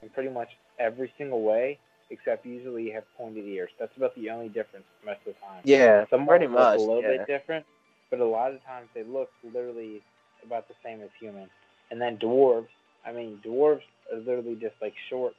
in 0.03 0.09
pretty 0.11 0.31
much 0.31 0.49
every 0.79 1.13
single 1.19 1.43
way, 1.43 1.79
except 2.11 2.47
usually 2.47 2.91
have 2.91 3.05
pointed 3.17 3.47
ears. 3.47 3.71
That's 3.79 3.97
about 3.97 4.15
the 4.15 4.31
only 4.31 4.49
difference 4.49 4.85
most 5.05 5.19
of 5.27 5.35
the 5.35 5.41
time. 5.41 5.63
Yeah, 5.65 6.05
Some 6.11 6.27
pretty 6.27 6.45
of 6.47 6.53
them 6.53 6.61
look 6.61 6.71
much. 6.73 6.79
a 6.79 6.83
little 6.83 7.03
yeah. 7.03 7.17
bit 7.19 7.27
different, 7.27 7.67
but 8.11 8.21
a 8.21 8.27
lot 8.27 8.53
of 8.53 8.63
times 8.65 8.89
they 8.95 9.03
look 9.03 9.31
literally 9.43 10.03
about 10.45 10.69
the 10.69 10.75
same 10.85 11.01
as 11.03 11.09
humans. 11.19 11.51
And 11.91 12.01
then 12.01 12.19
dwarves, 12.19 12.69
I 13.05 13.13
mean, 13.13 13.41
dwarves 13.45 13.83
are 14.13 14.19
literally 14.19 14.57
just 14.57 14.75
like 14.83 14.95
short 15.09 15.35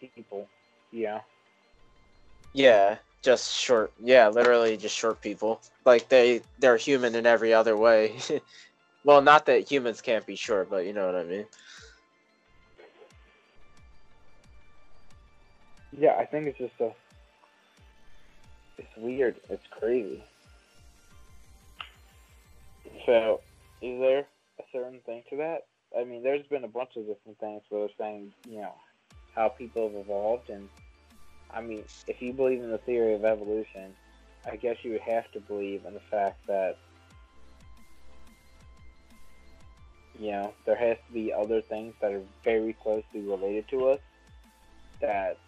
people, 0.00 0.48
know? 1.04 1.20
Yeah, 2.52 2.96
just 3.22 3.54
short. 3.54 3.92
Yeah, 4.02 4.28
literally 4.28 4.76
just 4.76 4.96
short 4.96 5.20
people. 5.20 5.60
Like 5.84 6.08
they 6.08 6.40
they're 6.58 6.76
human 6.76 7.14
in 7.14 7.26
every 7.26 7.52
other 7.52 7.76
way. 7.76 8.16
well, 9.04 9.20
not 9.20 9.46
that 9.46 9.70
humans 9.70 10.00
can't 10.00 10.24
be 10.24 10.36
short, 10.36 10.70
but 10.70 10.86
you 10.86 10.92
know 10.92 11.06
what 11.06 11.16
I 11.16 11.24
mean. 11.24 11.44
Yeah, 15.98 16.16
I 16.18 16.24
think 16.24 16.46
it's 16.46 16.58
just 16.58 16.80
a. 16.80 16.92
It's 18.78 18.96
weird. 18.96 19.36
It's 19.48 19.66
crazy. 19.70 20.22
So, 23.06 23.40
is 23.80 23.98
there 24.00 24.26
a 24.58 24.62
certain 24.72 25.00
thing 25.06 25.22
to 25.30 25.36
that? 25.36 25.66
I 25.98 26.04
mean, 26.04 26.22
there's 26.22 26.46
been 26.46 26.64
a 26.64 26.68
bunch 26.68 26.96
of 26.96 27.06
different 27.06 27.38
things 27.38 27.62
where 27.68 27.86
they're 27.86 27.96
saying, 27.98 28.32
you 28.48 28.60
know, 28.60 28.74
how 29.34 29.48
people 29.48 29.88
have 29.88 29.96
evolved, 29.96 30.50
and 30.50 30.68
I 31.56 31.62
mean, 31.62 31.84
if 32.06 32.20
you 32.20 32.34
believe 32.34 32.62
in 32.62 32.70
the 32.70 32.78
theory 32.78 33.14
of 33.14 33.24
evolution, 33.24 33.94
I 34.44 34.56
guess 34.56 34.76
you 34.82 34.92
would 34.92 35.00
have 35.00 35.30
to 35.32 35.40
believe 35.40 35.86
in 35.86 35.94
the 35.94 36.00
fact 36.00 36.46
that, 36.46 36.76
you 40.20 40.32
know, 40.32 40.52
there 40.66 40.76
has 40.76 40.98
to 41.06 41.12
be 41.14 41.32
other 41.32 41.62
things 41.62 41.94
that 42.02 42.12
are 42.12 42.22
very 42.44 42.74
closely 42.74 43.20
related 43.22 43.66
to 43.68 43.88
us 43.88 44.00
that 45.00 45.38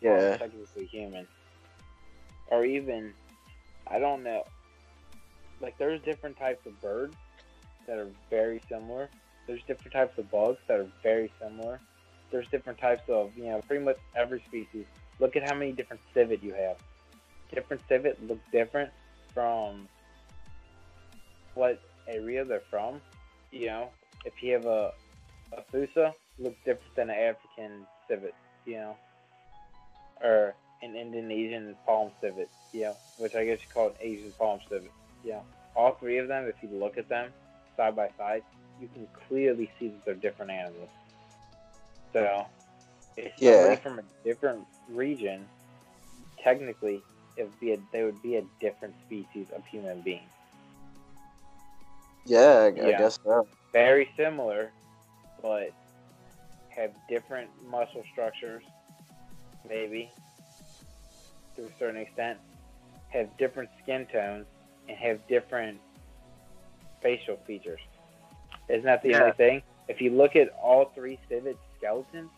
Yeah. 0.00 0.12
aren't 0.12 0.38
technically 0.38 0.86
human. 0.86 1.26
Or 2.46 2.64
even, 2.64 3.12
I 3.88 3.98
don't 3.98 4.22
know. 4.22 4.44
Like, 5.60 5.76
there's 5.76 6.00
different 6.02 6.36
types 6.38 6.64
of 6.66 6.80
birds 6.80 7.16
that 7.86 7.98
are 7.98 8.10
very 8.30 8.62
similar. 8.68 9.10
There's 9.48 9.62
different 9.64 9.92
types 9.92 10.16
of 10.18 10.30
bugs 10.30 10.60
that 10.68 10.78
are 10.78 10.88
very 11.02 11.32
similar. 11.40 11.80
There's 12.30 12.48
different 12.48 12.78
types 12.78 13.08
of, 13.08 13.36
you 13.36 13.46
know, 13.46 13.60
pretty 13.62 13.84
much 13.84 13.98
every 14.14 14.40
species. 14.46 14.86
Look 15.20 15.36
at 15.36 15.48
how 15.48 15.54
many 15.54 15.72
different 15.72 16.02
civet 16.14 16.42
you 16.42 16.54
have. 16.54 16.76
Different 17.52 17.82
civet 17.88 18.18
look 18.26 18.38
different 18.52 18.90
from 19.34 19.88
what 21.54 21.80
area 22.06 22.44
they're 22.44 22.62
from. 22.70 23.00
You 23.50 23.66
know, 23.66 23.88
if 24.24 24.42
you 24.42 24.52
have 24.54 24.66
a, 24.66 24.92
a 25.52 25.62
Fossa, 25.72 26.14
looks 26.38 26.58
different 26.64 26.94
than 26.94 27.10
an 27.10 27.16
African 27.16 27.86
civet, 28.08 28.34
you 28.64 28.74
know 28.74 28.96
or 30.22 30.54
an 30.82 30.96
Indonesian 30.96 31.74
palm 31.86 32.10
civet, 32.20 32.48
You 32.72 32.82
know, 32.82 32.96
which 33.18 33.34
I 33.34 33.44
guess 33.44 33.60
you 33.60 33.68
call 33.72 33.88
an 33.88 33.94
Asian 34.00 34.32
palm 34.38 34.60
civet, 34.68 34.90
yeah. 35.24 35.40
All 35.74 35.92
three 35.92 36.18
of 36.18 36.28
them, 36.28 36.46
if 36.46 36.56
you 36.62 36.68
look 36.76 36.98
at 36.98 37.08
them 37.08 37.30
side 37.76 37.94
by 37.94 38.10
side, 38.16 38.42
you 38.80 38.88
can 38.92 39.06
clearly 39.28 39.70
see 39.78 39.88
that 39.88 40.04
they're 40.04 40.14
different 40.14 40.50
animals. 40.50 40.88
So, 42.12 42.46
if 43.18 43.32
Yeah. 43.38 43.76
from 43.76 43.98
a 43.98 44.02
different 44.24 44.66
region, 44.90 45.48
technically, 46.42 47.02
it 47.36 47.42
would 47.44 47.60
be 47.60 47.72
a, 47.72 47.78
they 47.92 48.04
would 48.04 48.22
be 48.22 48.36
a 48.36 48.42
different 48.60 48.94
species 49.06 49.46
of 49.54 49.64
human 49.66 50.00
being. 50.02 50.26
Yeah, 52.26 52.70
I, 52.82 52.86
I 52.86 52.92
guess 52.92 53.18
so. 53.24 53.48
Very 53.72 54.08
similar, 54.16 54.72
but 55.42 55.72
have 56.70 56.90
different 57.08 57.50
muscle 57.70 58.04
structures, 58.12 58.62
maybe 59.68 60.10
to 61.56 61.64
a 61.64 61.68
certain 61.78 62.00
extent, 62.00 62.38
have 63.08 63.36
different 63.36 63.70
skin 63.82 64.06
tones, 64.12 64.46
and 64.88 64.96
have 64.96 65.26
different 65.28 65.78
facial 67.02 67.36
features. 67.46 67.80
Isn't 68.68 68.84
that 68.84 69.02
the 69.02 69.10
Yeah. 69.10 69.20
only 69.22 69.32
thing? 69.32 69.62
If 69.88 70.00
you 70.00 70.10
look 70.10 70.36
at 70.36 70.50
all 70.62 70.92
three 70.94 71.18
civet 71.28 71.56
skeletons, 71.78 72.30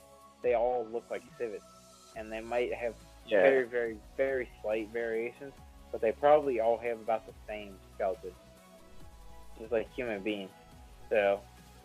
they 0.43 0.55
all 0.55 0.87
look 0.93 1.05
like 1.11 1.23
civets, 1.39 1.65
and 2.17 2.31
they 2.33 2.41
might 2.41 2.73
have 2.75 2.95
Yeah. 3.27 3.43
very, 3.43 3.65
very, 3.65 3.99
very 4.17 4.49
slight 4.63 4.89
variations, 4.89 5.53
but 5.93 6.01
they 6.01 6.13
probably 6.13 6.61
all 6.61 6.79
have 6.79 6.99
about 7.01 7.27
the 7.27 7.33
same 7.47 7.79
skeleton, 7.95 8.35
just 9.59 9.71
like 9.73 9.89
human 9.95 10.23
beings. 10.23 10.51
So, 11.09 11.41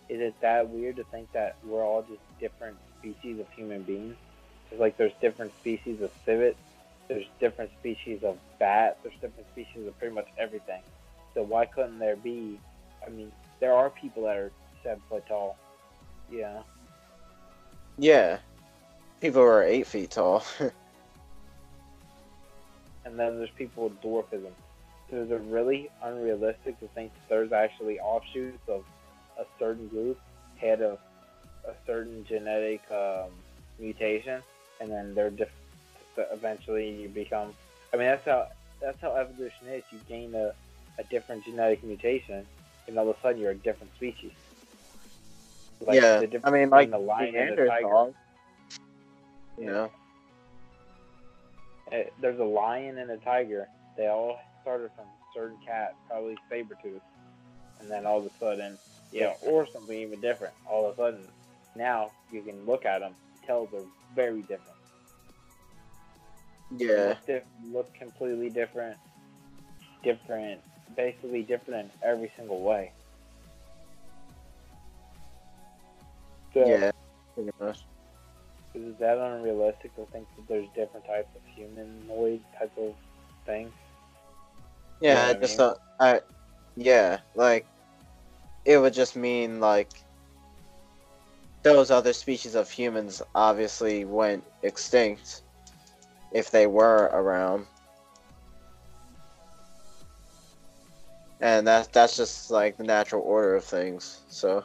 is 0.09 0.21
it 0.21 0.39
that 0.41 0.69
weird 0.69 0.95
to 0.97 1.03
think 1.05 1.31
that 1.33 1.57
we're 1.63 1.83
all 1.83 2.03
just 2.03 2.21
different 2.39 2.77
species 2.99 3.39
of 3.39 3.49
human 3.51 3.83
beings? 3.83 4.15
Just 4.69 4.79
like 4.79 4.97
there's 4.97 5.13
different 5.21 5.51
species 5.59 6.01
of 6.01 6.11
civet, 6.25 6.55
there's 7.07 7.27
different 7.39 7.71
species 7.79 8.23
of 8.23 8.37
bat, 8.59 8.97
there's 9.03 9.15
different 9.15 9.47
species 9.51 9.87
of 9.87 9.97
pretty 9.99 10.13
much 10.15 10.27
everything. 10.37 10.81
So 11.33 11.43
why 11.43 11.65
couldn't 11.65 11.99
there 11.99 12.15
be? 12.15 12.59
I 13.05 13.09
mean, 13.09 13.31
there 13.59 13.73
are 13.73 13.89
people 13.89 14.23
that 14.23 14.37
are 14.37 14.51
seven 14.83 15.01
foot 15.09 15.25
tall. 15.27 15.57
Yeah. 16.29 16.61
Yeah. 17.97 18.39
People 19.21 19.41
are 19.41 19.63
eight 19.63 19.87
feet 19.87 20.11
tall. 20.11 20.43
and 23.05 23.17
then 23.17 23.37
there's 23.37 23.49
people 23.51 23.85
with 23.85 24.01
dwarfism. 24.01 24.51
So 25.09 25.17
is 25.17 25.31
it 25.31 25.41
really 25.47 25.89
unrealistic 26.03 26.79
to 26.79 26.87
think 26.89 27.13
that 27.13 27.29
there's 27.29 27.51
actually 27.51 27.99
offshoots 27.99 28.67
of 28.67 28.83
a 29.39 29.45
certain 29.59 29.87
group 29.87 30.19
had 30.57 30.81
a, 30.81 30.97
a 31.67 31.73
certain 31.85 32.25
genetic 32.27 32.81
um, 32.91 33.29
mutation, 33.79 34.41
and 34.81 34.91
then 34.91 35.13
they're 35.13 35.29
just 35.29 35.51
eventually 36.17 37.01
you 37.01 37.09
become. 37.09 37.53
I 37.93 37.97
mean, 37.97 38.07
that's 38.07 38.25
how 38.25 38.47
that's 38.81 38.99
how 39.01 39.15
evolution 39.15 39.67
is. 39.67 39.83
You 39.91 39.99
gain 40.07 40.33
a, 40.33 40.53
a 40.97 41.03
different 41.09 41.45
genetic 41.45 41.83
mutation, 41.83 42.45
and 42.87 42.97
all 42.97 43.09
of 43.09 43.17
a 43.17 43.21
sudden 43.21 43.41
you're 43.41 43.51
a 43.51 43.55
different 43.55 43.93
species. 43.95 44.31
Yeah. 45.81 46.19
the 46.19 46.27
difference 46.27 46.45
I 46.45 46.51
mean, 46.51 46.69
like 46.69 46.89
between 46.89 47.05
the 47.05 47.07
lion 47.07 47.35
and 47.35 47.57
the 47.57 47.65
tiger. 47.65 47.87
Neanderthals. 47.87 48.13
You 49.57 49.65
know? 49.65 49.91
Eh, 51.91 52.03
There's 52.19 52.39
a 52.39 52.43
lion 52.43 52.97
and 52.97 53.11
a 53.11 53.17
tiger. 53.17 53.67
They 53.97 54.07
all 54.07 54.39
started 54.61 54.91
from 54.95 55.05
certain 55.33 55.57
cat, 55.65 55.95
probably 56.09 56.37
saber 56.49 56.75
tooth, 56.81 57.01
And 57.79 57.89
then 57.89 58.05
all 58.05 58.19
of 58.19 58.25
a 58.25 58.31
sudden, 58.39 58.77
yeah, 59.11 59.33
or 59.41 59.67
something 59.71 59.97
even 59.97 60.19
different. 60.19 60.53
All 60.69 60.89
of 60.89 60.93
a 60.93 60.95
sudden, 60.97 61.27
now 61.75 62.11
you 62.31 62.41
can 62.41 62.65
look 62.65 62.85
at 62.85 62.99
them, 62.99 63.13
tell 63.45 63.67
they're 63.67 63.81
very 64.15 64.41
different. 64.41 64.61
Yeah. 66.75 67.09
Look, 67.09 67.25
diff- 67.25 67.43
look 67.71 67.93
completely 67.93 68.49
different. 68.49 68.97
Different, 70.03 70.61
basically 70.95 71.43
different 71.43 71.91
in 71.91 72.09
every 72.09 72.31
single 72.37 72.61
way. 72.61 72.91
So, 76.55 76.65
Yeah. 76.65 76.91
Pretty 77.35 77.51
much. 77.59 77.85
is 78.75 78.95
that 78.99 79.17
unrealistic 79.17 79.95
to 79.95 80.05
think 80.11 80.27
that 80.37 80.47
there's 80.47 80.67
different 80.75 81.05
types 81.05 81.29
of 81.35 81.41
humanoid 81.55 82.41
type 82.57 82.71
of 82.77 82.95
things? 83.45 83.71
Yeah, 85.01 85.15
know 85.15 85.29
I 85.29 85.33
just 85.33 85.57
mean? 85.57 85.57
don't. 85.57 85.77
I, 85.99 86.21
yeah, 86.77 87.19
like 87.35 87.65
it 88.65 88.77
would 88.77 88.93
just 88.93 89.15
mean 89.17 89.59
like 89.59 89.89
those 91.63 91.91
other 91.91 92.13
species 92.13 92.55
of 92.55 92.69
humans 92.71 93.21
obviously 93.35 94.05
went 94.05 94.43
extinct 94.63 95.41
if 96.31 96.51
they 96.51 96.67
were 96.67 97.09
around, 97.13 97.67
and 101.41 101.67
that 101.67 101.91
that's 101.91 102.15
just 102.17 102.51
like 102.51 102.77
the 102.77 102.83
natural 102.83 103.21
order 103.23 103.55
of 103.55 103.65
things. 103.65 104.21
So 104.29 104.63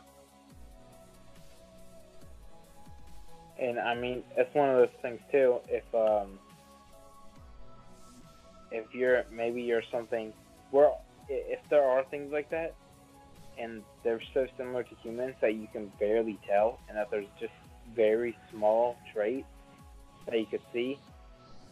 And 3.60 3.78
I 3.78 3.94
mean, 3.94 4.22
it's 4.36 4.54
one 4.54 4.70
of 4.70 4.76
those 4.76 4.96
things 5.02 5.20
too. 5.30 5.58
If 5.68 5.84
um, 5.94 6.38
if 8.70 8.94
you're 8.94 9.24
maybe 9.30 9.62
you're 9.62 9.82
something, 9.90 10.32
where 10.70 10.90
if 11.28 11.60
there 11.68 11.84
are 11.84 12.02
things 12.04 12.32
like 12.32 12.48
that, 12.50 12.74
and 13.58 13.82
they're 14.02 14.20
so 14.32 14.46
similar 14.56 14.82
to 14.82 14.94
humans 15.02 15.34
that 15.40 15.54
you 15.54 15.68
can 15.72 15.92
barely 16.00 16.38
tell, 16.46 16.78
and 16.88 16.96
that 16.96 17.10
there's 17.10 17.26
just 17.38 17.52
very 17.94 18.36
small 18.50 18.96
traits 19.12 19.46
that 20.26 20.38
you 20.38 20.46
could 20.46 20.62
see, 20.72 20.98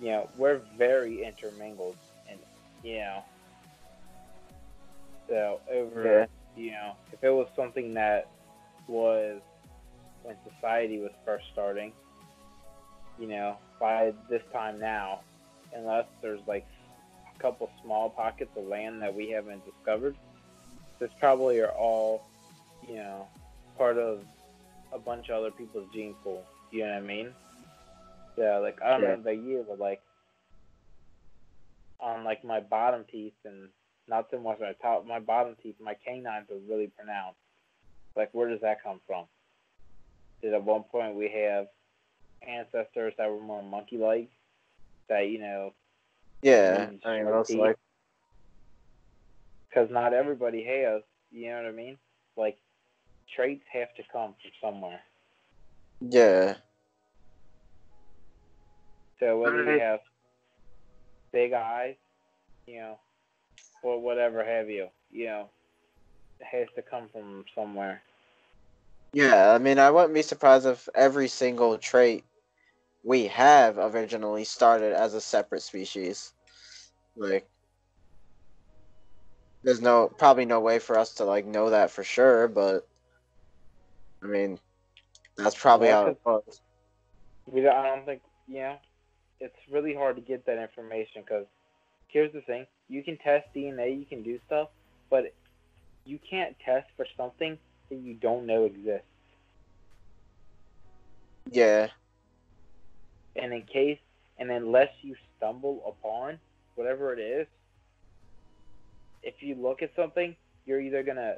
you 0.00 0.08
know, 0.08 0.28
we're 0.36 0.60
very 0.76 1.24
intermingled, 1.24 1.96
and 2.28 2.38
you 2.82 2.98
know, 2.98 3.24
so 5.28 5.60
over, 5.72 6.26
you 6.56 6.72
know, 6.72 6.92
if 7.12 7.22
it 7.24 7.30
was 7.30 7.48
something 7.56 7.94
that 7.94 8.28
was 8.88 9.40
when 10.22 10.36
society 10.54 10.98
was 10.98 11.12
first 11.24 11.46
starting, 11.52 11.92
you 13.18 13.28
know, 13.28 13.56
by 13.80 14.12
this 14.28 14.42
time 14.52 14.78
now, 14.78 15.20
unless 15.74 16.06
there's 16.22 16.40
like 16.46 16.66
a 17.34 17.38
couple 17.40 17.70
small 17.82 18.10
pockets 18.10 18.50
of 18.56 18.66
land 18.66 19.02
that 19.02 19.14
we 19.14 19.30
haven't 19.30 19.62
discovered, 19.64 20.16
this 20.98 21.10
probably 21.20 21.60
are 21.60 21.70
all, 21.70 22.22
you 22.88 22.96
know, 22.96 23.26
part 23.76 23.98
of 23.98 24.20
a 24.92 24.98
bunch 24.98 25.28
of 25.28 25.36
other 25.36 25.50
people's 25.50 25.86
gene 25.92 26.14
pool. 26.24 26.44
You 26.70 26.84
know 26.84 26.92
what 26.94 26.96
I 26.96 27.00
mean? 27.00 27.34
Yeah, 28.36 28.58
like 28.58 28.80
I 28.82 28.90
don't 28.90 29.02
Yeah. 29.02 29.16
know 29.16 29.22
the 29.22 29.34
year, 29.34 29.64
but 29.66 29.78
like 29.78 30.02
on 32.00 32.24
like 32.24 32.44
my 32.44 32.60
bottom 32.60 33.04
teeth 33.10 33.34
and 33.44 33.68
not 34.06 34.30
so 34.30 34.38
much 34.40 34.58
my 34.60 34.72
top, 34.74 35.06
my 35.06 35.18
bottom 35.18 35.56
teeth, 35.62 35.76
my 35.80 35.94
canines 35.94 36.50
are 36.50 36.58
really 36.68 36.86
pronounced. 36.88 37.38
Like, 38.16 38.30
where 38.32 38.48
does 38.48 38.60
that 38.62 38.82
come 38.82 39.00
from? 39.06 39.26
Did 40.42 40.54
at 40.54 40.64
one 40.64 40.84
point 40.84 41.16
we 41.16 41.28
have 41.30 41.66
ancestors 42.46 43.14
that 43.18 43.30
were 43.30 43.40
more 43.40 43.62
monkey-like? 43.62 44.30
That 45.08 45.28
you 45.28 45.38
know, 45.40 45.72
yeah, 46.42 46.90
I 47.04 47.16
mean 47.18 47.24
sharp 47.24 47.28
that's 47.28 47.48
teeth. 47.48 47.58
like 47.58 47.76
because 49.68 49.90
not 49.90 50.14
everybody 50.14 50.64
has. 50.64 51.02
You 51.30 51.50
know 51.50 51.56
what 51.56 51.66
I 51.66 51.72
mean? 51.72 51.98
Like, 52.36 52.58
traits 53.34 53.64
have 53.72 53.94
to 53.96 54.02
come 54.12 54.34
from 54.40 54.50
somewhere. 54.60 55.00
yeah, 56.00 56.56
So 59.20 59.38
whether 59.40 59.58
you 59.58 59.74
Right. 59.74 59.80
have 59.80 60.00
big 61.32 61.52
eyes, 61.52 61.96
you 62.66 62.80
know, 62.80 62.98
or 63.82 64.00
whatever 64.00 64.44
have 64.44 64.68
you, 64.70 64.88
you 65.10 65.26
know, 65.26 65.50
it 66.40 66.46
has 66.46 66.68
to 66.76 66.82
come 66.82 67.08
from 67.12 67.44
somewhere. 67.54 68.02
Yeah. 69.12 69.52
I 69.52 69.58
mean, 69.58 69.78
I 69.78 69.90
wouldn't 69.90 70.14
be 70.14 70.22
surprised 70.22 70.66
if 70.66 70.88
every 70.94 71.28
single 71.28 71.76
trait 71.78 72.24
we 73.04 73.26
have 73.28 73.78
originally 73.78 74.44
started 74.44 74.92
as 74.92 75.14
a 75.14 75.20
separate 75.20 75.62
species. 75.62 76.32
Like, 77.16 77.48
there's 79.62 79.80
no 79.80 80.08
probably 80.08 80.44
no 80.44 80.60
way 80.60 80.78
for 80.78 80.98
us 80.98 81.14
to 81.14 81.24
like 81.24 81.46
know 81.46 81.70
that 81.70 81.90
for 81.90 82.04
sure, 82.04 82.48
but 82.48 82.86
I 84.22 84.26
mean, 84.26 84.58
that's 85.36 85.54
probably 85.54 85.88
Well, 85.88 86.04
how 86.04 86.10
it 86.10 86.18
was. 86.24 86.60
We 87.46 87.62
don't, 87.62 87.74
I 87.74 87.86
don't 87.86 88.04
think, 88.04 88.22
yeah, 88.46 88.76
it's 89.40 89.56
really 89.70 89.94
hard 89.94 90.16
to 90.16 90.22
get 90.22 90.44
that 90.46 90.60
information 90.60 91.22
because 91.22 91.46
here's 92.08 92.32
the 92.32 92.40
thing: 92.42 92.66
you 92.88 93.02
can 93.02 93.16
test 93.18 93.46
DNA, 93.54 93.98
you 93.98 94.06
can 94.06 94.22
do 94.22 94.38
stuff, 94.46 94.68
but 95.10 95.32
you 96.04 96.18
can't 96.28 96.56
test 96.64 96.86
for 96.96 97.06
something 97.16 97.58
that 97.90 97.96
you 97.96 98.14
don't 98.14 98.46
know 98.46 98.64
exists. 98.64 99.06
Yeah, 101.50 101.88
And 103.36 103.52
in 103.52 103.62
case, 103.62 103.98
and 104.38 104.50
unless 104.50 104.90
you 105.02 105.16
stumble 105.36 105.82
upon 105.86 106.38
whatever 106.74 107.12
it 107.12 107.20
is, 107.20 107.46
if 109.22 109.34
you 109.40 109.54
look 109.54 109.82
at 109.82 109.94
something, 109.96 110.36
you're 110.66 110.80
either 110.80 111.02
gonna 111.02 111.36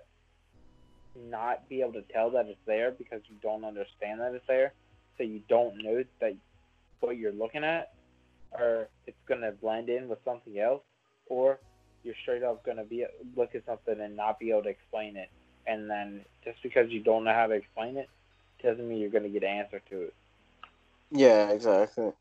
not 1.14 1.68
be 1.68 1.80
able 1.80 1.92
to 1.94 2.02
tell 2.02 2.30
that 2.32 2.46
it's 2.46 2.60
there 2.66 2.90
because 2.92 3.20
you 3.28 3.36
don't 3.42 3.64
understand 3.64 4.20
that 4.20 4.34
it's 4.34 4.46
there, 4.46 4.74
so 5.16 5.24
you 5.24 5.40
don't 5.48 5.78
know 5.82 6.04
that 6.20 6.36
what 7.00 7.16
you're 7.16 7.32
looking 7.32 7.64
at, 7.64 7.94
or 8.52 8.88
it's 9.06 9.16
gonna 9.28 9.52
blend 9.52 9.88
in 9.88 10.08
with 10.08 10.18
something 10.24 10.58
else, 10.58 10.82
or 11.26 11.60
you're 12.02 12.14
straight 12.22 12.42
up 12.42 12.64
gonna 12.64 12.84
be 12.84 13.04
look 13.36 13.54
at 13.54 13.64
something 13.66 14.00
and 14.00 14.16
not 14.16 14.38
be 14.38 14.50
able 14.50 14.62
to 14.62 14.68
explain 14.68 15.16
it, 15.16 15.30
and 15.66 15.90
then 15.90 16.24
just 16.44 16.62
because 16.62 16.90
you 16.90 17.00
don't 17.00 17.24
know 17.24 17.32
how 17.32 17.46
to 17.46 17.54
explain 17.54 17.96
it, 17.96 18.08
doesn't 18.62 18.88
mean 18.88 18.98
you're 18.98 19.10
gonna 19.10 19.28
get 19.28 19.42
an 19.42 19.48
answer 19.50 19.80
to 19.90 20.02
it. 20.02 20.14
yeah, 21.10 21.50
exactly. 21.50 22.12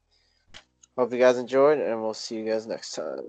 Hope 0.97 1.13
you 1.13 1.19
guys 1.19 1.37
enjoyed, 1.37 1.79
and 1.79 2.01
we'll 2.01 2.13
see 2.13 2.37
you 2.37 2.45
guys 2.45 2.67
next 2.67 2.93
time. 2.93 3.23